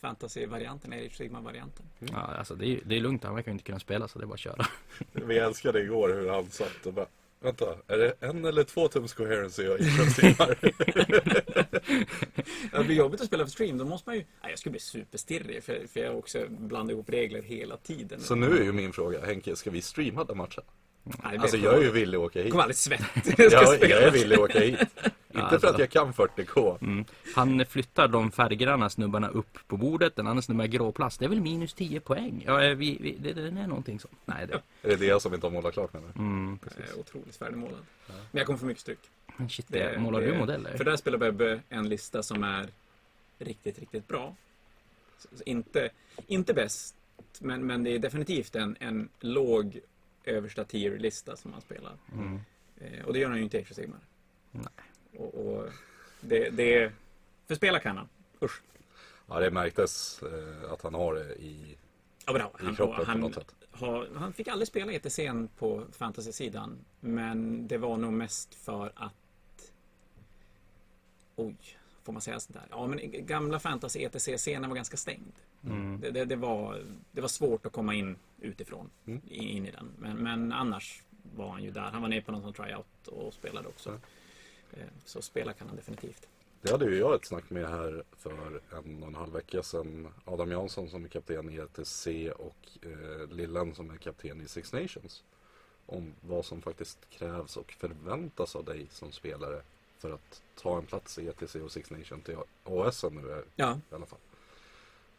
Fantasy-varianten, 0.00 0.92
Age 0.92 1.16
Sigma-varianten. 1.16 1.86
Ja, 1.98 2.18
alltså 2.18 2.54
det 2.54 2.66
är, 2.66 2.80
det 2.84 2.96
är 2.96 3.00
lugnt, 3.00 3.24
han 3.24 3.34
verkar 3.34 3.50
ju 3.50 3.52
inte 3.52 3.64
kunna 3.64 3.78
spela 3.78 4.08
så 4.08 4.18
det 4.18 4.24
är 4.24 4.26
bara 4.26 4.34
att 4.34 4.40
köra. 4.40 4.66
Vi 5.12 5.38
älskade 5.38 5.82
igår 5.82 6.08
hur 6.08 6.28
han 6.28 6.50
satt 6.50 6.86
och 6.86 6.92
bara 6.92 7.06
Vänta, 7.42 7.76
är 7.86 7.98
det 7.98 8.14
en 8.20 8.44
eller 8.44 8.64
två 8.64 8.88
tums 8.88 9.14
coherency 9.14 9.62
jag 9.62 9.80
introducerar? 9.80 10.58
Det 12.78 12.84
blir 12.84 12.96
jobbigt 12.96 13.20
att 13.20 13.26
spela 13.26 13.44
för 13.44 13.50
stream, 13.50 13.78
då 13.78 13.84
måste 13.84 14.08
man 14.08 14.16
ju... 14.16 14.24
Nej, 14.42 14.50
jag 14.50 14.58
skulle 14.58 14.70
bli 14.70 14.80
superstirrig 14.80 15.64
för, 15.64 15.86
för 15.86 16.00
jag 16.00 16.18
också 16.18 16.46
blandar 16.48 16.94
ihop 16.94 17.10
regler 17.10 17.42
hela 17.42 17.76
tiden. 17.76 18.20
Så 18.20 18.34
nu 18.34 18.58
är 18.58 18.62
ju 18.62 18.72
min 18.72 18.92
fråga, 18.92 19.26
Henke, 19.26 19.56
ska 19.56 19.70
vi 19.70 19.82
streama 19.82 20.24
den 20.24 20.36
matchen? 20.36 20.64
Nej, 21.04 21.16
det 21.36 21.38
Alltså 21.42 21.56
jag 21.56 21.74
är 21.74 21.80
ju 21.82 21.90
villig 21.90 22.18
att 22.18 22.24
åka 22.24 22.42
hit. 22.42 22.50
kommer 22.50 22.62
aldrig 22.62 22.76
svettas. 22.76 23.08
Jag 23.38 23.52
ska 23.52 23.88
Jag, 23.88 23.90
jag 23.90 24.02
är 24.02 24.10
villig 24.10 24.34
att 24.36 24.40
åka 24.42 24.60
hit. 24.60 24.78
Inte 25.32 25.42
alltså. 25.42 25.60
för 25.60 25.68
att 25.74 25.78
jag 25.78 25.90
kan 25.90 26.12
40K. 26.12 26.78
Mm. 26.82 27.04
Han 27.34 27.66
flyttar 27.66 28.08
de 28.08 28.30
färggranna 28.32 28.90
snubbarna 28.90 29.28
upp 29.28 29.58
på 29.66 29.76
bordet, 29.76 30.16
den 30.16 30.26
andra 30.26 30.42
snubben 30.42 30.64
är 30.66 30.68
gråplast. 30.68 31.18
Det 31.18 31.24
är 31.24 31.28
väl 31.28 31.40
minus 31.40 31.74
10 31.74 32.00
poäng? 32.00 32.42
Ja, 32.46 32.62
eh, 32.64 32.74
vi, 32.74 32.98
vi, 33.00 33.16
det, 33.20 33.32
det 33.32 33.60
är 33.60 33.66
någonting 33.66 34.00
som... 34.00 34.10
Nej, 34.24 34.46
det... 34.46 34.54
Är 34.82 34.88
det 34.88 34.96
det 34.96 35.06
jag 35.06 35.22
som 35.22 35.34
inte 35.34 35.46
har 35.46 35.52
målat 35.52 35.72
klart 35.72 35.92
med 35.92 36.02
nu? 36.02 36.08
Mm, 36.16 36.58
Jag 36.62 36.70
precis. 36.76 36.94
är 36.94 37.00
otroligt 37.00 37.36
färdigmålad. 37.36 37.78
Men 38.06 38.16
jag 38.38 38.46
kommer 38.46 38.58
få 38.58 38.66
mycket 38.66 38.80
stryk. 38.80 38.98
Shit, 39.50 39.66
Det- 39.68 39.92
det, 39.92 39.98
målar 39.98 40.20
det- 40.20 40.26
du 40.26 40.38
modeller? 40.38 40.76
För 40.76 40.84
där 40.84 40.96
spelar 40.96 41.18
Bebbe 41.18 41.60
en 41.68 41.88
lista 41.88 42.22
som 42.22 42.44
är 42.44 42.66
riktigt, 43.38 43.78
riktigt 43.78 44.08
bra. 44.08 44.34
Så, 45.18 45.28
så 45.36 45.42
inte, 45.46 45.88
inte 46.26 46.54
bäst, 46.54 46.94
men, 47.38 47.66
men 47.66 47.84
det 47.84 47.90
är 47.94 47.98
definitivt 47.98 48.56
en, 48.56 48.76
en 48.80 49.08
låg 49.20 49.80
översta 50.24 50.64
tier-lista 50.64 51.36
som 51.36 51.52
han 51.52 51.60
spelar. 51.60 51.96
Mm. 52.12 52.40
Eh, 52.80 53.04
och 53.04 53.12
det 53.12 53.18
gör 53.18 53.28
han 53.28 53.38
ju 53.38 53.44
inte 53.44 53.58
i 53.58 53.60
Age 53.60 53.70
of 53.70 53.76
Sigmar. 53.76 54.00
Nej. 54.50 54.64
Och, 55.16 55.34
och 55.34 55.68
det, 56.20 56.50
det... 56.50 56.92
För 57.46 57.54
spela 57.54 57.78
kan 57.80 57.96
han. 57.96 58.08
Usch. 58.42 58.62
Ja, 59.26 59.40
det 59.40 59.50
märktes 59.50 60.22
eh, 60.22 60.72
att 60.72 60.82
han 60.82 60.94
har 60.94 61.14
det 61.14 61.34
i, 61.34 61.76
Ja, 62.26 62.32
men 62.32 62.42
i 62.42 62.64
han, 62.66 62.76
kroppen 62.76 62.96
på 62.96 63.04
han, 63.04 63.20
något 63.20 63.34
sätt. 63.34 63.54
har, 63.70 64.08
han 64.14 64.32
fick 64.32 64.48
aldrig 64.48 64.68
spela 64.68 64.92
ETC'n 64.92 65.48
på 65.58 65.84
fantasy-sidan. 65.92 66.78
Men 67.00 67.66
det 67.68 67.78
var 67.78 67.96
nog 67.96 68.12
mest 68.12 68.54
för 68.54 68.92
att... 68.94 69.72
Oj, 71.36 71.56
får 72.02 72.12
man 72.12 72.22
säga 72.22 72.40
sådär? 72.40 72.66
Ja, 72.70 72.86
men 72.86 73.26
gamla 73.26 73.58
fantasy 73.58 73.98
ETC-scenen 74.04 74.68
var 74.68 74.76
ganska 74.76 74.96
stängd. 74.96 75.32
Mm. 75.64 76.00
Det, 76.00 76.10
det, 76.10 76.24
det, 76.24 76.36
var, 76.36 76.84
det 77.12 77.20
var 77.20 77.28
svårt 77.28 77.66
att 77.66 77.72
komma 77.72 77.94
in 77.94 78.16
utifrån 78.40 78.90
Mm. 79.06 79.20
in 79.26 79.66
i 79.66 79.70
den. 79.70 79.92
Men, 79.98 80.16
men 80.16 80.52
annars 80.52 81.02
var 81.36 81.48
han 81.50 81.62
ju 81.64 81.70
där. 81.70 81.80
Han 81.80 82.02
var 82.02 82.08
nere 82.08 82.20
på 82.22 82.32
någon 82.32 82.42
sån 82.42 82.52
tryout 82.52 83.06
och 83.08 83.34
spelade 83.34 83.68
också. 83.68 84.00
Eh, 84.72 84.86
Så 85.04 85.22
spela 85.22 85.52
kan 85.52 85.66
han 85.66 85.76
definitivt. 85.76 86.28
Det 86.62 86.70
hade 86.70 86.84
ju 86.84 86.98
jag 86.98 87.14
ett 87.14 87.24
snack 87.24 87.50
med 87.50 87.68
här 87.68 88.04
för 88.16 88.60
en 88.78 89.02
och 89.02 89.08
en 89.08 89.14
halv 89.14 89.32
vecka 89.32 89.62
sedan. 89.62 90.08
Adam 90.24 90.50
Jansson 90.50 90.88
som 90.90 91.04
är 91.04 91.08
kapten 91.08 91.50
i 91.50 91.56
ETC 91.56 92.06
och 92.36 92.68
eh, 92.82 93.28
Lillen 93.30 93.74
som 93.74 93.90
är 93.90 93.96
kapten 93.96 94.40
i 94.40 94.48
Six 94.48 94.72
Nations. 94.72 95.24
Om 95.86 96.14
vad 96.20 96.44
som 96.44 96.62
faktiskt 96.62 97.10
krävs 97.10 97.56
och 97.56 97.72
förväntas 97.72 98.56
av 98.56 98.64
dig 98.64 98.86
som 98.90 99.12
spelare 99.12 99.62
för 99.98 100.10
att 100.14 100.42
ta 100.62 100.78
en 100.78 100.86
plats 100.86 101.18
i 101.18 101.28
ETC 101.28 101.54
och 101.56 101.72
Six 101.72 101.90
Nations 101.90 102.24
till 102.24 102.36
AS 102.64 103.04
nu 103.12 103.44
Ja, 103.56 103.78
i 103.90 103.94
alla 103.94 104.06
fall. 104.06 104.18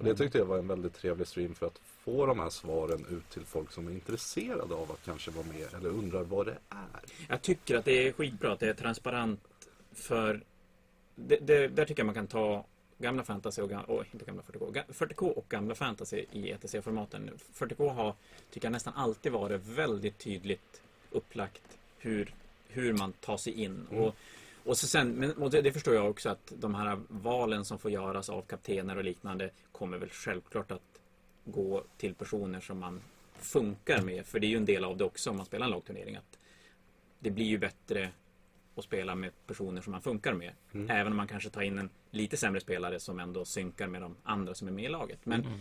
Och 0.02 0.08
det 0.08 0.16
tyckte 0.16 0.38
jag 0.38 0.46
var 0.46 0.58
en 0.58 0.68
väldigt 0.68 0.94
trevlig 0.94 1.28
stream 1.28 1.56
för 1.56 1.66
att 1.68 1.78
få 1.84 2.26
de 2.26 2.40
här 2.40 2.50
svaren 2.50 3.06
ut 3.10 3.30
till 3.30 3.46
folk 3.46 3.72
som 3.72 3.88
är 3.88 3.92
intresserade 3.92 4.74
av 4.76 4.92
att 4.92 5.06
kanske 5.06 5.32
vara 5.32 5.46
med 5.46 5.74
eller 5.74 5.90
undrar 5.90 6.24
vad 6.24 6.46
det 6.46 6.58
är. 6.70 7.02
jag 7.30 7.42
tycker 7.42 7.76
att 7.76 7.86
det 7.86 8.08
är 8.08 8.12
skitbra 8.12 8.52
att 8.52 8.60
det 8.60 8.70
är 8.70 8.74
transparent 8.74 9.40
för 9.94 10.42
det, 11.16 11.38
det, 11.38 11.68
där 11.68 11.86
tycker 11.86 12.00
jag 12.02 12.06
man 12.06 12.16
kan 12.16 12.28
ta 12.28 12.66
gamla 12.98 13.24
fantasy 13.24 13.62
och, 13.62 13.72
ga- 13.72 13.84
och 13.86 14.06
inte 14.14 14.26
gamla 14.26 14.42
40K, 14.42 14.72
ga- 14.72 14.94
40K 14.94 15.30
och 15.32 15.46
gamla 15.50 15.76
fantasy 15.76 16.26
i 16.32 16.52
ETC-formaten. 16.52 17.30
40K 17.54 17.94
har, 17.94 18.16
tycker 18.52 18.66
jag 18.68 18.72
nästan 18.72 18.94
alltid 18.94 19.32
varit 19.32 19.62
väldigt 19.66 20.18
tydligt 20.18 20.82
upplagt 21.12 21.78
hur, 21.98 22.34
hur 22.68 22.94
man 22.94 23.14
tar 23.14 23.38
sig 23.38 23.54
in. 23.64 23.88
Mm. 23.92 24.04
Och, 24.04 24.16
och 24.66 24.78
så 24.78 24.88
sen, 24.88 25.12
men, 25.12 25.32
och 25.34 25.50
det, 25.52 25.62
det 25.62 25.72
förstår 25.72 25.96
jag 25.96 26.10
också 26.10 26.30
att 26.30 26.54
de 26.56 26.76
här 26.76 27.00
valen 27.08 27.66
som 27.66 27.80
får 27.80 27.92
göras 27.92 28.30
av 28.30 28.42
kaptener 28.42 28.98
och 28.98 29.04
liknande 29.04 29.50
kommer 29.72 29.98
väl 29.98 30.10
självklart 30.10 30.72
att 30.72 30.82
gå 31.46 31.84
till 31.98 32.16
personer 32.16 32.60
som 32.60 32.80
man 32.80 33.02
funkar 33.40 34.02
med. 34.02 34.26
För 34.26 34.40
det 34.40 34.48
är 34.48 34.50
ju 34.50 34.58
en 34.58 34.66
del 34.66 34.84
av 34.84 34.98
det 34.98 35.04
också 35.04 35.30
om 35.30 35.38
man 35.38 35.46
spelar 35.46 35.66
en 35.66 35.72
lagturnering. 35.72 36.16
Att 36.16 36.40
det 37.20 37.32
blir 37.32 37.46
ju 37.46 37.58
bättre 37.58 38.10
att 38.76 38.84
spela 38.84 39.16
med 39.16 39.32
personer 39.48 39.82
som 39.82 39.92
man 39.92 40.02
funkar 40.02 40.34
med. 40.34 40.54
Mm. 40.72 40.90
Även 40.90 41.12
om 41.14 41.18
man 41.18 41.28
kanske 41.28 41.50
tar 41.50 41.62
in 41.62 41.78
en 41.78 41.90
lite 42.12 42.38
sämre 42.38 42.62
spelare 42.62 43.00
som 43.00 43.20
ändå 43.20 43.46
synkar 43.46 43.88
med 43.88 44.02
de 44.02 44.16
andra 44.24 44.54
som 44.54 44.68
är 44.68 44.72
med 44.72 44.86
i 44.86 44.90
laget. 44.90 45.20
Men 45.24 45.42
Mm. 45.46 45.60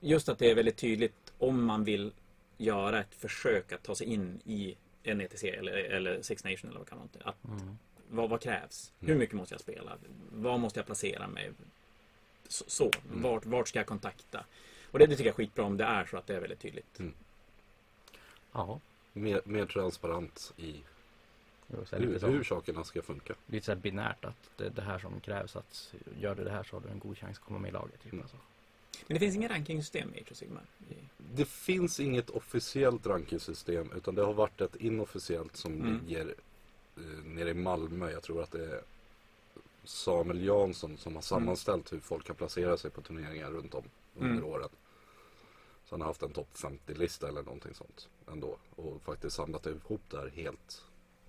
just 0.00 0.28
att 0.28 0.38
det 0.38 0.50
är 0.50 0.54
väldigt 0.54 0.76
tydligt 0.76 1.32
om 1.38 1.64
man 1.64 1.84
vill 1.84 2.12
göra 2.56 3.00
ett 3.00 3.14
försök 3.14 3.72
att 3.72 3.82
ta 3.82 3.94
sig 3.94 4.06
in 4.06 4.40
i 4.44 4.76
en 5.02 5.20
ETC 5.20 5.44
eller, 5.44 5.72
eller 5.72 6.22
Six 6.22 6.44
Nation 6.44 6.70
eller 6.70 6.78
vad 6.78 6.88
kan 6.88 6.98
man 6.98 7.08
inte. 7.14 7.28
Att, 7.28 7.44
Mm. 7.44 7.78
Vad, 8.10 8.30
vad 8.30 8.40
krävs? 8.40 8.92
Hur 9.00 9.08
Mm. 9.08 9.18
mycket 9.18 9.36
måste 9.36 9.54
jag 9.54 9.60
spela? 9.60 9.96
Vad 10.32 10.60
måste 10.60 10.78
jag 10.78 10.86
placera 10.86 11.26
mig? 11.28 11.52
Så, 12.48 12.64
så. 12.66 12.84
Mm. 12.84 13.22
Vart, 13.22 13.46
vart 13.46 13.68
ska 13.68 13.78
jag 13.78 13.86
kontakta? 13.86 14.44
Och 14.90 14.98
det, 14.98 15.06
det 15.06 15.16
tycker 15.16 15.24
jag 15.30 15.32
är 15.32 15.36
skitbra 15.36 15.64
om 15.64 15.76
det 15.76 15.84
är 15.84 16.04
så 16.06 16.16
att 16.16 16.26
det 16.26 16.34
är 16.36 16.40
väldigt 16.40 16.60
tydligt. 16.60 17.00
Ja, 18.52 18.80
Mer, 19.12 19.40
mer 19.44 19.66
transparent 19.66 20.52
i 20.56 20.80
hur, 21.68 21.98
lite, 22.06 22.26
hur 22.26 22.44
sakerna 22.44 22.84
ska 22.84 23.02
funka. 23.02 23.34
lite 23.46 23.66
så 23.66 23.72
här 23.72 23.78
binärt 23.78 24.24
att 24.24 24.50
det 24.56 24.64
är 24.66 24.70
det 24.70 24.82
här 24.82 24.98
som 24.98 25.20
krävs. 25.20 25.56
Att 25.56 25.94
gör 26.20 26.34
du 26.34 26.44
det 26.44 26.50
här 26.50 26.62
så 26.62 26.76
har 26.76 26.80
du 26.80 26.88
en 26.88 26.98
god 26.98 27.18
chans 27.18 27.38
att 27.38 27.44
komma 27.44 27.58
med 27.58 27.68
i 27.68 27.72
laget. 27.72 28.02
Typ, 28.02 28.12
Mm. 28.12 28.22
alltså. 28.22 28.36
Men 29.06 29.14
det 29.14 29.18
finns 29.20 29.34
ingen 29.36 29.48
rankingsystem 29.48 30.14
i 30.14 30.34
Sigmar. 30.34 30.62
I- 30.90 30.94
Det 31.34 31.44
finns 31.48 32.00
inget 32.00 32.30
officiellt 32.30 33.06
rankingsystem 33.06 33.92
utan 33.96 34.14
det 34.14 34.22
har 34.24 34.32
varit 34.34 34.60
ett 34.60 34.76
inofficiellt 34.76 35.56
som 35.56 35.72
Mm. 35.72 36.00
ligger 36.06 36.34
nere 37.24 37.50
i 37.50 37.54
Malmö. 37.54 38.10
Jag 38.10 38.22
tror 38.22 38.42
att 38.42 38.50
det 38.50 38.64
är 38.64 38.80
Samuel 39.84 40.44
Jansson 40.44 40.96
som 40.98 41.14
har 41.14 41.22
sammanställt 41.22 41.92
hur 41.92 42.00
folk 42.00 42.26
kan 42.26 42.36
placera 42.36 42.76
sig 42.76 42.90
på 42.90 43.00
turneringar 43.00 43.50
runt 43.50 43.74
om 43.74 43.84
under 44.18 44.30
Mm. 44.32 44.44
åren. 44.44 44.68
Så 45.84 45.94
han 45.94 46.00
har 46.00 46.08
haft 46.08 46.22
en 46.22 46.32
topp 46.32 46.48
50-lista 46.54 47.28
eller 47.28 47.42
någonting 47.42 47.74
sånt 47.74 48.08
ändå. 48.32 48.56
Och 48.76 49.02
faktiskt 49.02 49.36
samlat 49.36 49.66
ihop 49.66 50.00
det 50.10 50.16
här 50.18 50.28
helt, 50.28 50.82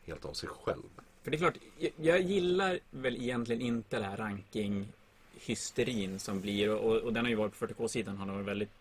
helt 0.05 0.25
av 0.25 0.33
sig 0.33 0.49
själv. 0.49 0.83
För 1.23 1.31
det 1.31 1.37
är 1.37 1.39
klart, 1.39 1.57
jag, 1.77 1.91
jag 1.97 2.21
gillar 2.21 2.79
väl 2.89 3.15
egentligen 3.15 3.61
inte 3.61 3.99
det 3.99 4.05
här 4.05 4.17
ranking-hysterin 4.17 6.19
som 6.19 6.41
blir 6.41 6.69
och, 6.69 6.95
och 6.97 7.13
den 7.13 7.25
har 7.25 7.29
ju 7.29 7.35
varit 7.35 7.59
på 7.59 7.67
40K-sidan 7.67 8.17
har 8.17 8.25
den 8.25 8.35
varit 8.35 8.47
väldigt 8.47 8.78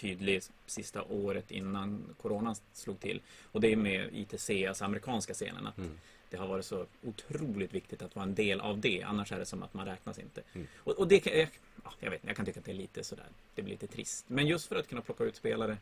tydlig 0.00 0.42
sista 0.66 1.02
året 1.02 1.50
innan 1.50 2.14
coronan 2.22 2.56
slog 2.72 3.00
till. 3.00 3.20
Och 3.52 3.60
det 3.60 3.72
är 3.72 3.76
med 3.76 4.08
ITC, 4.14 4.50
alltså 4.68 4.84
amerikanska 4.84 5.34
scenen, 5.34 5.66
att 5.66 5.78
Mm. 5.78 5.98
det 6.30 6.36
har 6.36 6.46
varit 6.46 6.64
så 6.66 6.86
otroligt 7.02 7.74
viktigt 7.74 8.02
att 8.02 8.16
vara 8.16 8.26
en 8.26 8.34
del 8.34 8.60
av 8.60 8.78
det. 8.80 9.02
Annars 9.02 9.32
är 9.32 9.38
det 9.38 9.46
som 9.46 9.62
att 9.62 9.74
man 9.74 9.86
räknas 9.86 10.18
inte. 10.18 10.42
Mm. 10.52 10.66
Och, 10.76 10.98
och 10.98 11.08
det 11.08 11.26
jag, 11.26 11.48
ja, 11.84 11.92
jag 12.00 12.10
vet 12.10 12.20
jag 12.24 12.36
kan 12.36 12.46
tycka 12.46 12.60
att 12.60 12.66
det 12.66 12.72
är 12.72 12.76
lite 12.76 13.04
sådär, 13.04 13.26
det 13.54 13.62
blir 13.62 13.72
lite 13.72 13.86
trist. 13.86 14.24
Men 14.28 14.46
just 14.46 14.68
för 14.68 14.76
att 14.76 14.88
kunna 14.88 15.00
plocka 15.00 15.24
ut 15.24 15.36
spelare 15.36 15.76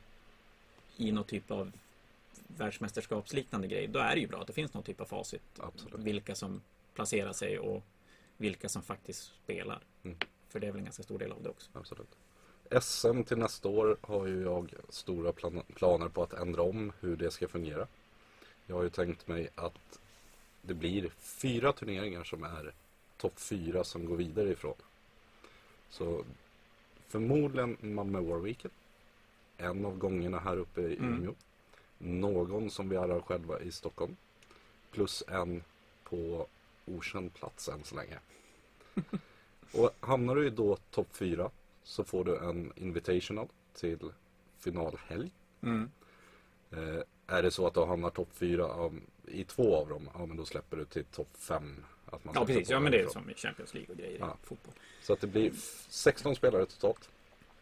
i 0.96 1.12
någon 1.12 1.24
typ 1.24 1.50
av 1.50 1.72
världsmästerskapsliknande 2.46 3.68
grej, 3.68 3.86
då 3.86 3.98
är 3.98 4.14
det 4.14 4.20
ju 4.20 4.26
bra 4.26 4.40
att 4.40 4.46
det 4.46 4.52
finns 4.52 4.74
någon 4.74 4.82
typ 4.82 5.00
av 5.00 5.04
facit. 5.04 5.42
Absolut. 5.58 6.00
Vilka 6.00 6.34
som 6.34 6.60
placerar 6.94 7.32
sig 7.32 7.58
och 7.58 7.82
vilka 8.36 8.68
som 8.68 8.82
faktiskt 8.82 9.32
spelar. 9.44 9.80
Mm. 10.04 10.16
För 10.48 10.60
det 10.60 10.66
är 10.66 10.70
väl 10.72 10.78
en 10.78 10.84
ganska 10.84 11.02
stor 11.02 11.18
del 11.18 11.32
av 11.32 11.42
det 11.42 11.48
också. 11.48 11.70
Absolut. 11.72 12.08
SM 12.80 13.22
till 13.22 13.38
nästa 13.38 13.68
år 13.68 13.96
har 14.00 14.26
ju 14.26 14.42
jag 14.42 14.74
stora 14.88 15.32
plan- 15.32 15.62
planer 15.74 16.08
på 16.08 16.22
att 16.22 16.32
ändra 16.32 16.62
om 16.62 16.92
hur 17.00 17.16
det 17.16 17.30
ska 17.30 17.48
fungera. 17.48 17.86
Jag 18.66 18.76
har 18.76 18.82
ju 18.82 18.90
tänkt 18.90 19.28
mig 19.28 19.48
att 19.54 19.98
det 20.62 20.74
blir 20.74 21.10
fyra 21.18 21.72
turneringar 21.72 22.24
som 22.24 22.44
är 22.44 22.72
topp 23.16 23.40
fyra 23.40 23.84
som 23.84 24.04
går 24.06 24.16
vidare 24.16 24.50
ifrån. 24.52 24.74
Så 25.90 26.24
förmodligen 27.08 27.76
Malmö 27.80 28.20
War 28.20 28.38
Weekend. 28.38 28.74
En 29.56 29.84
av 29.84 29.98
gångerna 29.98 30.38
här 30.38 30.56
uppe 30.56 30.80
i 30.80 30.96
Mm. 30.96 31.14
Umeå. 31.14 31.34
Någon 31.98 32.70
som 32.70 32.88
vi 32.88 32.96
arrangerar 32.96 33.20
själva 33.20 33.60
i 33.60 33.72
Stockholm. 33.72 34.16
Plus 34.90 35.22
en 35.28 35.62
på 36.04 36.46
okänd 36.86 37.34
plats 37.34 37.68
än 37.68 37.84
så 37.84 37.94
länge. 37.96 38.18
Och 39.72 39.90
hamnar 40.00 40.34
du 40.34 40.46
i 40.46 40.50
då 40.50 40.76
topp 40.76 41.08
fyra 41.16 41.50
så 41.88 42.04
får 42.04 42.24
du 42.24 42.36
en 42.38 42.72
invitational 42.76 43.48
till 43.74 43.98
finalhelg. 44.58 45.30
Mm. 45.62 45.90
Eh, 46.70 47.02
är 47.26 47.42
det 47.42 47.50
så 47.50 47.66
att 47.66 47.74
du 47.74 47.84
hamnar 47.84 48.10
topp 48.10 48.28
fyra 48.32 48.64
av, 48.66 49.00
i 49.26 49.44
två 49.44 49.76
av 49.76 49.88
dem, 49.88 50.10
ja 50.14 50.26
men 50.26 50.36
då 50.36 50.44
släpper 50.44 50.76
du 50.76 50.84
till 50.84 51.04
topp 51.04 51.28
fem. 51.38 51.84
Att 52.06 52.24
man 52.24 52.34
Ja, 52.34 52.46
precis. 52.46 52.70
Ja, 52.70 52.80
men 52.80 52.92
det 52.92 53.00
är 53.00 53.08
som 53.08 53.30
i 53.30 53.34
Champions 53.34 53.74
League 53.74 53.90
och 53.92 53.98
grejer 53.98 54.18
Ja. 54.20 54.36
i 54.42 54.46
fotboll. 54.46 54.74
Så 55.02 55.12
att 55.12 55.20
det 55.20 55.26
blir 55.26 55.50
f- 55.54 55.86
16 55.88 56.36
spelare 56.36 56.66
totalt. 56.66 57.08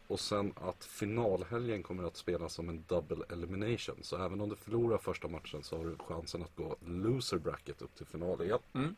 Och 0.07 0.21
sen 0.21 0.53
att 0.61 0.85
finalhelgen 0.85 1.83
kommer 1.83 2.05
att 2.05 2.17
spelas 2.17 2.53
som 2.53 2.69
en 2.69 2.85
double 2.89 3.25
elimination. 3.31 3.97
Så 4.03 4.17
även 4.25 4.41
om 4.41 4.49
du 4.49 4.57
förlorar 4.57 4.99
första 4.99 5.29
matchen 5.29 5.63
så 5.63 5.77
har 5.79 5.85
du 5.85 5.97
chansen 5.99 6.43
att 6.43 6.57
gå 6.57 6.77
loser 6.87 7.39
bracket 7.39 7.83
upp 7.83 7.95
till 7.97 8.07
final 8.07 8.43
igen. 8.43 8.59
Mm. 8.75 8.97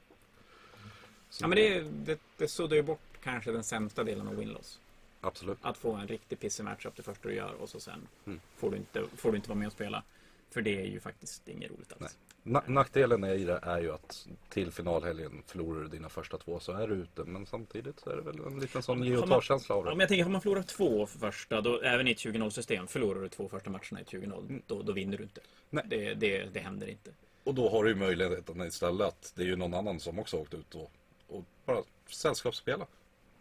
Ja, 1.41 1.47
men 1.47 1.57
det, 1.57 1.81
det, 1.81 2.21
det 2.37 2.49
suddar 2.49 2.77
ju 2.77 2.83
bort 2.83 3.01
kanske 3.23 3.53
den 3.53 3.65
sämsta 3.65 4.05
delen 4.05 4.29
av 4.29 4.35
win-loss. 4.41 4.79
Absolut. 5.21 5.59
Att 5.63 5.79
få 5.79 5.93
en 5.93 6.09
riktig 6.09 6.41
pissig 6.41 6.65
matchup 6.65 6.97
det 6.97 7.03
första 7.03 7.29
du 7.29 7.35
gör 7.35 7.55
och 7.55 7.69
så 7.69 7.81
sen 7.81 8.09
Mm. 8.27 8.41
får, 8.57 8.71
du 8.71 8.77
inte, 8.77 9.05
får 9.17 9.31
du 9.31 9.37
inte 9.37 9.49
vara 9.49 9.59
med 9.59 9.67
och 9.67 9.73
spela. 9.73 10.03
För 10.51 10.63
det 10.63 10.81
är 10.81 10.85
ju 10.87 11.01
faktiskt 11.01 11.49
inget 11.49 11.71
roligt 11.71 11.93
alls. 11.93 12.17
Nej. 12.43 12.55
Na- 12.55 12.71
nackdelen 12.71 13.25
i 13.25 13.45
det 13.45 13.59
är 13.63 13.81
ju 13.81 13.93
att 13.93 14.29
till 14.49 14.71
finalhelgen 14.73 15.43
förlorar 15.47 15.81
du 15.81 15.89
dina 15.89 16.09
första 16.09 16.39
två 16.39 16.61
så 16.61 16.73
är 16.73 16.89
du 16.89 16.95
ute. 16.95 17.25
Men 17.25 17.47
samtidigt 17.47 18.01
så 18.01 18.11
är 18.11 18.17
det 18.17 18.23
väl 18.23 18.41
en 18.47 18.61
liten 18.61 18.83
sån 18.83 19.03
ge 19.05 19.17
och 19.17 19.29
ta-känsla 19.29 19.75
av 19.75 19.85
Ja, 19.85 19.91
det. 19.91 19.97
men 19.97 20.01
jag 20.01 20.09
tänker, 20.09 20.25
har 20.25 20.31
man 20.31 20.41
förlorat 20.41 20.69
två 20.69 21.07
första, 21.07 21.61
då, 21.61 21.81
även 21.81 22.09
i 22.09 22.11
ett 22.11 22.19
20-0 22.19 22.51
system, 22.51 22.87
förlorar 22.87 23.21
du 23.21 23.29
två 23.29 23.49
första 23.49 23.71
matcherna 23.71 23.99
i 23.99 24.03
ett 24.03 24.09
20-0, 24.11 24.63
då, 24.67 24.83
då 24.83 24.93
vinner 24.93 25.17
du 25.17 25.23
inte. 25.23 25.41
Nej. 25.71 25.85
Det, 25.89 26.15
det, 26.15 26.45
det 26.45 26.61
händer 26.61 26.87
inte. 26.87 27.11
Och 27.45 27.55
då 27.55 27.69
har 27.69 27.85
du 27.85 27.91
ju 27.91 27.97
möjligheten 27.97 28.61
istället 28.63 29.07
att 29.09 29.33
det 29.37 29.43
är 29.43 29.47
ju 29.47 29.57
någon 29.57 29.75
annan 29.75 30.01
som 30.01 30.19
också 30.19 30.37
åkt 30.37 30.55
ut 30.55 30.75
och, 30.75 30.91
och 31.29 31.45
bara 31.67 31.83
sällskapsspela. 32.07 32.87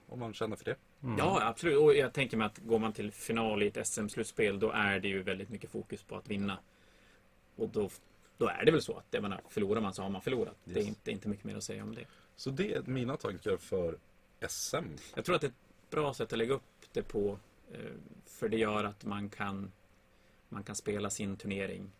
Om 0.10 0.20
man 0.20 0.34
känner 0.34 0.56
för 0.56 0.66
det. 0.66 0.76
Ja, 1.18 1.42
absolut. 1.48 1.78
Och 1.78 1.96
jag 1.96 2.14
tänker 2.14 2.38
mig 2.38 2.46
att 2.48 2.58
går 2.58 2.80
man 2.80 2.94
till 2.94 3.12
final 3.12 3.64
i 3.64 3.68
ett 3.68 3.88
SM-slutspel, 3.88 4.60
då 4.60 4.72
är 4.72 5.00
det 5.00 5.08
ju 5.08 5.24
väldigt 5.24 5.50
mycket 5.50 5.72
fokus 5.72 6.04
på 6.04 6.16
att 6.16 6.28
vinna. 6.28 6.58
Och 7.56 7.70
då, 7.70 7.90
då 8.38 8.48
är 8.48 8.66
det 8.66 8.72
väl 8.72 8.82
så 8.82 8.98
att 8.98 9.06
jag 9.12 9.22
menar, 9.24 9.42
förlorar 9.50 9.82
man 9.82 9.94
så 9.94 10.02
har 10.04 10.10
man 10.10 10.22
förlorat. 10.22 10.56
Det, 10.64 10.74
är 10.74 10.78
Yes. 10.78 10.88
inte, 10.88 11.12
inte 11.12 11.28
mycket 11.30 11.46
mer 11.46 11.56
att 11.56 11.64
säga 11.64 11.84
om 11.84 11.96
det. 11.96 12.06
Så 12.36 12.50
det 12.50 12.74
är 12.74 12.82
mina 12.82 13.18
tankar 13.18 13.58
för 13.58 13.98
SM. 14.48 14.76
Jag 15.16 15.26
tror 15.26 15.36
att 15.36 15.42
det 15.42 15.48
är 15.48 15.52
ett 15.52 15.90
bra 15.90 16.14
sätt 16.14 16.32
att 16.34 16.38
lägga 16.38 16.54
upp 16.54 16.64
det 16.92 17.02
på. 17.04 17.40
eh, 17.72 17.80
För 18.26 18.50
det 18.50 18.58
gör 18.58 18.84
att 18.84 19.06
man 19.06 19.30
kan, 19.30 19.72
man 20.50 20.64
kan 20.64 20.76
spela 20.76 21.10
sin 21.10 21.38
turnering. 21.38 21.92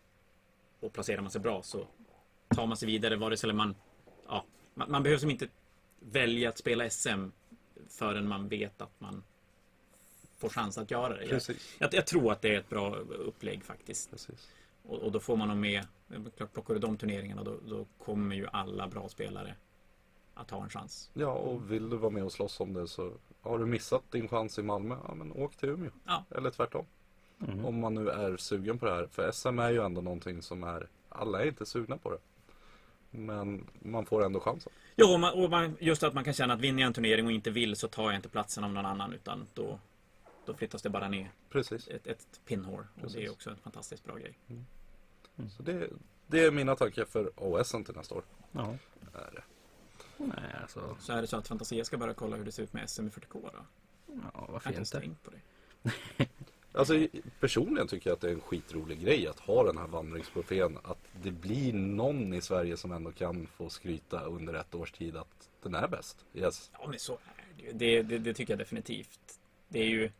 Och 0.80 0.92
placerar 0.92 1.20
man 1.22 1.30
sig 1.30 1.40
bra 1.40 1.62
så 1.62 1.86
tar 2.48 2.66
man 2.66 2.76
sig 2.76 2.86
vidare 2.86 3.16
vare 3.16 3.36
sig 3.36 3.52
man... 3.52 3.74
Ja, 4.26 4.44
man, 4.74 4.90
man 4.90 5.02
behöver 5.02 5.20
som 5.20 5.30
inte 5.30 5.48
välja 6.00 6.48
att 6.48 6.58
spela 6.58 6.90
SM 6.90 7.28
förrän 7.88 8.28
man 8.28 8.48
vet 8.48 8.80
att 8.80 9.00
man 9.00 9.22
får 10.38 10.48
chans 10.48 10.78
att 10.78 10.90
göra 10.90 11.16
det. 11.16 11.22
Jag, 11.22 11.30
Precis. 11.30 11.76
jag, 11.78 11.94
jag 11.94 12.06
tror 12.06 12.32
att 12.32 12.42
det 12.42 12.54
är 12.54 12.58
ett 12.58 12.68
bra 12.68 12.96
upplägg 12.96 13.64
faktiskt. 13.64 14.10
Precis. 14.10 14.48
Och, 14.82 14.98
och 14.98 15.12
då 15.12 15.20
får 15.20 15.36
man 15.36 15.48
nog 15.48 15.56
med, 15.56 15.86
klart 16.36 16.52
plockar 16.52 16.74
du 16.74 16.80
de 16.80 16.96
turneringarna 16.96 17.42
då, 17.42 17.56
då 17.68 17.86
kommer 17.98 18.36
ju 18.36 18.46
alla 18.52 18.88
bra 18.88 19.08
spelare 19.08 19.54
att 20.34 20.50
ha 20.50 20.62
en 20.62 20.70
chans. 20.70 21.10
Ja, 21.14 21.32
och 21.32 21.72
vill 21.72 21.90
du 21.90 21.96
vara 21.96 22.10
med 22.10 22.24
och 22.24 22.32
slåss 22.32 22.60
om 22.60 22.72
det 22.72 22.88
så 22.88 23.12
har 23.40 23.58
du 23.58 23.66
missat 23.66 24.02
din 24.10 24.28
chans 24.28 24.58
i 24.58 24.62
Malmö, 24.62 24.96
ja 25.08 25.14
men 25.14 25.32
åk 25.32 25.56
till 25.56 25.68
Umeå. 25.68 25.90
Ja. 26.04 26.24
Eller 26.30 26.50
tvärtom. 26.50 26.86
Mm. 27.48 27.64
Om 27.64 27.80
man 27.80 27.94
nu 27.94 28.10
är 28.10 28.36
sugen 28.36 28.78
på 28.78 28.86
det 28.86 28.94
här. 28.94 29.06
För 29.06 29.30
SM 29.32 29.58
är 29.58 29.70
ju 29.70 29.84
ändå 29.84 30.00
någonting 30.00 30.42
som 30.42 30.64
är, 30.64 30.88
alla 31.08 31.42
är 31.42 31.46
inte 31.46 31.66
sugna 31.66 31.96
på 31.96 32.10
det. 32.10 32.18
Men 33.10 33.66
man 33.78 34.06
får 34.06 34.24
ändå 34.24 34.40
chansen. 34.40 34.72
Jo, 34.96 35.06
och 35.12 35.20
man, 35.20 35.34
och 35.44 35.50
man, 35.50 35.76
just 35.80 36.02
att 36.02 36.14
man 36.14 36.24
kan 36.24 36.34
känna 36.34 36.54
att 36.54 36.60
vinner 36.60 36.80
jag 36.82 36.86
en 36.86 36.92
turnering 36.92 37.26
och 37.26 37.32
inte 37.32 37.50
vill 37.50 37.76
så 37.76 37.88
tar 37.88 38.04
jag 38.04 38.14
inte 38.14 38.28
platsen 38.28 38.64
av 38.64 38.72
någon 38.72 38.86
annan 38.86 39.12
utan 39.12 39.46
då, 39.54 39.78
då 40.44 40.54
flyttas 40.54 40.82
det 40.82 40.90
bara 40.90 41.08
ner 41.08 41.30
Precis. 41.50 41.88
ett, 41.88 42.06
ett 42.06 42.40
pinhole. 42.44 42.86
Och 43.02 43.10
det 43.12 43.24
är 43.24 43.30
också 43.30 43.50
en 43.50 43.56
fantastiskt 43.56 44.04
bra 44.04 44.16
grej. 44.16 44.38
Så 45.56 45.62
det, 45.62 45.88
det 46.26 46.44
är 46.44 46.50
mina 46.50 46.76
tankar 46.76 47.04
för 47.04 47.30
OS 47.36 47.70
till 47.70 47.94
nästa 47.96 48.14
år. 48.14 48.22
Ja. 48.52 48.74
Är 49.14 49.30
det. 49.34 49.42
Nej, 50.16 50.54
alltså. 50.62 50.96
Så 51.00 51.12
är 51.12 51.20
det 51.20 51.26
så 51.26 51.36
att 51.36 51.48
Fantasia 51.48 51.84
ska 51.84 51.98
bara 51.98 52.14
kolla 52.14 52.36
hur 52.36 52.44
det 52.44 52.52
ser 52.52 52.62
ut 52.62 52.72
med 52.72 52.90
SM 52.90 53.06
i 53.06 53.10
40K 53.10 53.32
då? 53.32 53.50
Ja, 54.06 54.14
Jag 54.34 54.52
varför 54.52 54.70
har 54.70 54.76
inte 54.80 54.80
inte? 54.80 55.00
tänkt 55.00 55.22
på 55.22 55.30
det. 55.30 56.26
Alltså 56.78 57.06
personligen 57.40 57.88
tycker 57.88 58.10
jag 58.10 58.14
att 58.14 58.20
det 58.20 58.28
är 58.28 58.32
en 58.32 58.40
skitrolig 58.40 59.00
grej 59.00 59.26
att 59.26 59.40
ha 59.40 59.64
den 59.64 59.78
här 59.78 59.86
vandringstrofén. 59.86 60.78
Att 60.82 60.98
det 61.22 61.30
blir 61.30 61.72
någon 61.72 62.34
i 62.34 62.40
Sverige 62.40 62.76
som 62.76 62.92
ändå 62.92 63.12
kan 63.12 63.46
få 63.46 63.70
skryta 63.70 64.20
under 64.20 64.54
ett 64.54 64.74
års 64.74 64.92
tid 64.92 65.16
att 65.16 65.48
den 65.62 65.74
är 65.74 65.88
bäst. 65.88 66.24
Yes. 66.34 66.70
Ja, 66.80 66.86
men 66.88 66.98
så 66.98 67.12
är 67.12 67.44
det 67.56 67.62
ju. 67.62 67.72
Det, 67.72 68.02
det, 68.02 68.18
det 68.18 68.34
tycker 68.34 68.52
jag 68.52 68.58
definitivt. 68.58 69.40
Det 69.68 69.78
är 69.78 69.88
ju... 69.88 70.10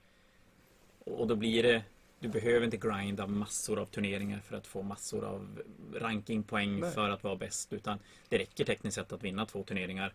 Och 1.04 1.26
då 1.26 1.36
blir 1.36 1.62
det... 1.62 1.82
Du 2.20 2.28
behöver 2.28 2.64
inte 2.64 2.76
grinda 2.76 3.26
massor 3.26 3.78
av 3.78 3.86
turneringar 3.86 4.40
för 4.40 4.56
att 4.56 4.66
få 4.66 4.82
massor 4.82 5.24
av 5.24 5.62
rankingpoäng 5.94 6.80
Nej. 6.80 6.90
för 6.90 7.10
att 7.10 7.24
vara 7.24 7.36
bäst. 7.36 7.72
Utan 7.72 7.98
det 8.28 8.38
räcker 8.38 8.64
tekniskt 8.64 8.94
sett 8.94 9.12
att 9.12 9.24
vinna 9.24 9.46
två 9.46 9.62
turneringar 9.62 10.14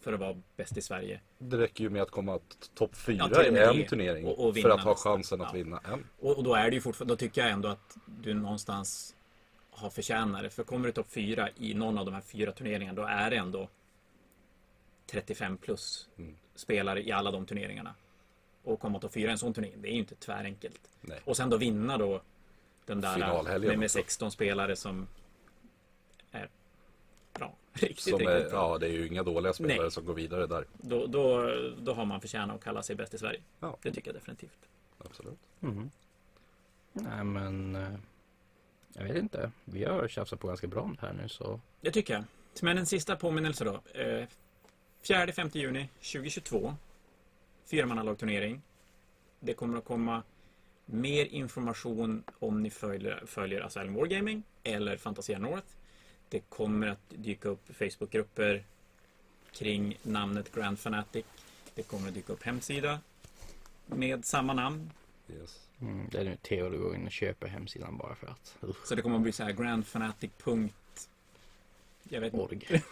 för 0.00 0.12
att 0.12 0.20
vara 0.20 0.36
bäst 0.56 0.76
i 0.76 0.80
Sverige. 0.82 1.20
Det 1.38 1.56
räcker 1.58 1.84
ju 1.84 1.90
med 1.90 2.02
att 2.02 2.10
komma 2.10 2.38
topp 2.74 2.96
fyra 2.96 3.28
Ja, 3.32 3.42
i 3.42 3.82
en 3.82 3.86
turnering 3.88 4.26
Och- 4.26 4.48
och 4.48 4.56
för 4.56 4.70
att 4.70 4.80
ha 4.84 4.94
chansen 4.94 5.40
att 5.40 5.48
Ja. 5.48 5.52
vinna 5.52 5.80
en. 5.84 6.06
Och, 6.20 6.36
och 6.36 6.44
då 6.44 6.54
är 6.54 6.70
det 6.70 6.74
ju 6.74 6.80
fortfarande... 6.80 7.12
Då 7.14 7.16
tycker 7.16 7.40
jag 7.40 7.50
ändå 7.50 7.68
att 7.68 7.96
du 8.06 8.34
någonstans 8.34 9.14
har 9.70 9.90
förtjänat 9.90 10.42
det. 10.42 10.50
För 10.50 10.64
kommer 10.64 10.86
du 10.86 10.92
topp 10.92 11.10
fyra 11.10 11.48
i 11.58 11.74
någon 11.74 11.98
av 11.98 12.04
de 12.04 12.14
här 12.14 12.20
fyra 12.20 12.52
turneringarna 12.52 13.02
då 13.02 13.08
är 13.08 13.30
det 13.30 13.36
ändå 13.36 13.68
35 15.06 15.56
plus 15.56 16.08
Mm. 16.18 16.36
spelare 16.54 17.02
i 17.06 17.12
alla 17.12 17.30
de 17.30 17.46
turneringarna. 17.46 17.94
Och 18.64 18.80
komma 18.80 18.98
topp 18.98 19.12
fyra 19.12 19.28
i 19.28 19.32
en 19.32 19.38
sån 19.38 19.54
turnering, 19.54 19.82
det 19.82 19.88
är 19.88 19.92
ju 19.92 19.98
inte 19.98 20.14
tvärenkelt. 20.14 20.80
Nej. 21.00 21.20
Och 21.24 21.36
sen 21.36 21.50
då 21.50 21.56
vinna 21.56 21.98
då 21.98 22.20
den 22.86 23.00
där 23.00 23.18
med, 23.58 23.60
med 23.78 23.78
också. 23.78 23.88
16 23.88 24.30
spelare 24.30 24.76
som. 24.76 25.06
Riktigt, 27.72 28.00
Som 28.00 28.18
riktigt 28.18 28.28
är, 28.28 28.50
bra. 28.50 28.72
ja, 28.72 28.78
det 28.78 28.86
är 28.86 28.90
ju 28.92 29.06
inga 29.06 29.22
dåliga 29.22 29.52
spelare 29.52 29.78
Nej. 29.82 29.90
som 29.90 30.04
går 30.04 30.14
vidare 30.14 30.46
där. 30.46 30.64
Då, 30.72 31.06
då, 31.06 31.54
då 31.78 31.92
har 31.92 32.04
man 32.04 32.20
förtjänat 32.20 32.56
att 32.56 32.64
kalla 32.64 32.82
sig 32.82 32.96
bäst 32.96 33.14
i 33.14 33.18
Sverige. 33.18 33.40
Ja. 33.60 33.76
Det 33.82 33.92
tycker 33.92 34.08
jag 34.08 34.14
definitivt. 34.20 34.58
Absolut. 34.98 35.38
Mhm. 35.60 35.90
Nej, 36.92 37.24
men. 37.24 37.76
eh, 37.76 37.94
Jag 38.92 39.04
vet 39.04 39.16
inte. 39.16 39.50
Vi 39.64 39.84
har 39.84 40.08
tjafsat 40.08 40.40
på 40.40 40.48
ganska 40.48 40.66
bra 40.66 40.92
här 41.00 41.12
nu 41.12 41.28
så. 41.28 41.60
Det 41.80 41.90
tycker 41.90 42.14
jag. 42.14 42.24
Men 42.62 42.78
en 42.78 42.86
sista 42.86 43.16
påminnelse 43.16 43.64
då. 43.64 43.80
Eh, 44.00 44.26
4-5 45.02 45.50
juni 45.56 45.88
2022. 46.12 46.74
Fyramannalagturnering. 47.70 48.62
Det 49.40 49.54
kommer 49.54 49.78
att 49.78 49.84
komma 49.84 50.22
mer 50.86 51.24
information 51.26 52.24
om 52.38 52.62
ni 52.62 52.70
följer, 52.70 53.22
följer 53.26 53.60
Asylum 53.60 53.94
Wargaming 53.94 54.42
eller 54.62 54.96
Fantasia 54.96 55.38
North. 55.38 55.66
Det 56.30 56.40
kommer 56.40 56.86
att 56.86 56.98
dyka 57.08 57.48
upp 57.48 57.76
Facebookgrupper 57.76 58.64
kring 59.52 59.98
namnet 60.02 60.54
Grand 60.54 60.78
Fanatic. 60.78 61.24
Det 61.74 61.82
kommer 61.82 62.08
att 62.08 62.14
dyka 62.14 62.32
upp 62.32 62.42
hemsida 62.42 63.00
med 63.86 64.24
samma 64.24 64.52
namn. 64.52 64.90
Yes. 65.28 65.60
Mm, 65.80 66.08
det 66.12 66.18
är 66.18 66.24
nu 66.24 66.36
Theo 66.42 66.70
du 66.70 66.78
går 66.78 66.94
in 66.94 67.06
och 67.06 67.12
köper 67.12 67.48
hemsidan 67.48 67.96
bara 67.96 68.14
för 68.14 68.26
att. 68.26 68.56
Uh, 68.64 68.70
Så 68.84 68.94
det 68.94 69.02
kommer 69.02 69.16
att 69.16 69.22
bli 69.22 69.32
så 69.32 69.44
här 69.44 69.52
grandfanatic. 69.52 70.30
Jag 72.08 72.20
vet 72.20 72.34
inte. 72.34 72.44
org. 72.44 72.66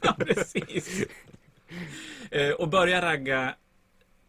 Ja, 0.00 0.14
precis. 0.18 1.04
Eh, 2.30 2.50
och 2.50 2.68
börja 2.68 3.02
ragga 3.02 3.54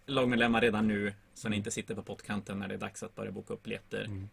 lagmedlemmar 0.05 0.61
redan 0.61 0.87
nu 0.87 1.13
så 1.33 1.49
ni 1.49 1.57
inte 1.57 1.71
sitter 1.71 1.95
på 1.95 2.03
pottkanten 2.03 2.59
när 2.59 2.67
det 2.67 2.73
är 2.73 2.77
dags 2.77 3.03
att 3.03 3.15
börja 3.15 3.31
boka 3.31 3.53
upp 3.53 3.63
biljetter. 3.63 4.03
Mm. 4.05 4.29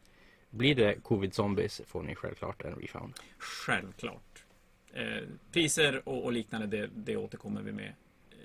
Blir 0.51 0.75
det 0.75 1.03
Covid 1.03 1.35
Zombies 1.35 1.81
får 1.87 2.03
ni 2.03 2.15
självklart 2.15 2.63
en 2.63 2.75
refund. 2.75 3.15
Självklart. 3.39 4.45
Eh, 4.93 5.23
priser 5.53 6.09
och, 6.09 6.25
och 6.25 6.33
liknande, 6.33 6.67
det, 6.67 6.91
det 6.95 7.17
återkommer 7.17 7.63
vi 7.63 7.73
med 7.73 7.95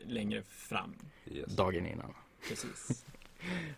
längre 0.06 0.44
fram. 0.44 0.96
yes. 1.26 1.56
Dagen 1.56 1.86
innan. 1.86 2.14
Precis. 2.50 3.06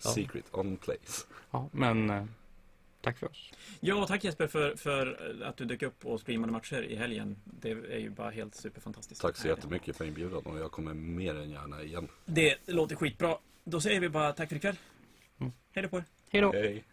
Ja. 0.04 0.10
Secret 0.10 0.46
on 0.52 0.78
place. 0.78 1.26
Ja, 1.52 1.70
men 1.72 2.10
eh, 2.10 2.26
tack 3.02 3.18
för 3.18 3.28
oss. 3.30 3.52
Ja, 3.80 4.08
tack 4.08 4.24
Jesper 4.24 4.48
för, 4.48 4.76
för 4.76 5.42
att 5.44 5.58
du 5.58 5.66
dök 5.66 5.82
upp 5.82 6.06
och 6.06 6.22
streamade 6.22 6.54
matcher 6.54 6.84
i 6.84 6.96
helgen. 6.96 7.36
Det 7.44 7.72
är 7.72 7.98
ju 7.98 8.10
bara 8.10 8.30
helt 8.30 8.56
superfantastiskt. 8.56 9.22
Tack 9.22 9.38
så 9.38 9.48
jättemycket 9.48 9.96
för 9.96 10.06
inbjudan 10.06 10.46
och 10.46 10.60
jag 10.60 10.72
kommer 10.72 10.94
mer 10.94 11.36
än 11.36 11.50
gärna 11.50 11.84
igen. 11.84 12.08
Det 12.26 12.58
låter 12.68 12.96
skitbra. 12.96 13.38
Då 13.64 13.82
säger 13.82 14.00
vi 14.00 14.10
bara 14.10 14.34
tack 14.34 14.50
för 14.50 14.56
ikväll. 14.56 14.76
Mm. 15.40 15.54
Hej 15.72 15.84
då 15.84 15.90
på 15.90 15.98
er. 15.98 16.04
Hej 16.30 16.42
då! 16.42 16.52
Hej! 16.52 16.84